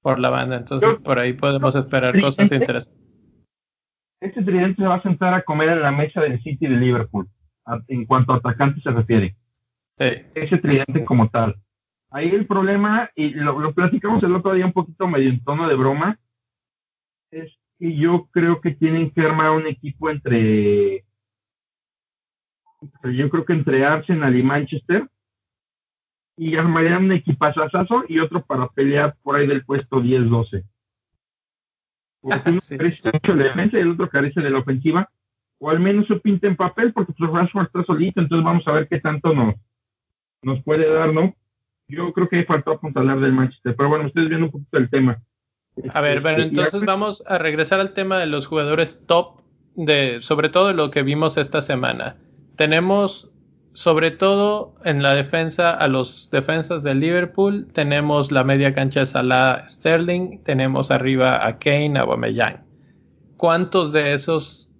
por 0.00 0.20
la 0.20 0.30
banda, 0.30 0.56
entonces 0.56 0.94
por 1.02 1.18
ahí 1.18 1.32
podemos 1.32 1.74
esperar 1.74 2.20
cosas 2.20 2.52
interesantes. 2.52 3.01
Este 4.22 4.42
tridente 4.42 4.80
se 4.80 4.88
va 4.88 4.94
a 4.94 5.02
sentar 5.02 5.34
a 5.34 5.42
comer 5.42 5.70
en 5.70 5.82
la 5.82 5.90
mesa 5.90 6.20
del 6.20 6.40
City 6.42 6.68
de 6.68 6.76
Liverpool, 6.76 7.28
en 7.88 8.06
cuanto 8.06 8.32
a 8.32 8.36
atacante 8.36 8.80
se 8.80 8.90
refiere. 8.92 9.34
Ese 9.98 10.58
tridente 10.58 11.04
como 11.04 11.28
tal. 11.28 11.56
Ahí 12.08 12.28
el 12.28 12.46
problema, 12.46 13.10
y 13.16 13.30
lo, 13.30 13.58
lo 13.58 13.74
platicamos 13.74 14.22
el 14.22 14.36
otro 14.36 14.54
día 14.54 14.64
un 14.64 14.72
poquito 14.72 15.08
medio 15.08 15.28
en 15.28 15.42
tono 15.42 15.68
de 15.68 15.74
broma, 15.74 16.18
es 17.32 17.52
que 17.80 17.96
yo 17.96 18.28
creo 18.30 18.60
que 18.60 18.70
tienen 18.70 19.10
que 19.10 19.22
armar 19.22 19.50
un 19.50 19.66
equipo 19.66 20.08
entre 20.08 21.04
yo 23.02 23.28
creo 23.28 23.44
que 23.44 23.52
entre 23.52 23.84
Arsenal 23.84 24.36
y 24.36 24.42
Manchester 24.42 25.08
y 26.36 26.56
armarían 26.56 27.04
un 27.04 27.12
equipazazazo 27.12 28.04
y 28.08 28.20
otro 28.20 28.44
para 28.44 28.68
pelear 28.68 29.16
por 29.22 29.36
ahí 29.36 29.46
del 29.46 29.64
puesto 29.64 30.00
10-12. 30.00 30.64
Porque 32.22 32.50
uno 32.50 32.60
carece 32.78 33.10
mucho 33.12 33.32
de 33.32 33.36
la 33.36 33.44
defensa 33.44 33.76
y 33.76 33.80
el 33.80 33.90
otro 33.90 34.08
carece 34.08 34.40
de 34.40 34.50
la 34.50 34.60
ofensiva, 34.60 35.10
o 35.58 35.70
al 35.70 35.80
menos 35.80 36.06
se 36.06 36.16
pinta 36.16 36.46
en 36.46 36.56
papel 36.56 36.92
porque 36.92 37.12
pues 37.12 37.30
Rashford 37.30 37.66
está 37.66 37.84
solito, 37.84 38.20
entonces 38.20 38.44
vamos 38.44 38.66
a 38.66 38.72
ver 38.72 38.88
qué 38.88 39.00
tanto 39.00 39.34
nos, 39.34 39.54
nos 40.42 40.62
puede 40.62 40.90
dar, 40.92 41.12
¿no? 41.12 41.34
Yo 41.88 42.12
creo 42.12 42.28
que 42.28 42.44
faltó 42.44 42.72
apuntalar 42.72 43.20
del 43.20 43.32
Manchester, 43.32 43.74
pero 43.76 43.88
bueno, 43.88 44.06
ustedes 44.06 44.28
viendo 44.28 44.46
un 44.46 44.52
poquito 44.52 44.78
el 44.78 44.88
tema. 44.88 45.20
A 45.92 46.00
ver, 46.00 46.20
bueno, 46.20 46.38
este, 46.38 46.48
entonces 46.50 46.82
vamos 46.82 47.24
a 47.26 47.38
regresar 47.38 47.80
al 47.80 47.92
tema 47.92 48.18
de 48.18 48.26
los 48.26 48.46
jugadores 48.46 49.04
top, 49.06 49.40
de 49.74 50.20
sobre 50.20 50.48
todo 50.48 50.72
lo 50.72 50.90
que 50.90 51.02
vimos 51.02 51.36
esta 51.36 51.62
semana. 51.62 52.16
Tenemos 52.56 53.31
sobre 53.74 54.10
todo 54.10 54.74
en 54.84 55.02
la 55.02 55.14
defensa 55.14 55.70
a 55.70 55.88
los 55.88 56.30
defensas 56.30 56.82
de 56.82 56.94
Liverpool, 56.94 57.66
tenemos 57.72 58.30
la 58.30 58.44
media 58.44 58.74
cancha 58.74 59.00
de 59.00 59.06
Salah 59.06 59.68
Sterling, 59.68 60.42
tenemos 60.42 60.90
arriba 60.90 61.46
a 61.46 61.58
Kane, 61.58 61.98
a 61.98 62.02
Aubameyang. 62.02 62.64
¿Cuántos 63.36 63.92
de 63.92 64.12
esos 64.12 64.70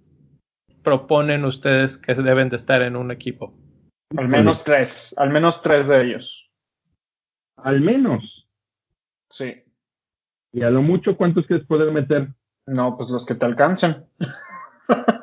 proponen 0.83 1.43
ustedes 1.45 1.97
que 1.97 2.13
deben 2.13 2.49
de 2.49 2.55
estar 2.55 2.81
en 2.81 2.95
un 2.95 3.11
equipo? 3.11 3.53
Al 4.15 4.27
menos 4.27 4.63
tres, 4.63 5.15
al 5.17 5.31
menos 5.31 5.61
tres 5.61 5.87
de 5.87 6.03
ellos. 6.03 6.51
Al 7.57 7.81
menos. 7.81 8.47
Sí. 9.29 9.63
¿Y 10.51 10.61
a 10.61 10.69
lo 10.69 10.83
mucho 10.83 11.17
cuántos 11.17 11.47
quieres 11.47 11.65
poder 11.65 11.91
meter? 11.91 12.29
No, 12.67 12.95
pues 12.95 13.09
los 13.09 13.25
que 13.25 13.33
te 13.33 13.45
alcancen. 13.45 14.05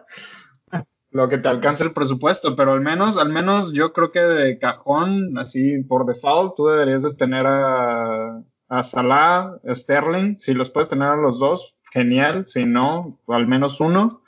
lo 1.10 1.28
que 1.28 1.38
te 1.38 1.48
alcance 1.48 1.82
el 1.82 1.92
presupuesto, 1.92 2.54
pero 2.54 2.72
al 2.72 2.80
menos, 2.80 3.16
al 3.16 3.30
menos 3.30 3.72
yo 3.72 3.92
creo 3.92 4.12
que 4.12 4.20
de 4.20 4.58
cajón, 4.58 5.36
así 5.38 5.82
por 5.82 6.06
default, 6.06 6.54
tú 6.56 6.66
deberías 6.66 7.02
de 7.02 7.14
tener 7.14 7.46
a, 7.46 8.42
a 8.68 8.82
Salah, 8.82 9.58
a 9.66 9.74
Sterling, 9.74 10.38
si 10.38 10.54
los 10.54 10.70
puedes 10.70 10.88
tener 10.88 11.08
a 11.08 11.16
los 11.16 11.40
dos, 11.40 11.76
genial, 11.92 12.46
si 12.46 12.64
no, 12.64 13.18
al 13.28 13.46
menos 13.48 13.80
uno. 13.80 14.22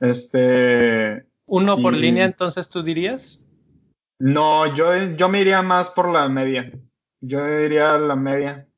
Este. 0.00 1.26
¿Uno 1.46 1.80
por 1.80 1.96
línea 1.96 2.24
entonces 2.24 2.68
tú 2.68 2.82
dirías? 2.82 3.42
No, 4.18 4.74
yo, 4.74 4.94
yo 5.16 5.28
me 5.28 5.40
iría 5.40 5.62
más 5.62 5.90
por 5.90 6.10
la 6.10 6.28
media. 6.28 6.72
Yo 7.20 7.46
iría 7.60 7.96
la 7.98 8.16
media. 8.16 8.68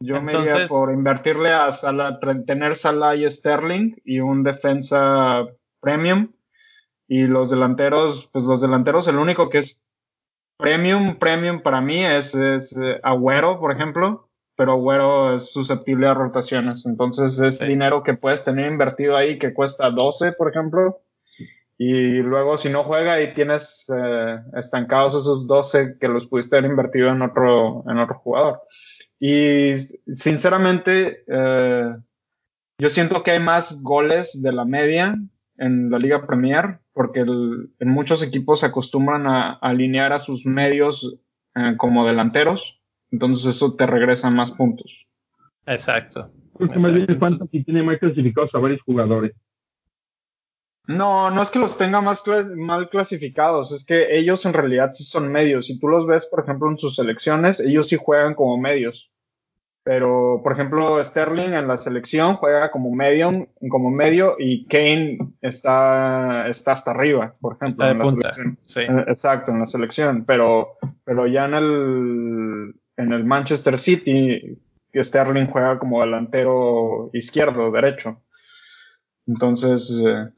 Yo 0.00 0.20
me 0.20 0.32
iría 0.32 0.66
por 0.66 0.92
invertirle 0.92 1.52
a 1.52 1.70
Salah, 1.70 2.18
tener 2.46 2.74
Salah 2.74 3.14
y 3.14 3.30
Sterling 3.30 3.96
y 4.04 4.20
un 4.20 4.42
defensa 4.42 5.46
premium. 5.84 6.32
Y 7.06 7.26
los 7.28 7.50
delanteros, 7.50 8.28
pues 8.32 8.44
los 8.44 8.60
delanteros, 8.60 9.06
el 9.06 9.18
único 9.18 9.50
que 9.50 9.58
es 9.58 9.80
premium, 10.56 11.16
premium 11.16 11.60
para 11.60 11.80
mí 11.80 12.02
es, 12.04 12.34
es 12.34 12.76
eh, 12.78 12.98
Agüero, 13.02 13.60
por 13.60 13.70
ejemplo. 13.70 14.28
Pero 14.56 14.72
Agüero 14.72 15.34
es 15.34 15.52
susceptible 15.52 16.08
a 16.08 16.14
rotaciones. 16.14 16.86
Entonces 16.86 17.38
es 17.38 17.60
dinero 17.60 18.02
que 18.02 18.14
puedes 18.14 18.42
tener 18.42 18.70
invertido 18.70 19.16
ahí 19.16 19.38
que 19.38 19.52
cuesta 19.52 19.90
12, 19.90 20.32
por 20.32 20.50
ejemplo. 20.50 21.02
Y 21.76 22.18
luego 22.22 22.56
si 22.56 22.68
no 22.68 22.84
juega 22.84 23.20
y 23.20 23.34
tienes 23.34 23.92
eh, 23.94 24.38
estancados 24.56 25.14
esos 25.14 25.46
12 25.46 25.98
que 26.00 26.08
los 26.08 26.26
pudiste 26.26 26.56
haber 26.56 26.70
invertido 26.70 27.08
en 27.08 27.20
otro, 27.22 27.84
en 27.88 27.98
otro 27.98 28.18
jugador. 28.18 28.62
Y 29.18 29.74
sinceramente, 30.06 31.24
eh, 31.26 31.96
yo 32.78 32.90
siento 32.90 33.22
que 33.22 33.32
hay 33.32 33.40
más 33.40 33.82
goles 33.82 34.40
de 34.42 34.52
la 34.52 34.64
media 34.64 35.16
en 35.56 35.90
la 35.90 35.98
Liga 35.98 36.26
Premier, 36.26 36.80
porque 36.92 37.20
en 37.20 37.88
muchos 37.88 38.22
equipos 38.22 38.60
se 38.60 38.66
acostumbran 38.66 39.26
a, 39.26 39.52
alinear 39.52 40.12
a 40.12 40.18
sus 40.18 40.46
medios 40.46 41.18
eh, 41.54 41.74
como 41.76 42.06
delanteros, 42.06 42.80
entonces 43.10 43.56
eso 43.56 43.74
te 43.74 43.86
regresa 43.86 44.30
más 44.30 44.50
puntos. 44.52 45.06
Exacto. 45.66 46.30
Porque 46.52 46.78
más 46.78 46.92
bien 46.92 47.18
Fantasy 47.18 47.64
tiene 47.64 47.82
más 47.82 47.98
clasificados 47.98 48.54
a 48.54 48.58
varios 48.58 48.80
jugadores. 48.82 49.32
No, 50.86 51.30
no 51.30 51.42
es 51.42 51.50
que 51.50 51.58
los 51.58 51.78
tenga 51.78 52.02
más 52.02 52.24
mal 52.56 52.90
clasificados, 52.90 53.72
es 53.72 53.84
que 53.84 54.18
ellos 54.18 54.44
en 54.44 54.52
realidad 54.52 54.92
sí 54.92 55.02
son 55.02 55.32
medios. 55.32 55.66
Si 55.66 55.78
tú 55.78 55.88
los 55.88 56.06
ves, 56.06 56.26
por 56.26 56.44
ejemplo, 56.44 56.70
en 56.70 56.76
sus 56.76 56.96
selecciones, 56.96 57.58
ellos 57.58 57.88
sí 57.88 57.96
juegan 57.98 58.34
como 58.34 58.58
medios. 58.58 59.10
Pero, 59.84 60.40
por 60.42 60.52
ejemplo, 60.52 61.04
Sterling 61.04 61.52
en 61.52 61.68
la 61.68 61.76
selección 61.76 62.36
juega 62.36 62.70
como 62.70 62.90
medio, 62.94 63.48
como 63.68 63.90
medio 63.90 64.34
y 64.38 64.64
Kane 64.64 65.18
está, 65.42 66.48
está 66.48 66.72
hasta 66.72 66.92
arriba, 66.92 67.36
por 67.38 67.56
ejemplo. 67.56 67.86
en 67.86 67.98
la 67.98 68.06
selección. 68.06 68.58
Eh, 68.76 69.04
exacto, 69.08 69.52
en 69.52 69.58
la 69.58 69.66
selección. 69.66 70.24
Pero, 70.24 70.76
pero 71.04 71.26
ya 71.26 71.44
en 71.44 71.54
el, 71.54 72.74
en 72.96 73.12
el 73.12 73.24
Manchester 73.24 73.76
City, 73.76 74.58
Sterling 74.94 75.48
juega 75.48 75.78
como 75.78 76.00
delantero 76.00 77.10
izquierdo, 77.12 77.70
derecho. 77.70 78.22
Entonces, 79.26 79.92
eh, 80.02 80.30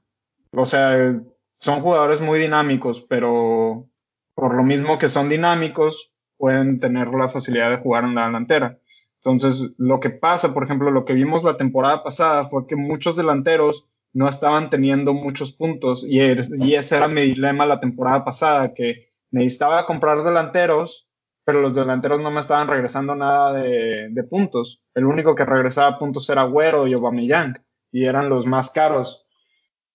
o 0.51 0.67
sea, 0.67 1.21
son 1.61 1.81
jugadores 1.83 2.21
muy 2.21 2.41
dinámicos, 2.41 3.07
pero 3.09 3.89
por 4.35 4.57
lo 4.57 4.65
mismo 4.65 4.99
que 4.99 5.09
son 5.09 5.29
dinámicos, 5.29 6.13
pueden 6.37 6.81
tener 6.81 7.09
la 7.09 7.29
facilidad 7.29 7.71
de 7.71 7.79
jugar 7.79 8.03
en 8.03 8.17
la 8.17 8.27
delantera. 8.27 8.81
Entonces, 9.27 9.73
lo 9.77 9.99
que 9.99 10.11
pasa, 10.11 10.55
por 10.55 10.63
ejemplo, 10.63 10.93
lo 10.93 11.05
que 11.05 11.13
vimos 11.13 11.43
la 11.43 11.57
temporada 11.57 12.05
pasada 12.05 12.45
fue 12.45 12.69
que 12.69 12.77
muchos 12.77 13.17
delanteros 13.17 13.89
no 14.13 14.29
estaban 14.29 14.71
teniendo 14.71 15.15
muchos 15.15 15.51
puntos 15.51 16.07
y, 16.09 16.21
ese 16.21 16.97
era 16.97 17.09
mi 17.09 17.23
dilema 17.23 17.67
la 17.67 17.81
temporada 17.81 18.25
pasada, 18.25 18.73
que 18.73 19.05
necesitaba 19.33 19.85
comprar 19.85 20.23
delanteros, 20.23 21.09
pero 21.45 21.61
los 21.61 21.75
delanteros 21.75 22.21
no 22.21 22.31
me 22.31 22.39
estaban 22.39 22.69
regresando 22.69 23.17
nada 23.17 23.53
de, 23.53 24.11
de 24.11 24.23
puntos. 24.23 24.81
El 24.95 25.07
único 25.07 25.35
que 25.35 25.45
regresaba 25.45 25.99
puntos 25.99 26.31
era 26.31 26.45
Güero 26.45 26.87
y 26.87 26.93
Aubameyang 26.93 27.61
y 27.91 28.05
eran 28.05 28.29
los 28.29 28.47
más 28.47 28.71
caros. 28.71 29.27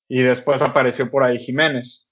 Y 0.09 0.23
después 0.23 0.61
apareció 0.61 1.09
por 1.09 1.23
ahí 1.23 1.39
Jiménez. 1.39 2.05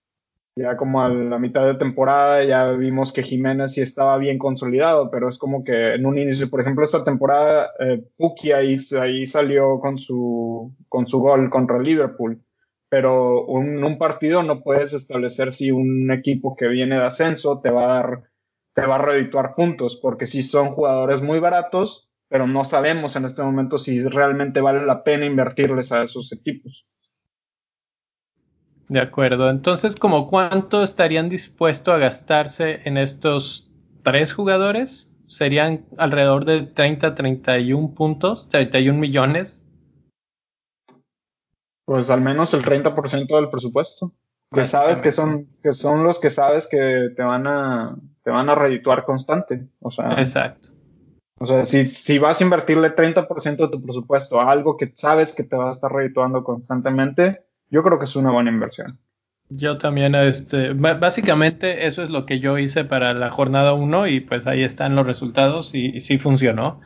Ya 0.60 0.76
como 0.76 1.01
a 1.01 1.07
la 1.07 1.39
mitad 1.39 1.66
de 1.66 1.76
temporada 1.76 2.43
ya 2.43 2.72
vimos 2.72 3.14
que 3.14 3.24
Jiménez 3.24 3.72
sí 3.72 3.82
estaba 3.82 4.18
bien 4.18 4.38
consolidado, 4.38 5.10
pero 5.10 5.30
es 5.30 5.38
como 5.38 5.64
que 5.64 5.93
en 5.93 6.05
un 6.05 6.18
inicio, 6.18 6.49
por 6.49 6.60
ejemplo, 6.60 6.84
esta 6.84 7.05
temporada, 7.05 7.70
eh, 7.80 8.03
Puki 8.18 8.51
ahí, 8.51 8.76
ahí 8.99 9.26
salió 9.26 9.80
con 9.80 9.97
su, 9.97 10.76
con 10.89 11.07
su 11.07 11.20
gol 11.20 11.49
contra 11.49 11.80
Liverpool. 11.80 12.43
Pero 12.89 13.45
un, 13.45 13.82
un 13.82 13.97
partido 13.97 14.43
no 14.43 14.62
puedes 14.62 14.91
establecer 14.91 15.53
si 15.53 15.72
un 15.72 16.12
equipo 16.12 16.57
que 16.57 16.68
viene 16.68 16.95
de 16.95 17.05
ascenso 17.05 17.62
te 17.62 17.70
va 17.70 17.84
a 17.86 17.93
dar, 17.95 18.24
te 18.74 18.86
va 18.86 18.95
a 18.95 19.01
redituar 19.01 19.55
puntos, 19.55 19.95
porque 19.95 20.28
si 20.28 20.43
son 20.43 20.72
jugadores 20.72 21.22
muy 21.22 21.39
baratos, 21.39 22.10
pero 22.28 22.47
no 22.47 22.66
sabemos 22.66 23.16
en 23.16 23.24
este 23.24 23.43
momento 23.43 23.78
si 23.78 24.03
realmente 24.03 24.60
vale 24.60 24.86
la 24.86 25.03
pena 25.03 25.26
invertirles 25.26 25.93
a 25.93 26.03
esos 26.03 26.34
equipos. 26.34 26.86
De 28.90 29.00
acuerdo. 29.00 29.52
Entonces, 29.52 29.96
¿como 29.96 30.28
cuánto 30.28 30.84
estarían 30.84 31.30
dispuestos 31.30 31.94
a 31.94 32.00
gastarse 32.00 32.82
en 32.86 32.98
estos 32.98 33.72
tres 34.02 34.34
jugadores? 34.34 35.14
Serían 35.28 35.86
alrededor 35.98 36.44
de 36.44 36.64
30, 36.64 37.14
31 37.14 37.94
puntos, 37.94 38.50
31 38.50 39.00
millones. 39.00 39.68
Pues 41.86 42.10
al 42.10 42.22
menos 42.22 42.56
el 42.56 42.64
30% 42.64 43.36
del 43.36 43.52
presupuesto. 43.52 44.12
Que 44.52 44.66
sabes 44.66 45.02
que 45.02 45.12
son, 45.12 45.48
que 45.62 45.74
son 45.74 46.04
los 46.04 46.20
que 46.20 46.32
sabes 46.32 46.66
que 46.66 47.12
te 47.16 47.22
van 47.22 47.46
a, 47.46 47.96
te 48.24 48.32
van 48.32 48.50
a 48.50 48.56
redituar 48.56 49.06
constante. 49.06 49.68
O 49.82 49.92
sea. 49.92 50.14
Exacto. 50.14 50.70
O 51.40 51.46
sea, 51.46 51.64
si, 51.66 51.88
si 51.90 52.18
vas 52.18 52.42
a 52.42 52.44
invertirle 52.44 52.96
30% 52.96 53.56
de 53.56 53.70
tu 53.70 53.82
presupuesto 53.84 54.42
a 54.42 54.52
algo 54.52 54.78
que 54.78 54.92
sabes 54.96 55.36
que 55.36 55.44
te 55.44 55.56
va 55.56 55.68
a 55.68 55.72
estar 55.72 55.92
redituando 55.92 56.44
constantemente, 56.44 57.46
yo 57.70 57.84
creo 57.84 57.99
que 57.99 58.05
es 58.05 58.15
una 58.15 58.32
buena 58.32 58.51
inversión. 58.51 58.99
Yo 59.51 59.80
también, 59.80 60.13
este, 60.13 60.74
básicamente 60.74 61.88
eso 61.88 62.03
es 62.03 62.11
lo 62.11 62.28
que 62.28 62.39
yo 62.39 62.59
hice 62.59 62.86
para 62.86 63.15
la 63.15 63.32
jornada 63.32 63.74
1 63.74 64.07
y 64.07 64.20
pues 64.20 64.45
ahí 64.45 64.61
están 64.63 64.95
los 64.95 65.07
resultados 65.07 65.74
y, 65.74 65.99
sí 66.01 66.20
funcionó. 66.20 66.82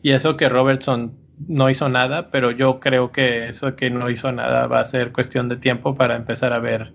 Y 0.00 0.12
eso 0.12 0.36
que 0.36 0.48
Robertson 0.48 1.18
no 1.48 1.68
hizo 1.70 1.88
nada, 1.88 2.30
pero 2.30 2.52
yo 2.52 2.78
creo 2.78 3.10
que 3.10 3.48
eso 3.48 3.74
que 3.74 3.90
no 3.90 4.10
hizo 4.10 4.30
nada 4.30 4.68
va 4.68 4.78
a 4.78 4.84
ser 4.84 5.12
cuestión 5.12 5.48
de 5.48 5.56
tiempo 5.56 5.96
para 5.96 6.14
empezar 6.14 6.52
a 6.52 6.60
ver 6.60 6.94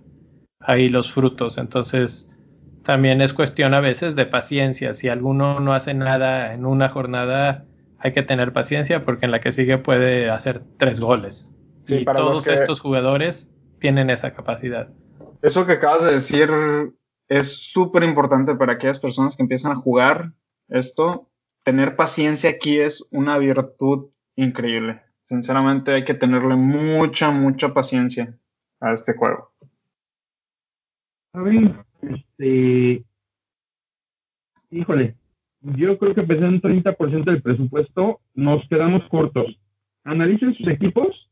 ahí 0.62 0.88
los 0.88 1.12
frutos. 1.12 1.58
Entonces, 1.58 2.38
también 2.84 3.22
es 3.22 3.34
cuestión 3.34 3.74
a 3.74 3.82
veces 3.82 4.16
de 4.16 4.26
paciencia. 4.26 4.94
Si 4.94 5.10
alguno 5.10 5.60
no 5.60 5.74
hace 5.74 5.94
nada 5.94 6.54
en 6.54 6.66
una 6.66 6.88
jornada, 6.88 7.66
hay 7.98 8.14
que 8.14 8.22
tener 8.22 8.54
paciencia 8.54 9.04
porque 9.04 9.26
en 9.26 9.32
la 9.32 9.42
que 9.42 9.52
sigue 9.52 9.78
puede 9.80 10.30
hacer 10.30 10.64
tres 10.78 11.02
goles. 11.02 11.54
Y 11.90 12.06
todos 12.06 12.48
estos 12.48 12.80
jugadores 12.80 13.52
tienen 13.80 14.10
esa 14.10 14.34
capacidad. 14.34 14.90
Eso 15.42 15.66
que 15.66 15.74
acabas 15.74 16.06
de 16.06 16.14
decir 16.14 16.50
es 17.28 17.72
súper 17.72 18.04
importante 18.04 18.56
para 18.56 18.74
aquellas 18.74 19.00
personas 19.00 19.36
que 19.36 19.44
empiezan 19.44 19.72
a 19.72 19.76
jugar 19.76 20.34
esto. 20.68 21.30
Tener 21.64 21.96
paciencia 21.96 22.50
aquí 22.50 22.80
es 22.80 23.06
una 23.12 23.38
virtud 23.38 24.10
increíble. 24.36 25.02
Sinceramente 25.24 25.92
hay 25.94 26.04
que 26.04 26.16
tenerle 26.16 26.56
mucha, 26.56 27.30
mucha 27.30 27.74
paciencia 27.74 28.38
a 28.80 28.94
este 28.94 29.14
juego. 29.14 29.52
A 31.34 31.42
ver, 31.42 31.86
este, 32.02 33.06
híjole, 34.72 35.16
yo 35.62 35.98
creo 36.00 36.16
que 36.16 36.24
pesar 36.24 36.46
un 36.46 36.62
30% 36.62 37.26
del 37.26 37.42
presupuesto 37.42 38.22
nos 38.34 38.68
quedamos 38.68 39.08
cortos. 39.10 39.60
Analicen 40.04 40.56
sus 40.56 40.68
equipos 40.68 41.29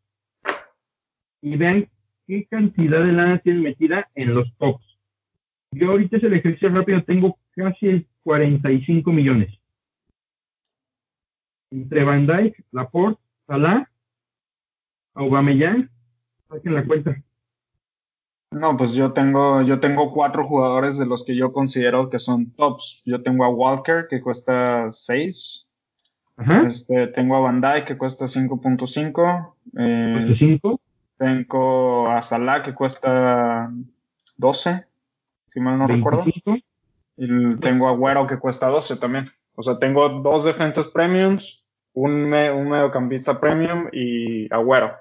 y 1.42 1.56
vean 1.56 1.90
qué 2.28 2.46
cantidad 2.46 3.04
de 3.04 3.14
lana 3.14 3.40
tienen 3.40 3.64
metida 3.64 4.10
en 4.16 4.34
los 4.34 4.54
tops. 4.58 4.84
Yo 5.72 5.92
ahorita 5.92 6.18
es 6.18 6.24
el 6.24 6.34
ejercicio 6.34 6.70
rápido, 6.70 7.04
tengo 7.04 7.38
casi 7.56 8.08
45 8.24 9.12
millones. 9.12 9.54
Entre 11.72 12.04
Van 12.04 12.26
Dyke, 12.26 12.64
Laporte, 12.72 13.22
Salah, 13.46 13.90
Aubameyang, 15.14 15.90
saquen 16.50 16.74
la 16.74 16.86
cuenta. 16.86 17.24
No, 18.52 18.78
pues 18.78 18.94
yo 18.94 19.12
tengo, 19.12 19.62
yo 19.62 19.80
tengo 19.80 20.12
cuatro 20.14 20.44
jugadores 20.44 20.98
de 20.98 21.06
los 21.06 21.26
que 21.26 21.36
yo 21.36 21.52
considero 21.52 22.10
que 22.10 22.20
son 22.20 22.52
tops. 22.52 23.02
Yo 23.06 23.22
tengo 23.22 23.44
a 23.44 23.50
Walker 23.50 24.08
que 24.10 24.22
cuesta 24.22 24.90
6. 24.92 25.68
Este, 26.66 27.08
tengo 27.08 27.36
a 27.36 27.40
Van 27.40 27.62
que 27.86 27.98
cuesta 27.98 28.26
5.5. 28.26 29.54
Eh, 29.78 30.78
tengo 31.18 32.10
a 32.10 32.22
Salah 32.22 32.62
que 32.62 32.74
cuesta 32.74 33.72
12, 34.38 34.86
si 35.48 35.60
mal 35.60 35.78
no 35.78 35.88
recuerdo. 35.88 36.26
Y 37.18 37.56
tengo 37.58 37.90
a 37.90 37.96
Güero 37.96 38.28
que 38.28 38.38
cuesta 38.38 38.68
12 38.68 38.98
también. 38.98 39.26
O 39.56 39.64
sea, 39.64 39.80
tengo 39.80 40.08
dos 40.10 40.44
defensas 40.44 40.88
premiums, 40.88 41.66
un, 41.94 42.32
un 42.32 42.70
mediocampista 42.70 43.40
premium 43.40 43.88
y 43.92 44.52
Agüero. 44.54 44.96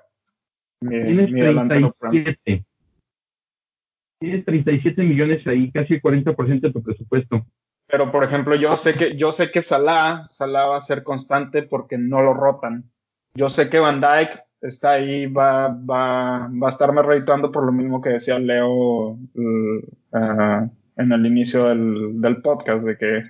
Mi, 0.81 0.99
mi 0.99 1.41
delantero 1.41 1.95
premium. 1.99 2.35
Tienes 4.19 4.47
37 4.47 5.03
millones 5.03 5.47
ahí, 5.47 5.71
casi 5.71 5.95
el 5.95 6.03
40% 6.03 6.61
de 6.61 6.73
tu 6.73 6.83
presupuesto. 6.83 7.47
Pero 7.87 8.11
por 8.11 8.25
ejemplo, 8.25 8.57
yo 8.57 8.77
sé 8.77 8.95
que 8.95 9.14
yo 9.14 9.31
sé 9.31 9.51
que 9.51 9.61
Salah, 9.61 10.27
Salah 10.29 10.67
va 10.67 10.77
a 10.77 10.81
ser 10.81 11.05
constante 11.05 11.62
porque 11.62 11.99
no 11.99 12.23
lo 12.23 12.33
rotan. 12.33 12.91
Yo 13.35 13.51
sé 13.51 13.69
que 13.69 13.79
Van 13.79 14.01
Dyke 14.01 14.45
está 14.67 14.93
ahí, 14.93 15.27
va, 15.27 15.69
va, 15.69 16.49
va 16.49 16.67
a 16.67 16.71
estarme 16.71 17.03
reeditando 17.03 17.51
por 17.51 17.64
lo 17.64 17.73
mismo 17.73 18.01
que 18.01 18.11
decía 18.11 18.39
Leo 18.39 19.12
uh, 19.12 20.71
en 20.97 21.12
el 21.12 21.27
inicio 21.27 21.64
del, 21.69 22.21
del, 22.21 22.43
podcast, 22.43 22.87
de 22.87 22.97
que 22.97 23.23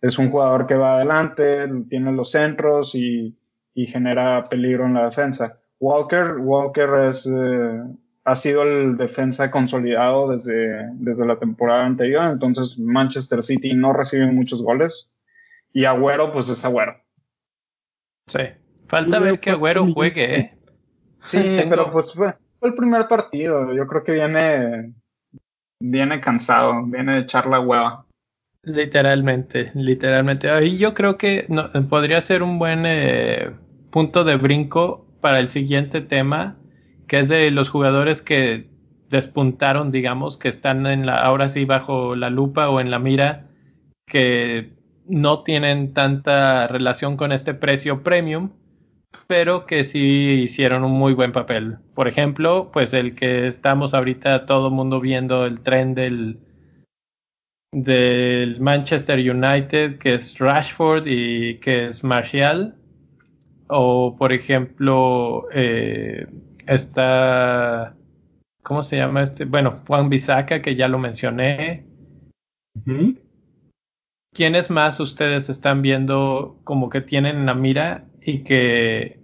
es 0.00 0.18
un 0.18 0.30
jugador 0.30 0.66
que 0.66 0.74
va 0.74 0.96
adelante, 0.96 1.68
tiene 1.88 2.12
los 2.12 2.30
centros 2.30 2.94
y, 2.94 3.36
y 3.74 3.86
genera 3.86 4.48
peligro 4.48 4.86
en 4.86 4.94
la 4.94 5.06
defensa. 5.06 5.58
Walker, 5.80 6.36
Walker 6.38 6.88
es, 7.08 7.26
eh, 7.26 7.82
ha 8.24 8.34
sido 8.34 8.62
el 8.62 8.96
defensa 8.96 9.50
consolidado 9.50 10.30
desde, 10.30 10.90
desde 10.94 11.26
la 11.26 11.38
temporada 11.38 11.84
anterior, 11.84 12.24
entonces 12.24 12.78
Manchester 12.78 13.42
City 13.42 13.74
no 13.74 13.92
recibe 13.92 14.26
muchos 14.26 14.62
goles 14.62 15.08
y 15.72 15.84
Agüero 15.84 16.32
pues 16.32 16.48
es 16.48 16.64
Agüero. 16.64 16.96
Sí, 18.26 18.40
falta 18.86 19.18
ver 19.18 19.38
que 19.40 19.50
Agüero 19.50 19.86
juegue, 19.92 20.38
¿eh? 20.38 20.55
Sí, 21.26 21.38
pero 21.68 21.92
pues 21.92 22.12
fue, 22.12 22.34
el 22.62 22.74
primer 22.74 23.06
partido, 23.08 23.72
yo 23.74 23.86
creo 23.86 24.02
que 24.02 24.12
viene, 24.12 24.94
viene 25.80 26.20
cansado, 26.20 26.82
viene 26.84 27.14
de 27.14 27.20
echar 27.20 27.46
la 27.46 27.60
hueva. 27.60 28.06
Literalmente, 28.62 29.70
literalmente. 29.74 30.50
Ahí 30.50 30.78
yo 30.78 30.94
creo 30.94 31.18
que 31.18 31.46
podría 31.88 32.20
ser 32.20 32.42
un 32.42 32.58
buen 32.58 32.84
eh, 32.84 33.52
punto 33.90 34.24
de 34.24 34.36
brinco 34.36 35.06
para 35.20 35.38
el 35.38 35.48
siguiente 35.48 36.00
tema 36.00 36.56
que 37.06 37.20
es 37.20 37.28
de 37.28 37.50
los 37.50 37.68
jugadores 37.68 38.22
que 38.22 38.68
despuntaron, 39.10 39.92
digamos, 39.92 40.36
que 40.36 40.48
están 40.48 40.86
en 40.86 41.06
la, 41.06 41.20
ahora 41.20 41.48
sí 41.48 41.64
bajo 41.64 42.16
la 42.16 42.30
lupa 42.30 42.68
o 42.68 42.80
en 42.80 42.90
la 42.90 42.98
mira, 42.98 43.46
que 44.06 44.72
no 45.06 45.42
tienen 45.42 45.92
tanta 45.92 46.66
relación 46.66 47.16
con 47.16 47.32
este 47.32 47.54
precio 47.54 48.02
premium, 48.02 48.50
pero 49.26 49.66
que 49.66 49.84
sí 49.84 50.42
hicieron 50.44 50.84
un 50.84 50.92
muy 50.92 51.14
buen 51.14 51.32
papel. 51.32 51.78
Por 51.94 52.08
ejemplo, 52.08 52.70
pues 52.72 52.92
el 52.92 53.14
que 53.14 53.46
estamos 53.46 53.94
ahorita 53.94 54.46
todo 54.46 54.68
el 54.68 54.74
mundo 54.74 55.00
viendo 55.00 55.44
el 55.46 55.60
tren 55.60 55.94
del, 55.94 56.38
del 57.72 58.60
Manchester 58.60 59.18
United, 59.18 59.98
que 59.98 60.14
es 60.14 60.38
Rashford 60.38 61.06
y 61.06 61.58
que 61.58 61.86
es 61.86 62.04
Martial. 62.04 62.74
O 63.68 64.14
por 64.16 64.32
ejemplo, 64.32 65.48
eh, 65.52 66.26
Está, 66.66 67.94
¿cómo 68.62 68.82
se 68.82 68.96
llama 68.96 69.22
este? 69.22 69.44
Bueno, 69.44 69.82
Juan 69.86 70.08
Bisaca, 70.08 70.60
que 70.60 70.74
ya 70.74 70.88
lo 70.88 70.98
mencioné. 70.98 71.86
¿Quiénes 74.34 74.70
más 74.70 74.98
ustedes 74.98 75.48
están 75.48 75.80
viendo 75.80 76.58
como 76.64 76.90
que 76.90 77.00
tienen 77.00 77.46
la 77.46 77.54
mira 77.54 78.04
y 78.26 78.42
que, 78.42 79.20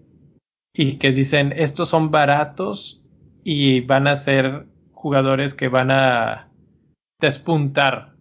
y 0.73 0.99
que 0.99 1.11
dicen, 1.11 1.53
estos 1.57 1.89
son 1.89 2.13
baratos 2.13 3.03
y 3.43 3.81
van 3.81 4.07
a 4.07 4.15
ser 4.15 4.69
jugadores 4.93 5.55
que 5.55 5.67
van 5.67 5.91
a 5.91 6.49
despuntar? 7.21 8.15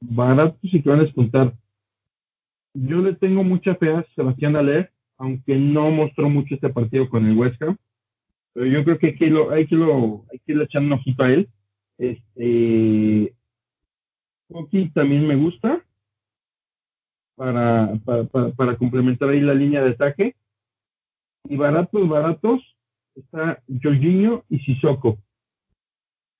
Baratos 0.00 0.58
y 0.62 0.82
que 0.82 0.90
van 0.90 0.98
a 0.98 1.04
despuntar. 1.04 1.54
Yo 2.74 2.98
le 2.98 3.14
tengo 3.14 3.44
mucha 3.44 3.76
fe 3.76 3.94
a 3.94 4.04
Sebastián 4.16 4.56
Alé 4.56 4.90
aunque 5.18 5.56
no 5.56 5.90
mostró 5.90 6.28
mucho 6.30 6.54
este 6.54 6.68
partido 6.68 7.08
con 7.08 7.26
el 7.26 7.36
West. 7.36 7.60
Pero 7.60 8.66
yo 8.66 8.84
creo 8.84 8.98
que 8.98 9.08
hay 9.08 9.16
que, 9.16 9.26
lo, 9.26 9.50
hay 9.50 9.66
que, 9.66 9.74
lo, 9.74 10.24
hay 10.30 10.38
que 10.40 10.52
echando 10.62 10.94
un 10.94 11.00
ojito 11.00 11.24
a 11.24 11.30
él. 11.30 11.48
Este, 11.98 13.34
también 14.94 15.26
me 15.26 15.36
gusta 15.36 15.84
para, 17.38 17.94
para, 18.04 18.24
para, 18.50 18.76
complementar 18.76 19.28
ahí 19.30 19.40
la 19.40 19.54
línea 19.54 19.82
de 19.82 19.90
ataque. 19.90 20.34
Y 21.48 21.56
baratos, 21.56 22.08
baratos, 22.08 22.60
está 23.14 23.62
Jorginho 23.82 24.44
y 24.50 24.58
Sissoko. 24.58 25.18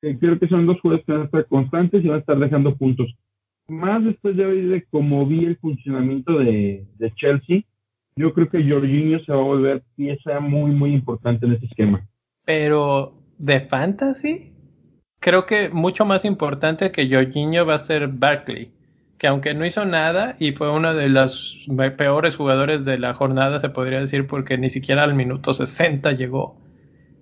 Que 0.03 0.19
creo 0.19 0.39
que 0.39 0.49
son 0.49 0.67
dos 0.67 0.81
jugadores 0.81 1.07
que 1.07 1.13
van 1.13 1.23
a 1.23 1.25
estar 1.27 1.47
constantes 1.47 2.05
y 2.05 2.09
van 2.09 2.17
a 2.17 2.21
estar 2.21 2.39
dejando 2.39 2.77
puntos. 2.77 3.15
Más 3.69 4.05
después 4.05 4.37
de 4.37 4.45
ver 4.45 4.87
cómo 4.91 5.25
vi 5.27 5.45
el 5.45 5.57
funcionamiento 5.59 6.39
de, 6.39 6.85
de 6.99 7.15
Chelsea, 7.15 7.63
yo 8.17 8.35
creo 8.35 8.49
que 8.49 8.69
Jorginho 8.69 9.21
se 9.21 9.33
va 9.33 9.39
a 9.39 9.43
volver 9.43 9.85
pieza 9.95 10.41
muy, 10.41 10.73
muy 10.73 10.93
importante 10.93 11.47
en 11.47 11.53
este 11.53 11.67
esquema. 11.67 12.07
Pero, 12.45 13.15
¿de 13.39 13.61
fantasy? 13.61 14.53
Creo 15.21 15.47
que 15.47 15.69
mucho 15.69 16.05
más 16.05 16.25
importante 16.25 16.91
que 16.91 17.09
Jorginho 17.09 17.65
va 17.67 17.75
a 17.75 17.79
ser 17.79 18.09
Barkley, 18.09 18.73
que 19.19 19.27
aunque 19.27 19.55
no 19.55 19.67
hizo 19.67 19.85
nada 19.85 20.37
y 20.39 20.53
fue 20.53 20.71
uno 20.71 20.95
de 20.95 21.09
los 21.09 21.69
peores 21.97 22.37
jugadores 22.37 22.85
de 22.85 22.99
la 22.99 23.15
jornada, 23.15 23.61
se 23.61 23.69
podría 23.69 24.01
decir, 24.01 24.27
porque 24.27 24.57
ni 24.59 24.71
siquiera 24.71 25.03
al 25.03 25.15
minuto 25.15 25.53
60 25.53 26.13
llegó. 26.13 26.57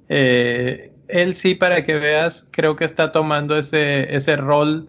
Eh, 0.08 0.92
él 1.08 1.34
sí, 1.34 1.54
para 1.54 1.84
que 1.84 1.94
veas, 1.94 2.48
creo 2.50 2.76
que 2.76 2.84
está 2.84 3.12
tomando 3.12 3.56
ese, 3.56 4.14
ese 4.14 4.36
rol 4.36 4.88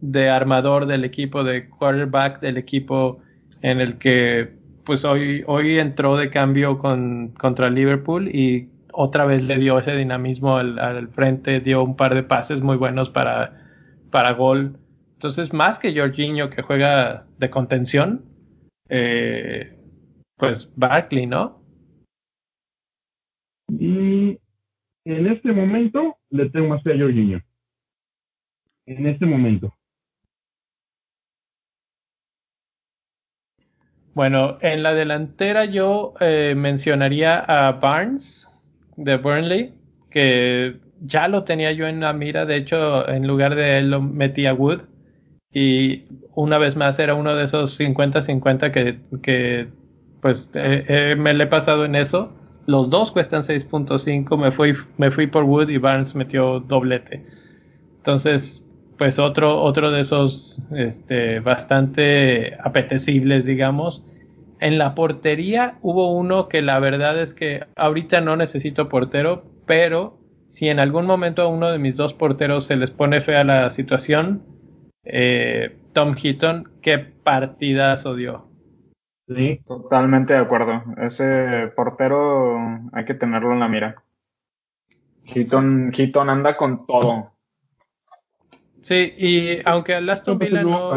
de 0.00 0.28
armador 0.28 0.86
del 0.86 1.04
equipo, 1.04 1.44
de 1.44 1.68
quarterback 1.68 2.40
del 2.40 2.58
equipo 2.58 3.20
en 3.62 3.80
el 3.80 3.98
que 3.98 4.52
pues 4.84 5.04
hoy, 5.04 5.44
hoy 5.46 5.78
entró 5.78 6.16
de 6.16 6.28
cambio 6.30 6.78
con, 6.78 7.28
contra 7.38 7.70
Liverpool 7.70 8.28
y 8.28 8.68
otra 8.92 9.24
vez 9.24 9.44
le 9.44 9.56
dio 9.56 9.78
ese 9.78 9.96
dinamismo 9.96 10.56
al, 10.56 11.08
frente, 11.08 11.60
dio 11.60 11.82
un 11.82 11.96
par 11.96 12.14
de 12.14 12.22
pases 12.22 12.60
muy 12.60 12.76
buenos 12.76 13.10
para, 13.10 13.54
para 14.10 14.32
gol. 14.32 14.76
Entonces, 15.22 15.52
más 15.52 15.78
que 15.78 15.96
Jorginho 15.96 16.50
que 16.50 16.62
juega 16.62 17.28
de 17.38 17.48
contención, 17.48 18.24
eh, 18.88 19.78
pues 20.36 20.72
Barkley, 20.74 21.28
¿no? 21.28 21.62
Y 23.68 24.36
en 25.04 25.26
este 25.28 25.52
momento 25.52 26.16
le 26.30 26.50
tengo 26.50 26.70
más 26.70 26.82
fe 26.82 26.94
a 26.94 26.98
Jorginho. 26.98 27.40
En 28.86 29.06
este 29.06 29.24
momento. 29.24 29.72
Bueno, 34.14 34.58
en 34.60 34.82
la 34.82 34.92
delantera 34.92 35.66
yo 35.66 36.14
eh, 36.18 36.54
mencionaría 36.56 37.38
a 37.38 37.70
Barnes 37.74 38.50
de 38.96 39.18
Burnley, 39.18 39.72
que 40.10 40.80
ya 41.00 41.28
lo 41.28 41.44
tenía 41.44 41.70
yo 41.70 41.86
en 41.86 42.00
la 42.00 42.12
mira, 42.12 42.44
de 42.44 42.56
hecho 42.56 43.08
en 43.08 43.28
lugar 43.28 43.54
de 43.54 43.78
él 43.78 43.92
lo 43.92 44.02
metí 44.02 44.46
a 44.46 44.54
Wood 44.54 44.90
y 45.52 46.04
una 46.34 46.58
vez 46.58 46.76
más 46.76 46.98
era 46.98 47.14
uno 47.14 47.34
de 47.34 47.44
esos 47.44 47.78
50-50 47.78 48.70
que, 48.70 48.98
que 49.22 49.68
pues 50.20 50.48
eh, 50.54 50.84
eh, 50.88 51.16
me 51.16 51.34
le 51.34 51.44
he 51.44 51.46
pasado 51.46 51.84
en 51.84 51.94
eso. 51.94 52.32
Los 52.66 52.88
dos 52.90 53.10
cuestan 53.10 53.42
6.5, 53.42 54.38
me 54.38 54.52
fui, 54.52 54.72
me 54.96 55.10
fui 55.10 55.26
por 55.26 55.44
Wood 55.44 55.68
y 55.68 55.78
Barnes 55.78 56.14
metió 56.14 56.60
doblete. 56.60 57.24
Entonces, 57.96 58.64
pues 58.96 59.18
otro, 59.18 59.60
otro 59.60 59.90
de 59.90 60.00
esos 60.00 60.62
este, 60.74 61.40
bastante 61.40 62.56
apetecibles, 62.62 63.46
digamos. 63.46 64.04
En 64.60 64.78
la 64.78 64.94
portería 64.94 65.78
hubo 65.82 66.12
uno 66.12 66.48
que 66.48 66.62
la 66.62 66.78
verdad 66.78 67.20
es 67.20 67.34
que 67.34 67.66
ahorita 67.74 68.20
no 68.20 68.36
necesito 68.36 68.88
portero, 68.88 69.44
pero 69.66 70.18
si 70.48 70.68
en 70.68 70.78
algún 70.78 71.04
momento 71.04 71.42
a 71.42 71.48
uno 71.48 71.72
de 71.72 71.78
mis 71.78 71.96
dos 71.96 72.14
porteros 72.14 72.66
se 72.66 72.76
les 72.76 72.92
pone 72.92 73.20
fea 73.20 73.42
la 73.42 73.70
situación, 73.70 74.42
eh, 75.04 75.76
Tom 75.92 76.14
Heaton, 76.14 76.70
qué 76.80 76.98
partidazo 76.98 78.14
dio. 78.14 78.48
Sí, 79.28 79.60
totalmente 79.66 80.34
de 80.34 80.40
acuerdo. 80.40 80.84
Ese 80.98 81.72
portero 81.74 82.58
hay 82.92 83.04
que 83.04 83.14
tenerlo 83.14 83.52
en 83.52 83.60
la 83.60 83.68
mira. 83.68 84.02
Heaton, 85.24 85.92
anda 86.28 86.56
con 86.56 86.86
todo. 86.86 87.32
Sí, 88.82 89.14
y 89.16 89.60
aunque 89.64 89.96
el 89.96 90.10
Aston 90.10 90.38
Villa 90.38 90.64
no... 90.64 90.92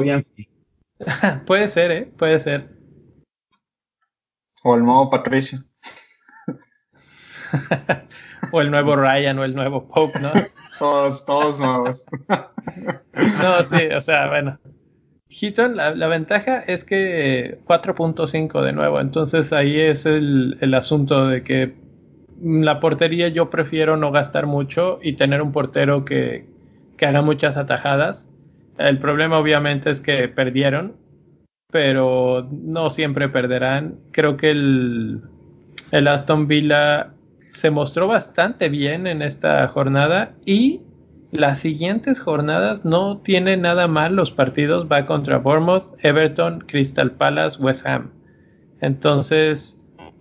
puede 1.45 1.67
ser, 1.67 1.91
¿eh? 1.91 2.11
Puede 2.17 2.39
ser. 2.39 2.75
O 4.63 4.75
el 4.75 4.83
nuevo 4.83 5.09
Patricio. 5.09 5.63
o 8.51 8.61
el 8.61 8.71
nuevo 8.71 8.95
Ryan 8.95 9.39
o 9.39 9.43
el 9.43 9.55
nuevo 9.55 9.87
Pope, 9.87 10.19
¿no? 10.19 10.31
todos, 10.79 11.25
todos 11.25 11.59
nuevos. 11.59 12.05
no, 13.41 13.63
sí, 13.63 13.87
o 13.95 14.01
sea, 14.01 14.27
bueno. 14.27 14.59
Heaton, 15.29 15.75
la, 15.75 16.07
ventaja 16.07 16.59
es 16.59 16.83
que 16.83 17.59
4.5 17.65 18.61
de 18.61 18.73
nuevo, 18.73 18.99
entonces 19.01 19.51
ahí 19.51 19.79
es 19.79 20.05
el, 20.05 20.57
el 20.61 20.73
asunto 20.73 21.27
de 21.27 21.43
que 21.43 21.75
la 22.41 22.79
portería 22.79 23.27
yo 23.29 23.49
prefiero 23.49 23.97
no 23.97 24.11
gastar 24.11 24.45
mucho 24.45 24.99
y 25.01 25.13
tener 25.13 25.41
un 25.41 25.51
portero 25.51 26.05
que, 26.05 26.45
que 26.97 27.05
haga 27.05 27.21
muchas 27.21 27.57
atajadas. 27.57 28.29
El 28.77 28.99
problema 28.99 29.39
obviamente 29.39 29.89
es 29.89 30.01
que 30.01 30.27
perdieron, 30.27 30.95
pero 31.71 32.47
no 32.51 32.89
siempre 32.89 33.29
perderán. 33.29 33.99
Creo 34.11 34.37
que 34.37 34.51
el, 34.51 35.21
el 35.91 36.07
Aston 36.07 36.47
Villa 36.47 37.14
se 37.55 37.71
mostró 37.71 38.07
bastante 38.07 38.69
bien 38.69 39.07
en 39.07 39.21
esta 39.21 39.67
jornada 39.67 40.33
y 40.45 40.81
las 41.31 41.59
siguientes 41.59 42.19
jornadas 42.19 42.85
no 42.85 43.17
tiene 43.17 43.57
nada 43.57 43.87
mal 43.87 44.15
los 44.15 44.31
partidos. 44.31 44.87
Va 44.91 45.05
contra 45.05 45.37
Bournemouth, 45.37 45.93
Everton, 46.01 46.61
Crystal 46.61 47.11
Palace, 47.11 47.61
West 47.61 47.85
Ham. 47.85 48.11
Entonces, 48.81 49.79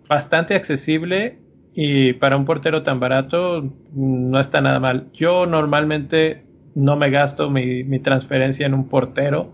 bastante 0.08 0.54
accesible 0.54 1.38
y 1.74 2.14
para 2.14 2.36
un 2.36 2.44
portero 2.44 2.82
tan 2.82 3.00
barato 3.00 3.72
no 3.92 4.40
está 4.40 4.60
nada 4.60 4.80
mal. 4.80 5.08
Yo 5.12 5.46
normalmente 5.46 6.44
no 6.74 6.96
me 6.96 7.10
gasto 7.10 7.50
mi, 7.50 7.84
mi 7.84 7.98
transferencia 8.00 8.66
en 8.66 8.74
un 8.74 8.88
portero, 8.88 9.52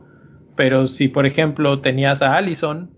pero 0.56 0.86
si 0.86 1.08
por 1.08 1.26
ejemplo 1.26 1.80
tenías 1.80 2.22
a 2.22 2.36
Allison 2.36 2.90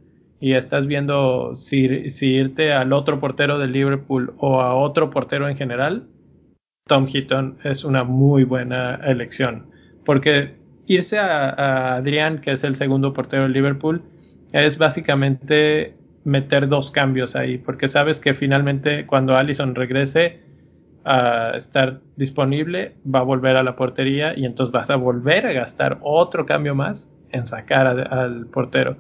y 0.43 0.55
estás 0.55 0.89
viendo 0.89 1.55
si, 1.57 1.85
irte 2.21 2.73
al 2.73 2.93
otro 2.93 3.21
portero 3.21 3.59
del 3.59 3.71
Liverpool 3.71 4.35
o 4.39 4.61
a 4.61 4.75
otro 4.75 5.09
portero 5.09 5.49
en 5.49 5.55
general, 5.55 6.09
Tom 6.89 7.07
Heaton 7.07 7.59
es 7.63 7.85
una 7.85 8.03
muy 8.03 8.43
buena 8.43 8.97
elección. 9.05 9.71
Porque 10.05 10.57
irse 10.89 11.21
a, 11.21 11.95
Adrián, 11.95 12.41
que 12.41 12.51
es 12.51 12.65
el 12.65 12.75
segundo 12.75 13.13
portero 13.13 13.45
del 13.45 13.53
Liverpool, 13.53 14.03
es 14.51 14.79
básicamente 14.79 15.95
meter 16.25 16.67
dos 16.67 16.91
cambios 16.91 17.37
ahí, 17.37 17.59
porque 17.59 17.87
sabes 17.87 18.19
que 18.19 18.35
finalmente 18.35 19.07
cuando 19.07 19.37
Allison 19.37 19.77
regrese 19.77 20.41
a 21.05 21.53
estar 21.55 22.01
disponible, 22.17 22.97
va 23.07 23.21
a 23.21 23.23
volver 23.23 23.55
a 23.55 23.63
la 23.63 23.77
portería 23.77 24.37
y 24.37 24.45
entonces 24.45 24.73
vas 24.73 24.91
a 24.91 24.97
volver 24.97 25.47
a 25.47 25.53
gastar 25.53 26.01
otro 26.03 26.47
cambio 26.47 26.75
más 26.75 27.13
en 27.31 27.47
sacar 27.47 27.87
al 27.87 28.47
portero. 28.47 28.97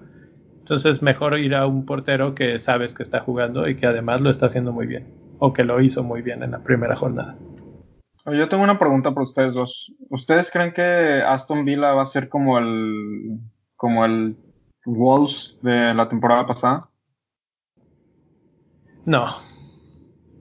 Entonces 0.62 1.02
mejor 1.02 1.36
ir 1.40 1.56
a 1.56 1.66
un 1.66 1.84
portero 1.84 2.36
que 2.36 2.60
sabes 2.60 2.94
que 2.94 3.02
está 3.02 3.18
jugando 3.18 3.68
y 3.68 3.74
que 3.74 3.86
además 3.86 4.20
lo 4.20 4.30
está 4.30 4.46
haciendo 4.46 4.70
muy 4.70 4.86
bien, 4.86 5.12
o 5.40 5.52
que 5.52 5.64
lo 5.64 5.80
hizo 5.80 6.04
muy 6.04 6.22
bien 6.22 6.44
en 6.44 6.52
la 6.52 6.60
primera 6.60 6.94
jornada. 6.94 7.36
Yo 8.26 8.48
tengo 8.48 8.62
una 8.62 8.78
pregunta 8.78 9.12
para 9.12 9.24
ustedes 9.24 9.54
dos. 9.54 9.92
¿Ustedes 10.08 10.52
creen 10.52 10.72
que 10.72 11.24
Aston 11.26 11.64
Villa 11.64 11.94
va 11.94 12.02
a 12.02 12.06
ser 12.06 12.28
como 12.28 12.58
el 12.58 13.40
como 13.74 14.04
el 14.04 14.36
Wolves 14.86 15.58
de 15.62 15.94
la 15.94 16.06
temporada 16.08 16.46
pasada? 16.46 16.88
No. 19.04 19.26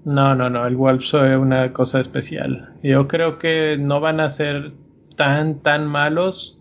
No, 0.05 0.35
no, 0.35 0.51
no. 0.51 0.67
El 0.67 0.75
Wolves 0.75 1.15
es 1.15 1.35
una 1.35 1.73
cosa 1.73 1.99
especial. 1.99 2.75
Yo 2.83 3.07
creo 3.07 3.39
que 3.39 3.75
no 3.79 3.99
van 3.99 4.19
a 4.19 4.29
ser 4.29 4.73
tan, 5.17 5.61
tan 5.61 5.87
malos 5.87 6.60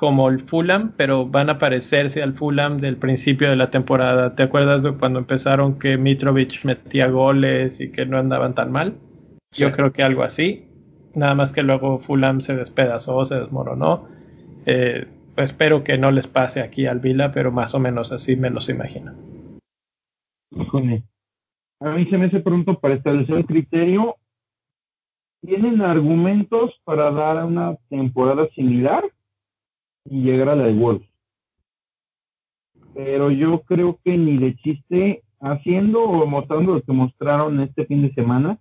como 0.00 0.30
el 0.30 0.40
Fulham, 0.40 0.94
pero 0.96 1.26
van 1.26 1.50
a 1.50 1.58
parecerse 1.58 2.22
al 2.22 2.32
Fulham 2.32 2.78
del 2.78 2.96
principio 2.96 3.50
de 3.50 3.56
la 3.56 3.70
temporada. 3.70 4.34
¿Te 4.34 4.44
acuerdas 4.44 4.82
de 4.82 4.92
cuando 4.92 5.18
empezaron 5.18 5.78
que 5.78 5.98
Mitrovic 5.98 6.64
metía 6.64 7.08
goles 7.08 7.82
y 7.82 7.92
que 7.92 8.06
no 8.06 8.16
andaban 8.16 8.54
tan 8.54 8.72
mal? 8.72 8.94
Yo 9.54 9.70
creo 9.72 9.92
que 9.92 10.02
algo 10.02 10.22
así. 10.22 10.64
Nada 11.14 11.34
más 11.34 11.52
que 11.52 11.62
luego 11.62 11.98
Fulham 11.98 12.40
se 12.40 12.56
despedazó, 12.56 13.26
se 13.26 13.40
desmoronó. 13.40 14.08
Eh, 14.64 15.06
espero 15.36 15.84
que 15.84 15.98
no 15.98 16.10
les 16.12 16.26
pase 16.26 16.62
aquí 16.62 16.86
al 16.86 17.00
Vila, 17.00 17.30
pero 17.30 17.52
más 17.52 17.74
o 17.74 17.78
menos 17.78 18.10
así 18.10 18.36
me 18.36 18.48
los 18.48 18.70
imagino. 18.70 19.12
A 21.80 21.90
mí 21.90 22.06
se 22.06 22.16
me 22.16 22.24
hace 22.24 22.40
pronto 22.40 22.80
para 22.80 22.94
establecer 22.94 23.34
un 23.34 23.42
criterio. 23.42 24.16
¿Tienen 25.42 25.82
argumentos 25.82 26.70
para 26.84 27.10
dar 27.10 27.44
una 27.44 27.76
temporada 27.90 28.48
similar 28.54 29.04
y 30.04 30.22
llegar 30.22 30.50
a 30.50 30.56
la 30.56 30.64
de 30.64 30.74
Wolves? 30.74 31.08
Pero 32.94 33.30
yo 33.30 33.62
creo 33.62 33.98
que 34.04 34.16
ni 34.16 34.38
de 34.38 34.56
chiste, 34.56 35.22
haciendo 35.40 36.02
o 36.02 36.26
mostrando 36.26 36.74
lo 36.74 36.82
que 36.82 36.92
mostraron 36.92 37.60
este 37.60 37.86
fin 37.86 38.02
de 38.02 38.12
semana, 38.14 38.58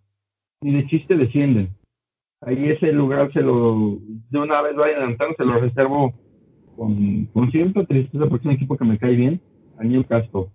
ni 0.62 0.74
de 0.74 0.88
chiste 0.88 1.16
descienden. 1.16 1.70
Ahí 2.42 2.70
ese 2.70 2.92
lugar 2.92 3.32
se 3.34 3.42
lo, 3.42 3.98
de 4.30 4.40
una 4.40 4.62
vez 4.62 4.76
vayan 4.76 4.98
adelantando, 4.98 5.36
se 5.36 5.46
lo 5.46 5.60
reservo 5.60 6.14
con, 6.78 7.26
con 7.26 7.52
cierta 7.52 7.84
tristeza 7.84 8.26
porque 8.28 8.44
es 8.44 8.50
un 8.50 8.56
equipo 8.56 8.78
que 8.78 8.86
me 8.86 8.98
cae 8.98 9.16
bien, 9.16 9.42
el 9.82 10.06
Castro. 10.06 10.50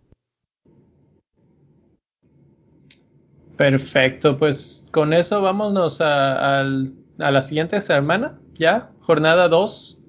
Perfecto, 3.57 4.37
pues 4.37 4.89
con 4.91 5.13
eso 5.13 5.41
vámonos 5.41 6.01
a, 6.01 6.61
a, 6.61 6.65
a 7.19 7.31
la 7.31 7.43
siguiente 7.43 7.81
semana, 7.81 8.39
ya, 8.55 8.91
jornada 9.01 9.49
2. 9.49 10.01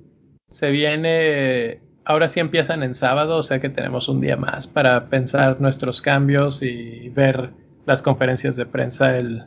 Se 0.56 0.72
viene, 0.72 1.82
ahora 2.06 2.30
sí 2.30 2.40
empiezan 2.40 2.82
en 2.82 2.96
sábado, 2.96 3.40
o 3.40 3.44
sea 3.44 3.60
que 3.60 3.68
tenemos 3.68 4.08
un 4.08 4.22
día 4.22 4.38
más 4.38 4.68
para 4.68 5.10
pensar 5.10 5.60
nuestros 5.60 6.02
cambios 6.02 6.64
y 6.64 7.10
ver 7.10 7.50
las 7.86 8.02
conferencias 8.02 8.56
de 8.56 8.66
prensa 8.66 9.18
el, 9.18 9.44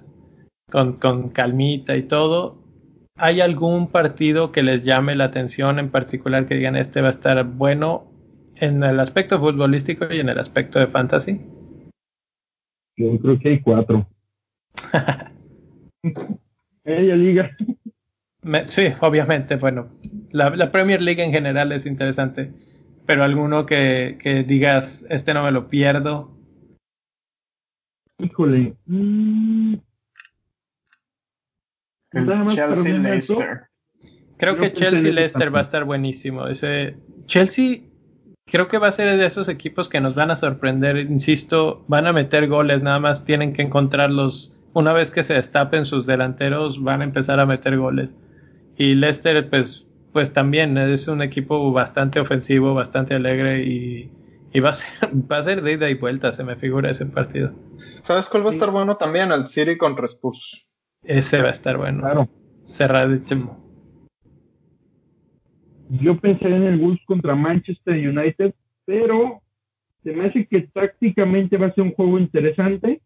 con, 0.70 0.98
con 0.98 1.30
calmita 1.30 1.96
y 1.96 2.02
todo. 2.02 2.62
¿Hay 3.16 3.40
algún 3.40 3.86
partido 3.86 4.52
que 4.52 4.62
les 4.62 4.84
llame 4.84 5.14
la 5.14 5.24
atención 5.24 5.78
en 5.78 5.88
particular 5.88 6.44
que 6.44 6.56
digan 6.56 6.76
este 6.76 7.00
va 7.00 7.06
a 7.06 7.12
estar 7.12 7.42
bueno 7.42 8.12
en 8.56 8.82
el 8.82 9.00
aspecto 9.00 9.40
futbolístico 9.40 10.12
y 10.12 10.20
en 10.20 10.28
el 10.28 10.38
aspecto 10.38 10.78
de 10.78 10.88
fantasy? 10.88 11.40
Yo 12.98 13.18
creo 13.18 13.38
que 13.38 13.48
hay 13.48 13.62
cuatro. 13.62 14.06
Ella 16.84 17.16
liga. 17.16 17.56
sí, 18.66 18.88
obviamente, 19.00 19.56
bueno, 19.56 19.88
la, 20.30 20.72
Premier 20.72 21.02
League 21.02 21.22
en 21.22 21.32
general 21.32 21.72
es 21.72 21.86
interesante, 21.86 22.52
pero 23.06 23.24
alguno 23.24 23.66
que, 23.66 24.18
que 24.20 24.44
digas, 24.44 25.04
este 25.08 25.34
no 25.34 25.42
me 25.42 25.52
lo 25.52 25.68
pierdo. 25.68 26.30
Híjole. 28.18 28.74
Mm, 28.86 29.74
Chelsea 32.12 32.98
Leicester. 32.98 33.68
Creo 34.36 34.56
que 34.56 34.72
Chelsea 34.72 35.12
Leicester 35.12 35.54
va 35.54 35.58
a 35.58 35.62
estar 35.62 35.84
buenísimo. 35.84 36.46
Ese 36.46 36.96
Chelsea 37.26 37.80
creo 38.46 38.68
que 38.68 38.78
va 38.78 38.88
a 38.88 38.92
ser 38.92 39.16
de 39.16 39.26
esos 39.26 39.48
equipos 39.48 39.88
que 39.88 40.00
nos 40.00 40.14
van 40.14 40.30
a 40.30 40.36
sorprender. 40.36 40.96
Insisto, 40.98 41.84
van 41.88 42.06
a 42.06 42.12
meter 42.12 42.48
goles, 42.48 42.82
nada 42.82 43.00
más 43.00 43.24
tienen 43.24 43.52
que 43.52 43.62
encontrarlos. 43.62 44.56
Una 44.74 44.92
vez 44.92 45.10
que 45.10 45.22
se 45.22 45.34
destapen 45.34 45.84
sus 45.84 46.06
delanteros, 46.06 46.82
van 46.82 47.00
a 47.00 47.04
empezar 47.04 47.40
a 47.40 47.46
meter 47.46 47.76
goles. 47.76 48.14
Y 48.76 48.94
Leicester, 48.94 49.48
pues, 49.50 49.87
pues 50.12 50.32
también 50.32 50.76
es 50.78 51.08
un 51.08 51.22
equipo 51.22 51.72
bastante 51.72 52.20
ofensivo, 52.20 52.74
bastante 52.74 53.14
alegre 53.14 53.64
y, 53.64 54.10
Y 54.52 54.60
va 54.60 54.70
a 54.70 54.72
ser, 54.72 55.10
va 55.30 55.38
a 55.38 55.42
ser 55.42 55.62
de 55.62 55.72
ida 55.72 55.90
y 55.90 55.94
vuelta, 55.94 56.32
se 56.32 56.44
me 56.44 56.56
figura 56.56 56.90
ese 56.90 57.06
partido. 57.06 57.52
¿Sabes 58.02 58.28
cuál 58.28 58.44
va 58.44 58.50
a 58.50 58.52
estar 58.52 58.70
bueno 58.70 58.96
también? 58.96 59.32
El 59.32 59.46
City 59.48 59.76
contra 59.76 60.06
Spurs. 60.06 60.66
Ese 61.02 61.42
va 61.42 61.48
a 61.48 61.52
estar 61.52 61.76
bueno. 61.76 62.00
Claro. 62.00 62.28
Cerradísimo. 62.64 63.68
Yo 65.90 66.18
pensé 66.18 66.46
en 66.46 66.64
el 66.64 66.78
Wolves 66.78 67.00
contra 67.06 67.34
Manchester 67.34 67.94
United, 67.94 68.54
pero 68.84 69.40
se 70.02 70.12
me 70.12 70.26
hace 70.26 70.46
que 70.46 70.62
tácticamente 70.62 71.56
va 71.56 71.66
a 71.66 71.74
ser 71.74 71.84
un 71.84 71.92
juego 71.92 72.18
interesante. 72.18 73.00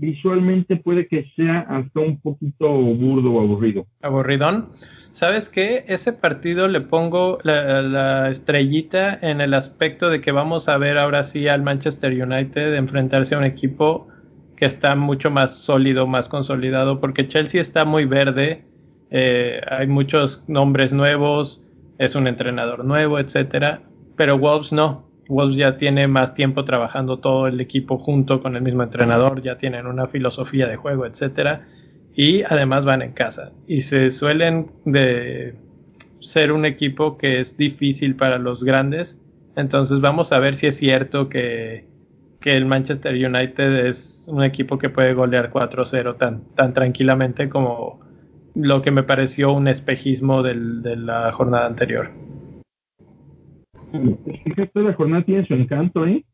Visualmente 0.00 0.76
puede 0.76 1.08
que 1.08 1.26
sea 1.34 1.60
hasta 1.68 1.98
un 1.98 2.20
poquito 2.20 2.70
burdo 2.70 3.32
o 3.32 3.40
aburrido. 3.40 3.84
Aburridón. 4.00 4.68
¿Sabes 5.10 5.48
qué? 5.48 5.84
Ese 5.88 6.12
partido 6.12 6.68
le 6.68 6.80
pongo 6.80 7.38
la, 7.42 8.30
estrellita 8.30 9.18
en 9.20 9.40
el 9.40 9.54
aspecto 9.54 10.08
de 10.08 10.20
que 10.20 10.30
vamos 10.30 10.68
a 10.68 10.78
ver 10.78 10.98
ahora 10.98 11.24
sí 11.24 11.48
al 11.48 11.64
Manchester 11.64 12.12
United 12.12 12.76
enfrentarse 12.76 13.34
a 13.34 13.38
un 13.38 13.44
equipo 13.44 14.06
que 14.54 14.66
está 14.66 14.94
mucho 14.94 15.32
más 15.32 15.56
sólido, 15.56 16.06
más 16.06 16.28
consolidado, 16.28 17.00
porque 17.00 17.26
Chelsea 17.26 17.60
está 17.60 17.84
muy 17.84 18.04
verde, 18.04 18.64
eh, 19.10 19.60
hay 19.68 19.88
muchos 19.88 20.44
nombres 20.48 20.92
nuevos, 20.92 21.64
es 21.98 22.14
un 22.14 22.28
entrenador 22.28 22.84
nuevo, 22.84 23.18
etcétera, 23.18 23.82
pero 24.16 24.38
Wolves 24.38 24.72
no. 24.72 25.07
Wolves 25.28 25.56
ya 25.56 25.76
tiene 25.76 26.08
más 26.08 26.34
tiempo 26.34 26.64
trabajando 26.64 27.18
todo 27.18 27.46
el 27.46 27.60
equipo 27.60 27.98
junto 27.98 28.40
con 28.40 28.56
el 28.56 28.62
mismo 28.62 28.82
entrenador, 28.82 29.42
ya 29.42 29.58
tienen 29.58 29.86
una 29.86 30.06
filosofía 30.06 30.66
de 30.66 30.76
juego, 30.76 31.06
etcétera 31.06 31.66
y 32.18 32.42
además 32.42 32.84
van 32.84 33.02
en 33.02 33.12
casa 33.12 33.52
y 33.68 33.82
se 33.82 34.10
suelen 34.10 34.72
de 34.84 35.54
ser 36.18 36.50
un 36.50 36.64
equipo 36.64 37.16
que 37.16 37.38
es 37.38 37.56
difícil 37.56 38.16
para 38.16 38.38
los 38.38 38.64
grandes. 38.64 39.20
Entonces 39.54 40.00
vamos 40.00 40.32
a 40.32 40.40
ver 40.40 40.56
si 40.56 40.66
es 40.66 40.76
cierto 40.76 41.28
que, 41.28 41.86
el 42.44 42.64
Manchester 42.66 43.14
United 43.14 43.86
es 43.86 44.26
un 44.26 44.42
equipo 44.42 44.78
que 44.78 44.88
puede 44.88 45.12
golear 45.12 45.52
4-0 45.52 46.16
tan, 46.16 46.42
tan 46.54 46.72
tranquilamente 46.72 47.48
como 47.48 48.00
lo 48.54 48.80
que 48.80 48.90
me 48.90 49.02
pareció 49.02 49.52
un 49.52 49.68
espejismo 49.68 50.42
de 50.42 50.96
la 50.96 51.30
jornada 51.30 51.66
anterior. 51.66 52.10
Que 53.92 54.70
la 54.74 54.94
jornada 54.94 55.24
tiene 55.24 55.46
su 55.46 55.54
encanto, 55.54 56.06
¿eh? 56.06 56.24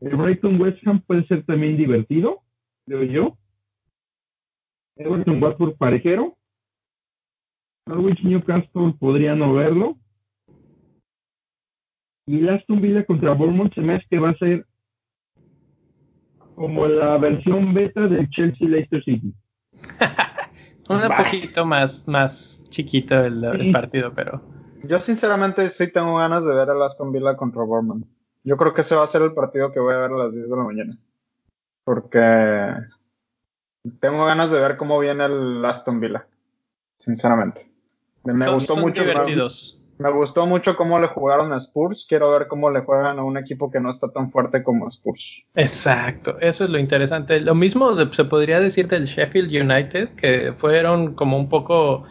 El 0.00 0.16
Brighton 0.16 0.60
West 0.60 0.86
Ham 0.86 1.00
puede 1.02 1.26
ser 1.26 1.44
también 1.44 1.76
divertido, 1.76 2.42
creo 2.86 3.02
yo. 3.04 3.38
Everton 4.96 5.40
por 5.40 5.76
parejero. 5.76 6.36
Norwich 7.86 8.22
Newcastle 8.22 8.94
podría 8.98 9.34
no 9.34 9.54
verlo. 9.54 9.96
Y 12.26 12.46
Aston 12.48 12.80
Villa 12.80 13.04
contra 13.04 13.32
Bournemouth 13.32 13.74
se 13.74 13.80
me 13.80 13.94
hace 13.94 14.06
que 14.08 14.18
va 14.18 14.30
a 14.30 14.38
ser 14.38 14.66
como 16.54 16.86
la 16.86 17.18
versión 17.18 17.74
beta 17.74 18.06
del 18.06 18.28
Chelsea 18.30 18.68
Leicester 18.68 19.02
City. 19.04 19.34
Un 20.88 21.00
poquito 21.16 21.64
más, 21.64 22.06
más 22.06 22.62
chiquito 22.68 23.24
el, 23.24 23.70
partido, 23.72 24.12
pero. 24.14 24.42
Yo 24.84 25.00
sinceramente 25.00 25.68
sí 25.68 25.92
tengo 25.92 26.16
ganas 26.16 26.44
de 26.44 26.54
ver 26.54 26.70
a 26.70 26.84
Aston 26.84 27.12
Villa 27.12 27.36
contra 27.36 27.62
Bournemouth. 27.62 28.06
Yo 28.44 28.56
creo 28.56 28.74
que 28.74 28.80
ese 28.80 28.96
va 28.96 29.04
a 29.04 29.06
ser 29.06 29.22
el 29.22 29.32
partido 29.32 29.70
que 29.72 29.80
voy 29.80 29.94
a 29.94 29.98
ver 29.98 30.12
a 30.12 30.16
las 30.16 30.34
10 30.34 30.50
de 30.50 30.56
la 30.56 30.62
mañana. 30.62 30.98
Porque 31.84 32.74
tengo 34.00 34.24
ganas 34.26 34.50
de 34.50 34.60
ver 34.60 34.76
cómo 34.76 34.98
viene 34.98 35.24
el 35.24 35.64
Aston 35.64 36.00
Villa, 36.00 36.26
sinceramente. 36.98 37.70
Me 38.24 38.48
gustó 38.50 38.76
mucho. 38.76 39.02
Me, 39.98 40.10
gustó 40.10 40.46
mucho 40.46 40.74
cómo 40.74 40.98
le 40.98 41.06
jugaron 41.06 41.52
a 41.52 41.58
Spurs. 41.58 42.06
Quiero 42.08 42.30
ver 42.30 42.48
cómo 42.48 42.70
le 42.70 42.80
juegan 42.80 43.18
a 43.18 43.24
un 43.24 43.36
equipo 43.36 43.70
que 43.70 43.78
no 43.78 43.90
está 43.90 44.08
tan 44.08 44.30
fuerte 44.30 44.64
como 44.64 44.88
Spurs. 44.88 45.44
Exacto, 45.54 46.38
eso 46.40 46.64
es 46.64 46.70
lo 46.70 46.78
interesante. 46.78 47.40
Lo 47.40 47.54
mismo 47.54 47.94
se 48.10 48.24
podría 48.24 48.58
decir 48.58 48.88
del 48.88 49.04
Sheffield 49.04 49.50
United, 49.50 50.10
que 50.16 50.52
fueron 50.56 51.14
como 51.14 51.36
un 51.36 51.48
poco 51.48 52.04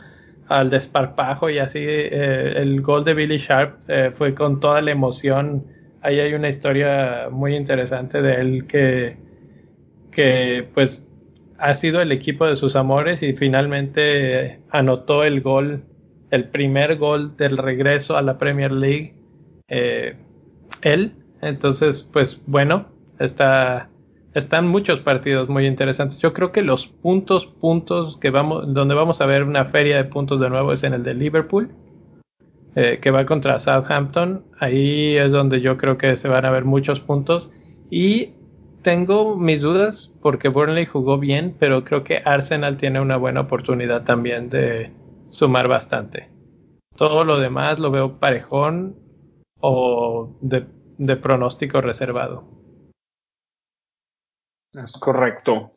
al 0.51 0.69
desparpajo 0.69 1.49
y 1.49 1.59
así 1.59 1.79
eh, 1.81 2.53
el 2.57 2.81
gol 2.81 3.03
de 3.05 3.13
Billy 3.13 3.37
Sharp 3.37 3.79
eh, 3.87 4.11
fue 4.13 4.33
con 4.35 4.59
toda 4.59 4.81
la 4.81 4.91
emoción. 4.91 5.65
Ahí 6.01 6.19
hay 6.19 6.33
una 6.33 6.49
historia 6.49 7.29
muy 7.31 7.55
interesante 7.55 8.21
de 8.21 8.33
él 8.35 8.67
que, 8.67 9.17
que 10.11 10.67
pues 10.73 11.07
ha 11.57 11.73
sido 11.75 12.01
el 12.01 12.11
equipo 12.11 12.45
de 12.45 12.55
sus 12.55 12.75
amores 12.75 13.23
y 13.23 13.33
finalmente 13.33 14.59
anotó 14.71 15.23
el 15.23 15.41
gol, 15.41 15.83
el 16.31 16.49
primer 16.49 16.97
gol 16.97 17.37
del 17.37 17.57
regreso 17.57 18.17
a 18.17 18.21
la 18.21 18.37
Premier 18.37 18.71
League, 18.71 19.13
eh, 19.69 20.15
él. 20.81 21.13
Entonces, 21.41 22.03
pues 22.03 22.41
bueno, 22.45 22.87
está, 23.19 23.90
están 24.33 24.67
muchos 24.67 24.99
partidos 24.99 25.49
muy 25.49 25.65
interesantes. 25.65 26.19
Yo 26.19 26.33
creo 26.33 26.51
que 26.51 26.61
los 26.61 26.87
puntos, 26.87 27.45
puntos 27.45 28.17
que 28.17 28.29
vamos, 28.29 28.73
donde 28.73 28.95
vamos 28.95 29.21
a 29.21 29.25
ver 29.25 29.43
una 29.43 29.65
feria 29.65 29.97
de 29.97 30.05
puntos 30.05 30.39
de 30.39 30.49
nuevo 30.49 30.71
es 30.73 30.83
en 30.83 30.93
el 30.93 31.03
de 31.03 31.13
Liverpool. 31.13 31.71
Eh, 32.73 32.99
que 33.01 33.11
va 33.11 33.25
contra 33.25 33.59
Southampton. 33.59 34.45
Ahí 34.59 35.17
es 35.17 35.29
donde 35.31 35.59
yo 35.59 35.75
creo 35.75 35.97
que 35.97 36.15
se 36.15 36.29
van 36.29 36.45
a 36.45 36.51
ver 36.51 36.63
muchos 36.63 37.01
puntos. 37.01 37.51
Y 37.89 38.33
tengo 38.81 39.35
mis 39.35 39.61
dudas 39.61 40.13
porque 40.21 40.47
Burnley 40.47 40.85
jugó 40.85 41.17
bien, 41.17 41.55
pero 41.59 41.83
creo 41.83 42.03
que 42.03 42.21
Arsenal 42.23 42.77
tiene 42.77 43.01
una 43.01 43.17
buena 43.17 43.41
oportunidad 43.41 44.03
también 44.03 44.49
de 44.49 44.91
sumar 45.29 45.67
bastante. 45.67 46.29
Todo 46.95 47.25
lo 47.25 47.39
demás 47.39 47.79
lo 47.79 47.91
veo 47.91 48.19
parejón 48.19 48.95
o 49.59 50.29
de, 50.41 51.15
pronóstico 51.17 51.81
reservado. 51.81 52.45
Es 54.73 54.93
correcto. 54.93 55.73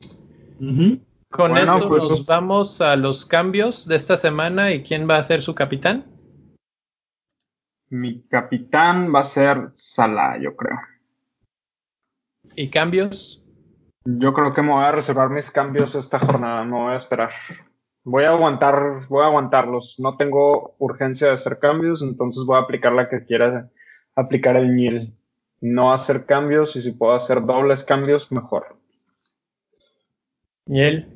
Con 1.31 1.57
eso 1.57 1.89
pues, 1.89 2.05
nos 2.05 2.27
vamos 2.27 2.81
a 2.81 2.95
los 2.95 3.27
cambios 3.27 3.89
de 3.89 3.97
esta 3.97 4.17
semana 4.17 4.71
y 4.73 4.85
quién 4.85 5.09
va 5.09 5.17
a 5.17 5.25
ser 5.25 5.43
su 5.43 5.55
capitán. 5.55 6.07
Mi 7.91 8.23
capitán 8.23 9.13
va 9.13 9.21
a 9.21 9.25
ser 9.25 9.73
Salah, 9.75 10.39
yo 10.41 10.55
creo. 10.55 10.79
¿Y 12.55 12.71
cambios? 12.71 13.43
Yo 14.05 14.33
creo 14.33 14.53
que 14.53 14.63
me 14.63 14.73
voy 14.73 14.85
a 14.85 14.93
reservar 14.93 15.31
mis 15.31 15.51
cambios 15.51 15.95
esta 15.95 16.21
jornada, 16.21 16.65
no 16.65 16.85
voy 16.85 16.93
a 16.93 16.97
esperar. 16.97 17.31
Voy 18.05 18.25
a 18.25 18.31
aguantar, 18.31 19.09
voy 19.09 19.23
a 19.25 19.27
aguantarlos. 19.27 19.97
No 19.99 20.17
tengo 20.17 20.77
urgencia 20.79 21.29
de 21.29 21.33
hacer 21.33 21.59
cambios, 21.59 22.03
entonces 22.03 22.45
voy 22.45 22.57
a 22.57 22.61
aplicar 22.61 22.93
la 22.93 23.09
que 23.09 23.25
quiera 23.25 23.71
aplicar 24.15 24.57
el 24.57 24.77
NIL. 24.77 25.17
No 25.61 25.93
hacer 25.93 26.27
cambios 26.27 26.77
y 26.77 26.83
si 26.83 26.93
puedo 26.93 27.15
hacer 27.15 27.45
dobles 27.45 27.83
cambios, 27.83 28.31
mejor. 28.31 28.77
¿Y 30.67 30.81
él? 30.81 31.07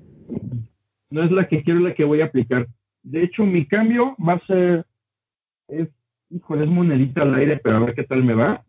No 1.10 1.22
es 1.22 1.30
la 1.30 1.48
que 1.48 1.62
quiero, 1.62 1.80
la 1.80 1.94
que 1.94 2.04
voy 2.04 2.20
a 2.20 2.26
aplicar. 2.26 2.66
De 3.02 3.22
hecho, 3.22 3.44
mi 3.44 3.66
cambio 3.66 4.14
va 4.16 4.34
a 4.34 4.46
ser, 4.46 4.86
es, 5.68 5.88
híjole, 6.30 6.64
es 6.64 6.70
monedita 6.70 7.22
al 7.22 7.34
aire, 7.34 7.58
pero 7.62 7.76
a 7.76 7.80
ver 7.80 7.94
qué 7.94 8.04
tal 8.04 8.24
me 8.24 8.34
va. 8.34 8.64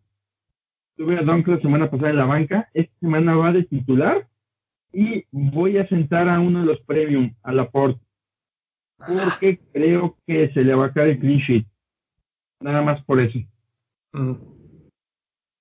Tuve 0.96 1.18
a 1.18 1.22
Dunk 1.22 1.46
la 1.48 1.60
semana 1.60 1.90
pasada 1.90 2.10
en 2.10 2.16
la 2.16 2.24
banca. 2.24 2.68
Esta 2.72 2.94
semana 3.00 3.34
va 3.36 3.52
de 3.52 3.64
titular 3.64 4.26
y 4.92 5.24
voy 5.30 5.78
a 5.78 5.88
sentar 5.88 6.28
a 6.28 6.40
uno 6.40 6.60
de 6.60 6.66
los 6.66 6.80
premium, 6.80 7.34
a 7.42 7.52
la 7.52 7.70
Port, 7.70 7.98
porque 8.98 9.60
creo 9.72 10.16
que 10.26 10.50
se 10.52 10.62
le 10.62 10.74
va 10.74 10.86
a 10.86 10.92
caer 10.92 11.10
el 11.10 11.18
clean 11.18 11.38
sheet. 11.38 11.66
Nada 12.60 12.82
más 12.82 13.02
por 13.04 13.20
eso. 13.20 13.38
Mm. 14.12 14.34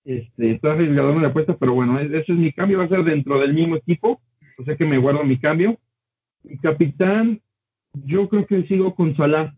Este, 0.05 0.51
está 0.51 0.72
arriesgado 0.72 1.17
la 1.20 1.28
apuesta, 1.28 1.55
pero 1.57 1.74
bueno, 1.74 1.99
ese 1.99 2.20
es 2.20 2.30
mi 2.30 2.51
cambio. 2.51 2.80
Va 2.80 2.86
a 2.86 2.89
ser 2.89 3.03
dentro 3.03 3.39
del 3.39 3.53
mismo 3.53 3.76
equipo, 3.76 4.22
o 4.60 4.64
sea 4.66 4.76
que 4.76 4.86
me 4.86 4.97
guardo 4.97 5.24
mi 5.24 5.39
cambio. 5.39 5.80
Mi 6.43 6.57
capitán, 6.57 7.41
yo 7.93 8.28
creo 8.28 8.45
que 8.45 8.64
sigo 8.64 8.93
con 8.93 9.16
Salah. 9.16 9.55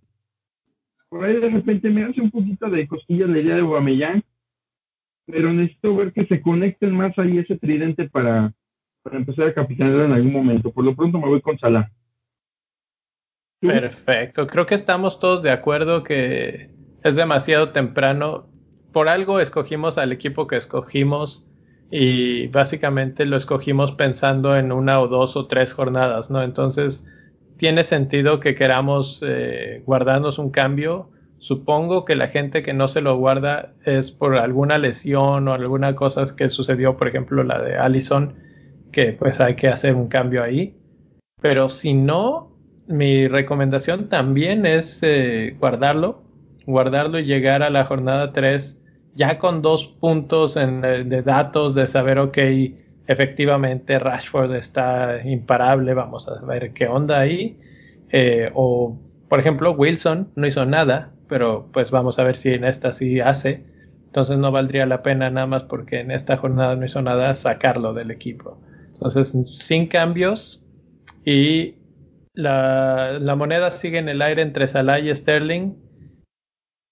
Por 1.09 1.25
ahí 1.25 1.39
de 1.39 1.49
repente 1.49 1.89
me 1.89 2.05
hace 2.05 2.21
un 2.21 2.31
poquito 2.31 2.69
de 2.69 2.87
cosquillas 2.87 3.29
la 3.29 3.39
idea 3.39 3.55
de 3.55 3.63
Guamellán, 3.63 4.23
pero 5.25 5.51
necesito 5.51 5.95
ver 5.95 6.13
que 6.13 6.25
se 6.27 6.41
conecten 6.41 6.95
más 6.95 7.17
ahí 7.17 7.37
ese 7.37 7.57
tridente 7.57 8.09
para, 8.09 8.53
para 9.01 9.17
empezar 9.17 9.47
a 9.47 9.53
capitanear 9.53 10.05
en 10.05 10.13
algún 10.13 10.31
momento. 10.31 10.71
Por 10.71 10.85
lo 10.85 10.95
pronto 10.95 11.19
me 11.19 11.27
voy 11.27 11.41
con 11.41 11.57
Salah. 11.59 11.91
Perfecto, 13.59 14.47
creo 14.47 14.65
que 14.65 14.75
estamos 14.75 15.19
todos 15.19 15.43
de 15.43 15.51
acuerdo 15.51 16.03
que 16.03 16.71
es 17.03 17.15
demasiado 17.15 17.71
temprano. 17.71 18.49
Por 18.93 19.07
algo 19.07 19.39
escogimos 19.39 19.97
al 19.97 20.11
equipo 20.11 20.47
que 20.47 20.57
escogimos 20.57 21.50
y 21.91 22.47
básicamente 22.47 23.25
lo 23.25 23.37
escogimos 23.37 23.91
pensando 23.91 24.55
en 24.55 24.71
una 24.71 24.99
o 24.99 25.07
dos 25.07 25.35
o 25.35 25.47
tres 25.47 25.73
jornadas, 25.73 26.31
¿no? 26.31 26.41
Entonces 26.41 27.05
tiene 27.57 27.83
sentido 27.83 28.39
que 28.39 28.55
queramos 28.55 29.21
eh, 29.23 29.83
guardarnos 29.85 30.39
un 30.39 30.49
cambio 30.49 31.11
Supongo 31.41 32.05
que 32.05 32.15
la 32.15 32.27
gente 32.27 32.61
que 32.61 32.71
no 32.71 32.87
se 32.87 33.01
lo 33.01 33.17
guarda 33.17 33.73
es 33.83 34.11
por 34.11 34.37
alguna 34.37 34.77
lesión 34.77 35.47
o 35.47 35.53
alguna 35.53 35.95
cosa 35.95 36.23
que 36.37 36.49
sucedió, 36.49 36.97
por 36.97 37.07
ejemplo 37.07 37.43
la 37.43 37.59
de 37.59 37.77
Allison, 37.79 38.35
que 38.91 39.13
pues 39.13 39.39
hay 39.39 39.55
que 39.55 39.67
hacer 39.67 39.95
un 39.95 40.07
cambio 40.07 40.43
ahí. 40.43 40.77
Pero 41.41 41.69
si 41.69 41.95
no, 41.95 42.55
mi 42.85 43.27
recomendación 43.27 44.07
también 44.07 44.67
es 44.67 44.99
eh, 45.01 45.55
guardarlo, 45.59 46.21
guardarlo 46.67 47.17
y 47.17 47.25
llegar 47.25 47.63
a 47.63 47.71
la 47.71 47.85
jornada 47.85 48.33
3 48.33 48.80
ya 49.15 49.37
con 49.37 49.61
dos 49.61 49.87
puntos 49.87 50.57
en, 50.57 50.81
de 50.81 51.21
datos 51.21 51.75
de 51.75 51.87
saber, 51.87 52.19
ok, 52.19 52.37
efectivamente 53.07 53.99
Rashford 53.99 54.55
está 54.55 55.21
imparable, 55.23 55.93
vamos 55.93 56.27
a 56.27 56.43
ver 56.45 56.73
qué 56.73 56.87
onda 56.87 57.19
ahí. 57.19 57.57
Eh, 58.09 58.51
o, 58.53 58.97
por 59.29 59.39
ejemplo, 59.39 59.71
Wilson 59.71 60.29
no 60.35 60.47
hizo 60.47 60.65
nada, 60.65 61.11
pero 61.27 61.69
pues 61.71 61.91
vamos 61.91 62.19
a 62.19 62.23
ver 62.23 62.37
si 62.37 62.53
en 62.53 62.63
esta 62.63 62.91
sí 62.91 63.19
hace. 63.19 63.63
Entonces 64.07 64.37
no 64.37 64.51
valdría 64.51 64.85
la 64.85 65.03
pena 65.03 65.29
nada 65.29 65.47
más 65.47 65.63
porque 65.63 66.01
en 66.01 66.11
esta 66.11 66.35
jornada 66.35 66.75
no 66.75 66.85
hizo 66.85 67.01
nada 67.01 67.33
sacarlo 67.35 67.93
del 67.93 68.11
equipo. 68.11 68.59
Entonces, 68.93 69.35
sin 69.57 69.87
cambios 69.87 70.61
y 71.25 71.75
la, 72.33 73.17
la 73.19 73.35
moneda 73.35 73.71
sigue 73.71 73.99
en 73.99 74.09
el 74.09 74.21
aire 74.21 74.41
entre 74.41 74.67
Salah 74.67 74.99
y 74.99 75.13
Sterling. 75.15 75.73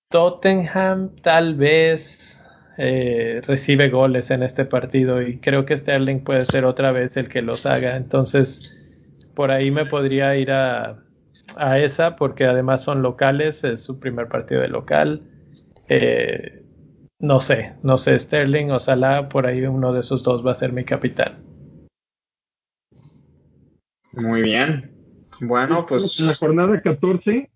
Tottenham 0.09 1.15
tal 1.21 1.53
vez 1.53 2.43
eh, 2.77 3.41
recibe 3.45 3.89
goles 3.89 4.31
en 4.31 4.41
este 4.41 4.65
partido 4.65 5.21
y 5.21 5.37
creo 5.37 5.65
que 5.65 5.77
Sterling 5.77 6.23
puede 6.23 6.45
ser 6.45 6.65
otra 6.65 6.91
vez 6.91 7.15
el 7.15 7.29
que 7.29 7.43
los 7.43 7.67
haga. 7.67 7.95
Entonces, 7.95 8.89
por 9.35 9.51
ahí 9.51 9.69
me 9.69 9.85
podría 9.85 10.35
ir 10.35 10.51
a, 10.51 11.03
a 11.57 11.77
esa 11.77 12.15
porque 12.15 12.45
además 12.45 12.83
son 12.83 13.03
locales, 13.03 13.63
es 13.63 13.83
su 13.83 13.99
primer 13.99 14.27
partido 14.29 14.61
de 14.61 14.69
local. 14.69 15.21
Eh, 15.89 16.63
no 17.19 17.39
sé, 17.39 17.73
no 17.83 17.99
sé, 17.99 18.17
Sterling 18.17 18.71
o 18.71 18.79
Salah, 18.79 19.29
por 19.29 19.45
ahí 19.45 19.61
uno 19.61 19.93
de 19.93 19.99
esos 19.99 20.23
dos 20.23 20.45
va 20.45 20.53
a 20.53 20.55
ser 20.55 20.73
mi 20.73 20.85
capitán. 20.85 21.43
Muy 24.13 24.41
bien. 24.41 24.91
Bueno, 25.41 25.85
pues. 25.85 26.19
En 26.19 26.27
la 26.27 26.33
jornada 26.33 26.81
14 26.81 27.49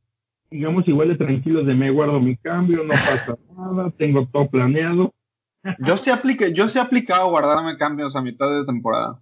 digamos, 0.53 0.87
igual 0.87 1.09
de 1.09 1.15
tranquilos 1.15 1.65
de 1.65 1.73
me 1.73 1.89
guardo 1.89 2.19
mi 2.19 2.37
cambio, 2.37 2.83
no 2.83 2.91
pasa 2.91 3.35
nada, 3.57 3.91
tengo 3.97 4.27
todo 4.31 4.47
planeado. 4.47 5.13
Yo 5.79 5.97
sí 5.97 6.11
apliqué, 6.11 6.53
yo 6.53 6.69
sí 6.69 6.77
he 6.77 6.81
aplicado 6.81 7.29
guardarme 7.29 7.77
cambios 7.77 8.15
a 8.15 8.21
mitad 8.21 8.51
de 8.53 8.65
temporada. 8.65 9.19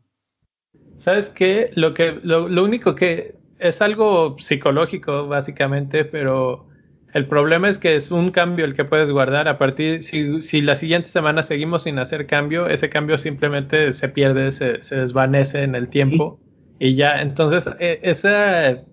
¿Sabes 0.98 1.30
qué? 1.30 1.72
Lo 1.76 1.94
que, 1.94 2.20
lo, 2.24 2.50
lo 2.50 2.64
único 2.64 2.96
que 2.96 3.36
es 3.60 3.82
algo 3.82 4.38
psicológico, 4.40 5.28
básicamente, 5.28 6.04
pero 6.04 6.68
el 7.14 7.28
problema 7.28 7.70
es 7.70 7.78
que 7.78 7.96
es 7.96 8.12
un 8.12 8.32
cambio 8.32 8.66
el 8.66 8.74
que 8.74 8.86
puedes 8.86 9.10
guardar. 9.10 9.48
A 9.48 9.58
partir, 9.58 10.04
si, 10.04 10.42
si 10.42 10.62
la 10.62 10.76
siguiente 10.76 11.10
semana 11.10 11.44
seguimos 11.44 11.84
sin 11.84 12.00
hacer 12.00 12.26
cambio, 12.26 12.68
ese 12.68 12.90
cambio 12.90 13.18
simplemente 13.18 13.94
se 13.94 14.10
pierde, 14.10 14.52
se, 14.52 14.82
se 14.82 14.96
desvanece 14.96 15.64
en 15.64 15.76
el 15.76 15.88
tiempo. 15.90 16.40
Y 16.80 16.96
ya, 16.96 17.22
entonces, 17.22 17.70
e, 17.80 18.00
esa 18.02 18.84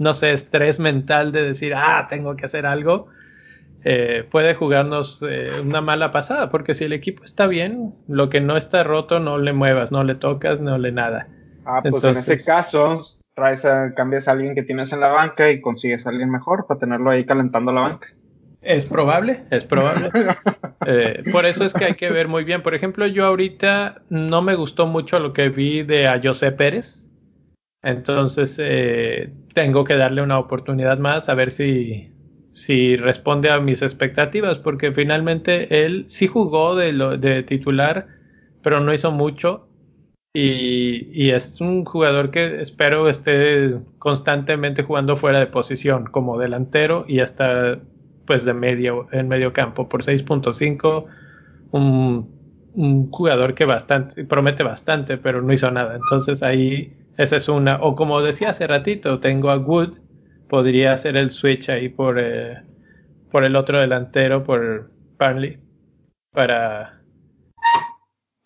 no 0.00 0.14
sé, 0.14 0.32
estrés 0.32 0.80
mental 0.80 1.30
de 1.30 1.42
decir, 1.42 1.74
ah, 1.76 2.06
tengo 2.08 2.34
que 2.34 2.46
hacer 2.46 2.64
algo, 2.64 3.08
eh, 3.84 4.26
puede 4.30 4.54
jugarnos 4.54 5.22
eh, 5.22 5.50
una 5.62 5.82
mala 5.82 6.10
pasada, 6.10 6.50
porque 6.50 6.72
si 6.72 6.84
el 6.84 6.94
equipo 6.94 7.22
está 7.22 7.46
bien, 7.46 7.94
lo 8.08 8.30
que 8.30 8.40
no 8.40 8.56
está 8.56 8.82
roto 8.82 9.20
no 9.20 9.36
le 9.36 9.52
muevas, 9.52 9.92
no 9.92 10.02
le 10.02 10.14
tocas, 10.14 10.58
no 10.58 10.78
le 10.78 10.90
nada. 10.90 11.28
Ah, 11.66 11.82
pues 11.88 12.04
en 12.04 12.16
ese 12.16 12.42
caso, 12.42 12.98
traes 13.34 13.66
a, 13.66 13.92
cambias 13.94 14.26
a 14.26 14.32
alguien 14.32 14.54
que 14.54 14.62
tienes 14.62 14.90
en 14.94 15.00
la 15.00 15.08
banca 15.08 15.50
y 15.50 15.60
consigues 15.60 16.06
a 16.06 16.08
alguien 16.08 16.30
mejor 16.30 16.66
para 16.66 16.80
tenerlo 16.80 17.10
ahí 17.10 17.26
calentando 17.26 17.70
la 17.70 17.82
banca. 17.82 18.08
Es 18.62 18.86
probable, 18.86 19.44
es 19.50 19.64
probable. 19.64 20.10
Eh, 20.86 21.24
por 21.30 21.44
eso 21.44 21.66
es 21.66 21.74
que 21.74 21.84
hay 21.84 21.94
que 21.94 22.08
ver 22.08 22.26
muy 22.26 22.42
bien. 22.42 22.62
Por 22.62 22.74
ejemplo, 22.74 23.06
yo 23.06 23.26
ahorita 23.26 24.00
no 24.08 24.40
me 24.40 24.54
gustó 24.54 24.86
mucho 24.86 25.18
lo 25.18 25.34
que 25.34 25.50
vi 25.50 25.82
de 25.82 26.08
a 26.08 26.18
José 26.24 26.52
Pérez. 26.52 27.09
Entonces, 27.82 28.56
eh, 28.60 29.32
tengo 29.54 29.84
que 29.84 29.96
darle 29.96 30.22
una 30.22 30.38
oportunidad 30.38 30.98
más 30.98 31.28
a 31.28 31.34
ver 31.34 31.50
si, 31.50 32.10
si 32.50 32.96
responde 32.96 33.50
a 33.50 33.60
mis 33.60 33.82
expectativas, 33.82 34.58
porque 34.58 34.92
finalmente 34.92 35.84
él 35.84 36.04
sí 36.08 36.26
jugó 36.26 36.76
de, 36.76 37.44
titular, 37.46 38.08
pero 38.62 38.80
no 38.80 38.92
hizo 38.92 39.10
mucho. 39.10 39.66
Y, 40.32 41.08
y, 41.12 41.30
es 41.30 41.60
un 41.60 41.84
jugador 41.84 42.30
que 42.30 42.60
espero 42.60 43.08
esté 43.08 43.80
constantemente 43.98 44.84
jugando 44.84 45.16
fuera 45.16 45.40
de 45.40 45.48
posición, 45.48 46.04
como 46.04 46.38
delantero 46.38 47.04
y 47.08 47.18
hasta 47.18 47.80
pues 48.26 48.44
de 48.44 48.54
medio, 48.54 49.08
en 49.10 49.26
medio 49.26 49.52
campo, 49.52 49.88
por 49.88 50.04
6.5, 50.04 51.06
un, 51.72 52.30
un 52.74 53.10
jugador 53.10 53.54
que 53.54 53.64
bastante, 53.64 54.24
promete 54.24 54.62
bastante, 54.62 55.18
pero 55.18 55.42
no 55.42 55.52
hizo 55.52 55.68
nada. 55.72 55.96
Entonces 55.96 56.44
ahí 56.44 56.92
esa 57.20 57.36
es 57.36 57.48
una. 57.50 57.76
O 57.82 57.94
como 57.94 58.22
decía 58.22 58.50
hace 58.50 58.66
ratito, 58.66 59.20
tengo 59.20 59.50
a 59.50 59.58
Wood. 59.58 59.98
Podría 60.48 60.94
hacer 60.94 61.18
el 61.18 61.30
switch 61.30 61.68
ahí 61.68 61.90
por, 61.90 62.18
eh, 62.18 62.62
por 63.30 63.44
el 63.44 63.56
otro 63.56 63.78
delantero, 63.78 64.42
por 64.42 64.90
Burnley. 65.18 65.58
Para, 66.32 67.02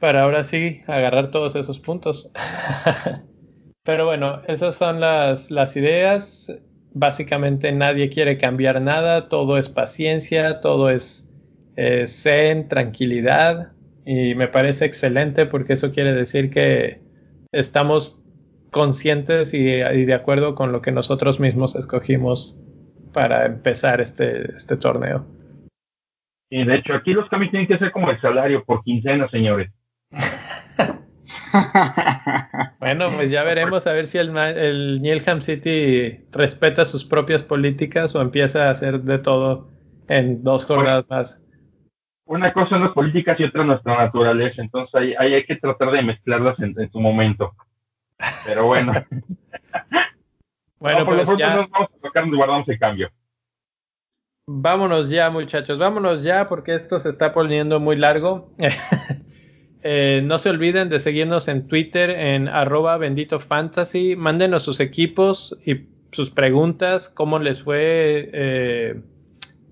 para 0.01 0.23
ahora 0.25 0.43
sí 0.43 0.83
agarrar 0.89 1.31
todos 1.31 1.55
esos 1.55 1.79
puntos. 1.79 2.33
Pero 3.85 4.07
bueno, 4.07 4.43
esas 4.49 4.75
son 4.75 4.99
las, 4.99 5.53
las 5.53 5.77
ideas. 5.77 6.53
Básicamente 6.95 7.71
nadie 7.71 8.09
quiere 8.09 8.39
cambiar 8.39 8.83
nada. 8.83 9.29
Todo 9.29 9.57
es 9.57 9.69
paciencia, 9.69 10.61
todo 10.61 10.91
es 10.91 11.31
eh, 11.77 12.07
zen, 12.09 12.67
tranquilidad. 12.67 13.71
Y 14.05 14.35
me 14.35 14.49
parece 14.49 14.85
excelente 14.85 15.47
porque 15.47 15.75
eso 15.75 15.93
quiere 15.93 16.13
decir 16.13 16.51
que 16.51 17.01
estamos 17.53 18.24
conscientes 18.75 19.55
y, 19.55 19.63
de 19.63 20.15
acuerdo 20.15 20.57
con 20.57 20.73
lo 20.73 20.83
que 20.83 20.91
nosotros 20.91 21.39
mismos 21.39 21.77
escogimos 21.77 22.61
para 23.13 23.47
empezar 23.47 24.01
este, 24.01 24.53
este 24.53 24.77
torneo. 24.77 25.25
Y 26.51 26.65
de 26.65 26.75
hecho, 26.75 26.95
aquí 26.95 27.13
los 27.13 27.29
cambios 27.29 27.53
tienen 27.53 27.69
que 27.69 27.79
ser 27.79 27.93
como 27.93 28.11
el 28.11 28.21
salario 28.21 28.65
por 28.65 28.83
quincena, 28.83 29.29
señores. 29.29 29.71
bueno, 32.81 33.11
pues 33.15 33.31
ya 33.31 33.45
veremos 33.45 33.87
a 33.87 33.93
ver 33.93 34.09
si 34.09 34.19
el, 34.19 34.37
el 34.37 35.01
Newham 35.01 35.41
City 35.41 36.25
respeta 36.33 36.85
sus 36.85 37.05
propias 37.05 37.45
políticas 37.45 38.17
o 38.17 38.23
empieza 38.23 38.67
a 38.67 38.71
hacer 38.73 39.03
de 39.03 39.19
todo 39.19 39.71
en 40.09 40.43
dos 40.43 40.65
jornadas 40.65 41.09
más. 41.09 41.41
Una 42.27 42.53
cosa 42.53 42.71
son 42.71 42.83
las 42.83 42.93
políticas 42.93 43.39
y 43.39 43.45
otra 43.45 43.63
nuestra 43.63 43.99
naturaleza, 43.99 44.61
entonces 44.61 44.93
ahí, 44.97 45.15
hay 45.15 45.45
que 45.45 45.55
tratar 45.55 45.93
de 45.93 46.03
mezclarlas 46.03 46.59
en 46.59 46.91
su 46.91 46.99
momento. 46.99 47.55
Pero 48.45 48.67
bueno. 48.67 48.93
bueno, 50.79 51.07
pues 51.07 51.37
ya. 51.37 51.57
Nos 51.57 51.71
vamos 51.71 51.91
a 51.91 52.01
tocar, 52.01 52.31
guardamos 52.31 52.69
el 52.69 52.79
cambio. 52.79 53.11
Vámonos 54.47 55.09
ya, 55.09 55.31
muchachos, 55.31 55.79
vámonos 55.79 56.23
ya 56.23 56.49
porque 56.49 56.75
esto 56.75 57.01
se 57.01 57.09
está 57.09 57.33
poniendo 57.33 57.81
muy 57.81 57.97
largo. 57.97 58.53
eh, 59.83 60.21
no 60.23 60.39
se 60.39 60.51
olviden 60.51 60.91
de 60.91 61.01
seguirnos 61.01 61.49
en 61.49 61.67
Twitter 61.67 62.11
en 62.11 62.49
arroba 62.49 62.99
bendito 62.99 63.41
fantasy. 63.41 64.17
Mándenos 64.17 64.63
sus 64.63 64.81
equipos 64.81 65.57
y 65.65 65.87
sus 66.13 66.31
preguntas, 66.31 67.09
cómo 67.09 67.39
les 67.39 67.63
fue 67.63 68.29
eh, 68.35 69.01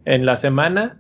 en 0.07 0.25
la 0.25 0.39
semana. 0.39 0.99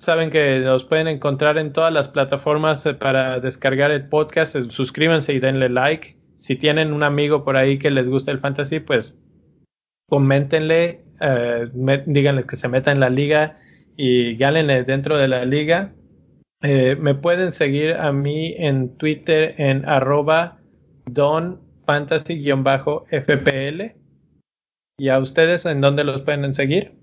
Saben 0.00 0.30
que 0.30 0.58
nos 0.58 0.84
pueden 0.84 1.06
encontrar 1.06 1.58
en 1.58 1.72
todas 1.72 1.92
las 1.92 2.08
plataformas 2.08 2.88
para 2.98 3.38
descargar 3.38 3.92
el 3.92 4.08
podcast. 4.08 4.56
Suscríbanse 4.70 5.32
y 5.32 5.38
denle 5.38 5.68
like 5.68 6.19
si 6.40 6.56
tienen 6.56 6.92
un 6.94 7.02
amigo 7.02 7.44
por 7.44 7.58
ahí 7.58 7.78
que 7.78 7.90
les 7.90 8.08
gusta 8.08 8.32
el 8.32 8.40
fantasy, 8.40 8.80
pues 8.80 9.20
coméntenle, 10.08 11.04
eh, 11.20 11.68
díganle 12.06 12.46
que 12.46 12.56
se 12.56 12.66
meta 12.66 12.90
en 12.90 13.00
la 13.00 13.10
liga 13.10 13.58
y 13.94 14.36
gálenle 14.36 14.84
dentro 14.84 15.18
de 15.18 15.28
la 15.28 15.44
liga. 15.44 15.92
Eh, 16.62 16.96
me 16.98 17.14
pueden 17.14 17.52
seguir 17.52 17.92
a 17.92 18.10
mí 18.12 18.54
en 18.56 18.96
Twitter 18.96 19.54
en 19.58 19.86
arroba 19.86 20.56
donfantasy-fpl. 21.10 23.94
¿Y 24.98 25.08
a 25.10 25.18
ustedes 25.18 25.66
en 25.66 25.82
dónde 25.82 26.04
los 26.04 26.22
pueden 26.22 26.54
seguir? 26.54 26.94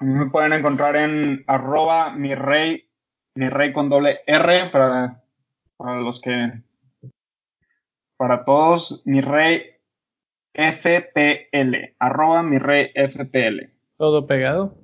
A 0.00 0.04
me 0.04 0.28
pueden 0.28 0.52
encontrar 0.52 0.96
en 0.96 1.44
arroba 1.46 2.16
mi 2.16 2.34
rey, 2.34 2.88
mi 3.36 3.48
rey 3.48 3.72
con 3.72 3.88
doble 3.88 4.22
R 4.26 4.70
para, 4.72 5.22
para 5.76 6.00
los 6.00 6.20
que 6.20 6.65
para 8.16 8.44
todos, 8.44 9.02
mi 9.04 9.20
rey 9.20 9.62
FPL, 10.54 11.94
arroba 11.98 12.42
mi 12.42 12.58
rey 12.58 12.90
FPL. 12.94 13.70
¿Todo 13.98 14.26
pegado? 14.26 14.76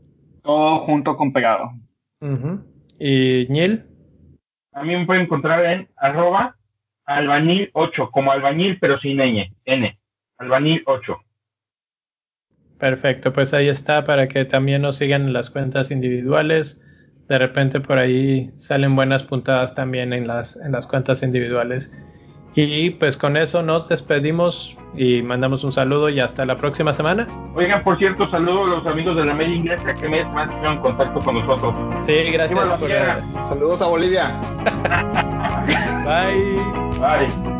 Todo 0.42 0.78
junto 0.78 1.16
con 1.16 1.32
pegado. 1.32 1.70
¿Y 2.98 3.46
Nil? 3.48 3.84
A 4.72 4.82
mí 4.84 4.96
me 4.96 5.06
pueden 5.06 5.24
encontrar 5.24 5.64
en 5.64 5.88
arroba 5.96 6.56
albañil 7.04 7.70
8, 7.74 8.10
como 8.10 8.32
albañil 8.32 8.78
pero 8.80 8.98
sin 9.00 9.20
N, 9.20 9.54
N, 9.64 9.98
albañil 10.38 10.82
8. 10.86 11.16
Perfecto, 12.78 13.32
pues 13.32 13.54
ahí 13.54 13.68
está 13.68 14.04
para 14.04 14.28
que 14.28 14.44
también 14.44 14.82
nos 14.82 14.96
sigan 14.96 15.22
en 15.22 15.32
las 15.32 15.50
cuentas 15.50 15.90
individuales. 15.90 16.82
De 17.28 17.38
repente 17.38 17.80
por 17.80 17.98
ahí 17.98 18.50
salen 18.56 18.96
buenas 18.96 19.22
puntadas 19.22 19.74
también 19.74 20.12
en 20.12 20.26
las, 20.26 20.56
en 20.56 20.72
las 20.72 20.86
cuentas 20.86 21.22
individuales. 21.22 21.92
Y 22.54 22.90
pues 22.90 23.16
con 23.16 23.36
eso 23.36 23.62
nos 23.62 23.88
despedimos 23.88 24.76
y 24.94 25.22
mandamos 25.22 25.64
un 25.64 25.72
saludo 25.72 26.10
y 26.10 26.20
hasta 26.20 26.44
la 26.44 26.54
próxima 26.54 26.92
semana. 26.92 27.26
Oigan, 27.54 27.82
por 27.82 27.98
cierto, 27.98 28.30
saludo 28.30 28.64
a 28.64 28.66
los 28.66 28.86
amigos 28.86 29.16
de 29.16 29.24
la 29.24 29.34
media 29.34 29.54
inglesa 29.54 29.94
que 29.94 30.08
me 30.08 30.24
más 30.26 30.52
en 30.62 30.78
contacto 30.80 31.18
con 31.20 31.36
nosotros. 31.36 31.74
Sí, 32.04 32.14
gracias. 32.30 32.60
Saludos 33.48 33.80
a 33.80 33.86
Bolivia. 33.86 34.38
Bye. 36.04 36.56
Bye. 37.00 37.51